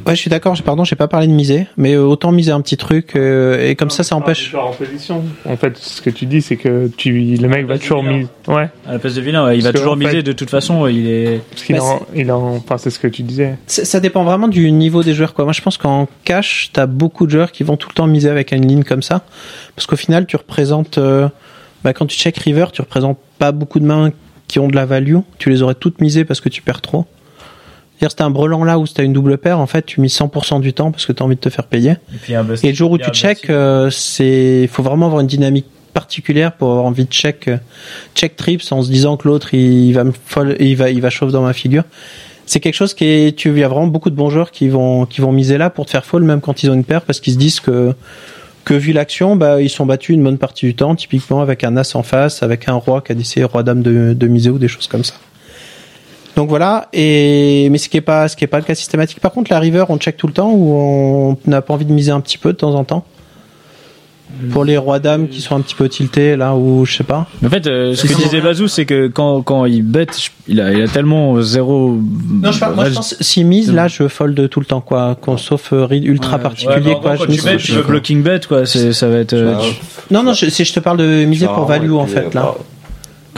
[0.06, 0.56] Ouais, je suis d'accord.
[0.56, 3.68] j'ai- Pardon, j'ai pas parlé de miser, mais euh, autant miser un petit truc euh,
[3.68, 4.54] et comme ça, ça empêche.
[4.56, 5.24] en position.
[5.46, 8.28] En fait, ce que tu dis, c'est que tu, le mec va toujours miser.
[8.48, 8.70] Ouais.
[8.88, 10.88] À la place de vilain, ouais, il Parce va toujours fait- miser de toute façon,
[10.88, 11.42] il est.
[11.52, 13.58] Parce qu'il Bah, en, il en, enfin, c'est ce que tu disais.
[13.68, 15.34] Ça ça dépend vraiment du niveau des joueurs.
[15.34, 15.46] Quoi.
[15.46, 18.30] Moi, je pense qu'en cash, t'as beaucoup de joueurs qui vont tout le temps miser
[18.30, 19.24] avec une ligne comme ça,
[19.76, 20.98] parce qu'au final, tu représentes.
[20.98, 21.28] euh,
[21.84, 24.12] bah, quand tu check river, tu représentes pas beaucoup de mains
[24.48, 25.18] qui ont de la value.
[25.38, 27.06] Tu les aurais toutes misées parce que tu perds trop.
[27.98, 30.16] C'est-à-dire, si t'as un brelan là où t'as une double paire, en fait, tu mises
[30.16, 31.92] 100% du temps parce que t'as envie de te faire payer.
[31.92, 32.18] Et
[32.58, 36.52] puis le jour où tu check, euh, c'est, il faut vraiment avoir une dynamique particulière
[36.52, 37.58] pour avoir envie de check, euh,
[38.14, 41.10] check trips en se disant que l'autre il va me folle, il va, il va
[41.10, 41.84] chauffe dans ma figure.
[42.46, 44.70] C'est quelque chose qui est, tu, il y a vraiment beaucoup de bons joueurs qui
[44.70, 47.02] vont, qui vont miser là pour te faire folle même quand ils ont une paire
[47.02, 47.96] parce qu'ils se disent que,
[48.64, 51.76] que vu l'action, bah, ils sont battus une bonne partie du temps, typiquement avec un
[51.76, 54.60] as en face, avec un roi qui a décidé roi dame de, de miser ou
[54.60, 55.16] des choses comme ça.
[56.38, 59.20] Donc voilà, et mais ce qui est pas ce qui est pas le cas systématique.
[59.20, 61.92] Par contre, la river, on check tout le temps ou on n'a pas envie de
[61.92, 63.04] miser un petit peu de temps en temps.
[64.52, 67.26] Pour les rois dames qui sont un petit peu tiltés là ou je sais pas.
[67.44, 70.62] En fait, euh, ce que disait Bazou, c'est que quand, quand il bet, je- il
[70.62, 71.98] a, il a tellement zéro.
[72.44, 75.16] Non, je, parle- moi je pense si mise là, je fold tout le temps quoi,
[75.20, 77.16] qu'on- sauf euh, read ultra Ouais, particulier quoi.
[77.16, 79.34] gros, je quand tu bet, tu veux blocking bet quoi, ça va être.
[79.34, 82.32] euh, tu- Non non, je, c'est- je te parle de miser pour value en fait
[82.36, 82.54] là.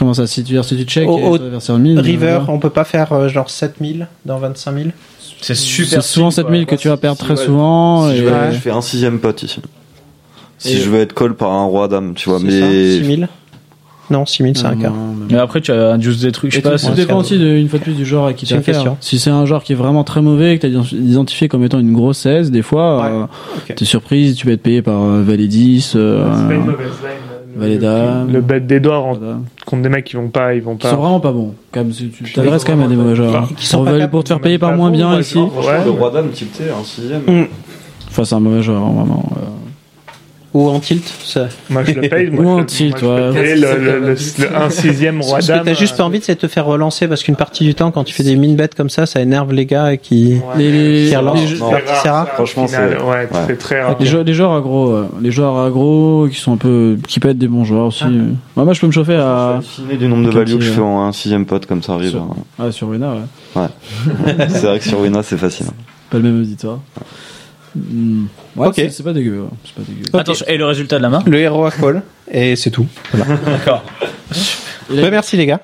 [0.00, 3.12] Comment ça, si tu, si tu check et mine, River, euh, on peut pas faire
[3.12, 4.86] euh, genre 7000 dans 25 000.
[5.42, 8.08] C'est C'est souvent 7000 que tu vas perdre très souvent.
[8.08, 9.60] Si je, et- veux, je fais un sixième pot ici.
[10.56, 12.50] Si Et- je veux être call par un roi dame, tu vois, mais.
[12.50, 12.66] ça,
[13.02, 13.28] 6000
[14.10, 14.94] Non, 6000 c'est un quart.
[15.30, 16.78] Mais après, tu as un juice des trucs, je Et sais pas.
[16.78, 18.74] tout dépend aussi de, une fois de plus du genre à qui tu une affaire.
[18.76, 18.96] question.
[19.02, 21.78] Si c'est un genre qui est vraiment très mauvais, que tu as identifié comme étant
[21.78, 23.22] une grosse 16, des fois, euh,
[23.68, 23.74] ok.
[23.76, 26.86] t'es surprise, tu vas être payé par euh, Valet 10, euh, C'est pas une mauvaise
[27.02, 27.29] line.
[27.56, 28.32] Valet dame.
[28.32, 29.18] Le bet d'Edouard
[29.66, 30.90] contre des mecs qui vont pas, ils vont pas.
[30.90, 31.54] sont vraiment pas bons.
[31.72, 33.48] Quand même, si tu t'adresses quand même à des mauvais joueurs.
[33.56, 35.38] Qui sont Pour, te faire payer par pas moins bien ici.
[35.38, 37.22] Le roi dame tilté, un sixième.
[38.08, 39.30] Enfin, c'est un mauvais joueur, hein, vraiment.
[40.54, 40.58] Euh.
[40.58, 41.48] Ou en tilt, ça.
[41.68, 42.28] Moi je le paye.
[42.30, 43.40] Moi, Ou je en tilt, moi, je ouais.
[43.42, 45.64] payer le, le, le, le 1 sixième roi Ce que dame.
[45.64, 48.02] t'as juste pas envie, c'est de te faire relancer parce qu'une partie du temps, quand
[48.04, 51.08] tu fais des min bets comme ça, ça énerve les gars et qui, Les- les-
[51.10, 51.38] qui relancent.
[52.02, 52.28] c'est rare.
[52.34, 52.78] Franchement, c'est.
[52.78, 53.28] ouais, ouais.
[53.46, 53.96] c'est très rare.
[54.00, 55.06] Les, joueurs, les joueurs aggro, ouais.
[55.20, 58.04] les joueurs aggro qui sont un peu, qui peuvent être des bons joueurs aussi.
[58.04, 59.60] Ouais, moi, je peux me chauffer à.
[59.98, 61.82] Du nombre de Avec un value que je fais euh, en un sixième pot comme
[61.82, 62.10] ça arrive.
[62.10, 62.36] Sur- hein.
[62.58, 63.12] Ah, sur Wina,
[63.54, 63.62] ouais.
[63.62, 63.68] Ouais.
[64.48, 65.66] c'est vrai que sur Wina, c'est facile.
[66.10, 66.78] Pas le même auditoire.
[67.76, 68.24] Hmm.
[68.56, 68.74] Ouais, Ok.
[68.76, 69.42] c'est- pas dégueu.
[69.42, 69.48] ouais.
[69.64, 70.18] C'est pas dégueu.
[70.18, 72.86] Attention, et le résultat de la main Le héros à call et c'est tout.
[73.12, 73.36] Voilà.
[73.46, 73.84] D'accord.
[74.90, 75.60] Merci les gars.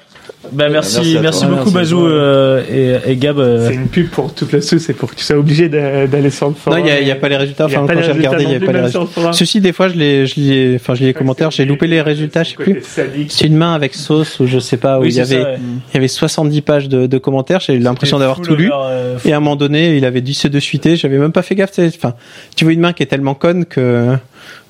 [0.52, 1.72] Bah merci, beaucoup Merci.
[1.72, 2.62] Bazou euh,
[3.06, 3.38] et, et Gab.
[3.38, 3.68] euh.
[3.68, 6.30] C'est une pub pour toute la sauce, c'est pour que tu sois obligé d'a- d'aller
[6.30, 6.80] sur le Non, forum.
[6.84, 7.66] il a, il y a pas les résultats.
[7.68, 8.72] Il y a Enfin, pas quand les j'ai résultats regardé, il y non avait pas
[8.72, 9.32] les résultats.
[9.32, 12.00] Ceci, des fois, je les, je les, enfin, je lis les commentaires, j'ai loupé les
[12.02, 12.82] résultats, je sais plus.
[13.28, 15.48] C'est une main avec sauce ou je sais pas où Oui, il y avait, ça,
[15.50, 15.58] ouais.
[15.92, 17.60] il y avait 70 pages de, de commentaires.
[17.60, 18.70] J'ai eu l'impression d'avoir tout lu.
[18.74, 20.96] euh, Et à un moment donné, il avait dit c'est de suité.
[20.96, 21.72] J'avais même pas fait gaffe.
[21.72, 21.92] tu sais.
[21.96, 22.14] Enfin,
[22.56, 24.14] tu vois une main qui est tellement conne que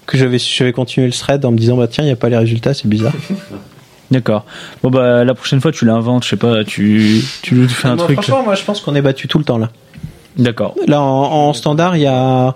[0.07, 2.12] que je vais, je vais continuer le thread en me disant bah tiens, il y
[2.12, 3.12] a pas les résultats, c'est bizarre.
[4.11, 4.45] D'accord.
[4.83, 8.05] Bon bah la prochaine fois tu l'inventes, je sais pas, tu tu fais un Moi,
[8.05, 8.16] truc.
[8.23, 9.70] Franchement, moi, je pense qu'on est battu tout le temps là.
[10.37, 10.74] D'accord.
[10.87, 12.55] Là, en, en standard, il y a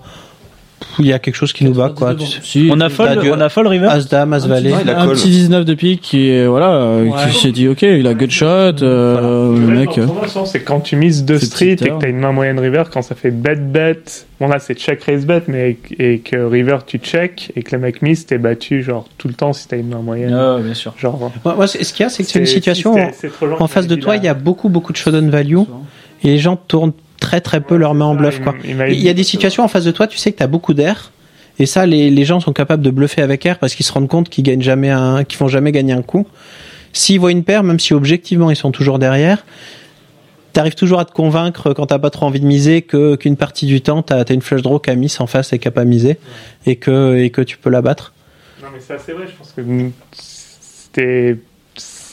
[0.99, 2.15] il y a quelque chose qui nous bat quoi.
[2.15, 2.69] Tu sais.
[2.71, 3.87] On a du- on a fold river.
[3.91, 4.73] As dame, as valet.
[4.73, 7.11] un petit 19 de pique qui est voilà euh, Ouais.
[7.33, 8.47] qui s'est dit ok il a gut shot
[8.83, 12.09] euh, le mec euh, Voilà, c'est quand tu mises deux C'est street et que t'as
[12.09, 14.03] une main moyenne river, quand ça fait bet bet,
[14.41, 17.81] bon là c'est check raise bet, mais et que river tu check et que le
[17.83, 20.33] mec mise, t'es battu genre tout le temps si t'as une main moyenne.
[20.35, 20.95] Ah, bien sûr.
[20.99, 21.31] Genre.
[21.45, 23.87] Moi, moi, c'est- ce qu'il y a, c'est que c'est une situation c'est- en- face
[23.87, 25.59] de toi, il y a beaucoup, beaucoup de showdown value
[26.23, 28.41] et les gens tournent très, très peu leurs mains en bluff.
[28.41, 28.55] Quoi.
[28.65, 30.75] il y a des situations en face de toi, tu sais que tu as beaucoup
[30.75, 31.13] d'air
[31.61, 34.09] et ça, les, les gens sont capables de bluffer avec air parce qu'ils se rendent
[34.09, 36.27] compte qu'ils gagnent jamais un, qu'ils font jamais gagner un coup.
[36.95, 39.45] S'ils voient une paire, même si objectivement ils sont toujours derrière,
[40.55, 43.67] t'arrives toujours à te convaincre quand t'as pas trop envie de miser que qu'une partie
[43.67, 45.71] du temps t'as as une flush draw qui a miss en face et qui a
[45.71, 46.19] pas misé
[46.67, 48.15] et que et que tu peux la battre.
[48.63, 49.63] Non mais c'est vrai, je pense que
[50.13, 51.37] c'était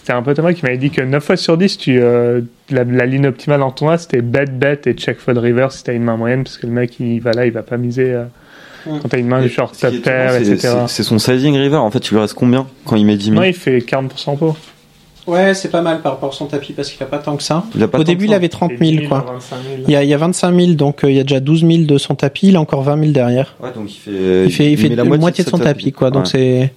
[0.08, 2.40] c'était un pote à moi qui m'avait dit que 9 fois sur 10 tu euh,
[2.70, 5.94] la, la ligne optimale en tournoi c'était bet bet et check fold river si t'as
[5.94, 8.24] une main moyenne parce que le mec il va là il va pas miser euh,
[8.86, 10.76] quand t'as une main qui est top pair etc.
[10.88, 11.76] c'est- son sizing river.
[11.76, 14.38] En fait, tu lui reste combien quand il met 10 000 Non il fait 40%
[14.38, 14.56] pot.
[15.28, 17.44] Ouais, c'est pas mal par rapport à son tapis parce qu'il a pas tant que
[17.44, 17.66] ça.
[17.76, 19.26] Il a pas Au début, il avait 30 Et 10 000, 000, quoi.
[19.34, 19.76] 25 000.
[19.86, 21.66] Il y a, il y a 25 000, donc euh, il y a déjà 12
[21.66, 22.48] 000 de son tapis.
[22.48, 23.54] Il a encore 20 000 derrière.
[23.62, 24.46] Ouais, donc il fait.
[24.46, 26.12] il fait, il fait met la moitié, de son tapis, quoi.
[26.12, 26.30] Donc Ouais.
[26.32, 26.74] c'est,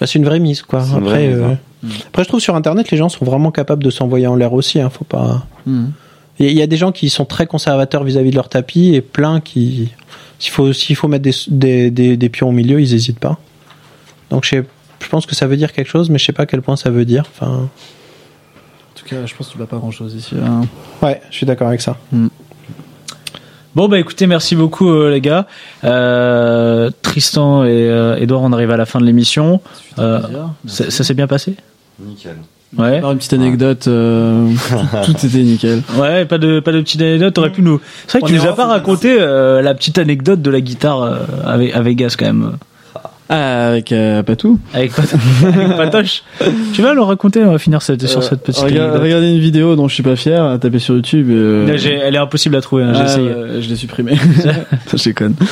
[0.00, 0.80] bah, c'est une vraie mise, quoi.
[0.80, 1.44] Vraie Après, euh,
[1.84, 1.88] hein.
[2.08, 4.80] après, je trouve sur Internet, les gens sont vraiment capables de s'envoyer en l'air aussi.
[4.80, 5.46] Hein, faut pas.
[5.66, 5.86] hmm.
[6.38, 8.48] Il y a- il y a des gens qui sont très conservateurs vis-à-vis de leur
[8.48, 9.90] tapis et plein qui,
[10.38, 13.38] s'il faut, s'il faut mettre des, des, des, des pions au milieu, ils hésitent pas.
[14.30, 14.64] Donc je, sais-
[15.02, 16.76] je pense que ça veut dire quelque chose, mais je sais pas à quel point
[16.76, 17.24] ça veut dire.
[17.36, 20.62] Enfin, en tout cas je pense que tu vas pas grand chose ici hein.
[21.02, 21.96] ouais, je suis d'accord avec ça.
[23.76, 25.46] Bon bah écoutez, merci beaucoup euh, les gars.
[25.84, 29.60] Euh, Tristan et euh, Edouard, on arrive à la fin de l'émission.
[29.98, 30.20] Euh,
[30.66, 31.54] ça ça s'est bien passé?
[32.00, 32.36] Nickel.
[32.76, 32.98] Ouais.
[32.98, 34.48] Alors, une petite anecdote euh,
[35.04, 37.34] tout, tout était nickel Ouais, pas de pas de petite anecdote.
[37.34, 37.80] T'aurais pu nous.
[38.06, 40.60] C'est vrai que On tu nous as pas raconté euh, la petite anecdote de la
[40.60, 42.56] guitare euh, avec à Vegas quand même.
[43.32, 45.14] Ah, avec euh, Patou Avec, Pat-
[45.54, 46.22] avec Patoche.
[46.74, 49.38] tu vas nous raconter On va finir cette, sur Euh, cette petite regarde- regardez une
[49.40, 51.74] vidéo dont je suis pas fier taper sur YouTube euh, Là,
[52.04, 52.82] elle est impossible à trouver.
[52.84, 53.30] hein, j'ai Ah, essayé.
[53.62, 54.14] je l'ai supprimé.
[54.96, 55.34] je déconne.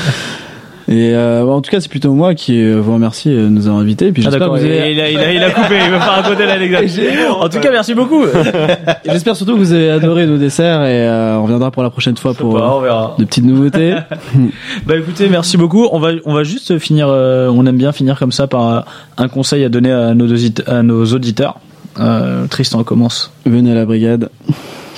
[0.91, 3.67] Et euh, bon, en tout cas, c'est plutôt moi qui euh, vous remercie de nous
[3.67, 4.11] avoir invités.
[4.11, 5.75] Puis Ah, j'espère d'accord, que vous il, avez- il a, il, a, il a coupé,
[5.85, 6.85] il veut pas raconter l'anecdote.
[7.41, 8.25] En tout cas, merci beaucoup.
[9.05, 12.17] J'espère surtout que vous avez adoré nos desserts et euh, on reviendra pour la prochaine
[12.17, 13.95] fois pour pas, euh, de petites nouveautés.
[14.87, 15.87] Bah écoutez, merci beaucoup.
[15.93, 17.09] On va, on va juste finir.
[17.11, 18.81] euh, on aime bien finir comme ça par euh,
[19.19, 20.27] un conseil à donner à nos,
[20.67, 21.59] à nos auditeurs.
[22.01, 23.31] Euh, Tristan commence.
[23.45, 24.31] Venez à la brigade.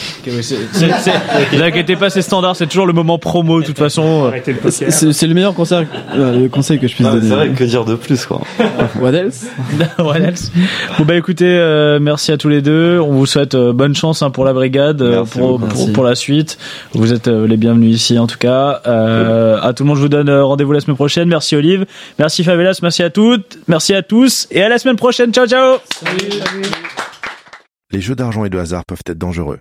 [0.27, 2.57] Ne vous inquiétez pas, c'est standard.
[2.57, 4.33] C'est toujours le moment promo de toute façon.
[4.69, 7.29] C'est le meilleur conseil, euh, le conseil que je puisse Non, donner.
[7.29, 8.41] C'est vrai, que dire de plus, quoi.
[9.01, 9.47] What else?
[9.99, 10.53] What else?
[10.99, 12.99] Bon bah écoutez, euh, merci à tous les deux.
[13.01, 15.61] On vous souhaite euh, bonne chance hein, pour la brigade, euh, Merci pour,
[15.93, 16.59] pour, la suite.
[16.93, 18.83] Vous êtes euh, les bienvenus ici en tout cas.
[18.87, 21.29] Euh, à tout le monde, je vous donne rendez-vous la semaine prochaine.
[21.29, 21.87] Merci Olive,
[22.19, 25.33] merci Favelas, merci à toutes, merci à tous et à la semaine prochaine.
[25.33, 25.79] Ciao ciao.
[27.93, 29.61] Les jeux d'argent et de hasard peuvent être dangereux.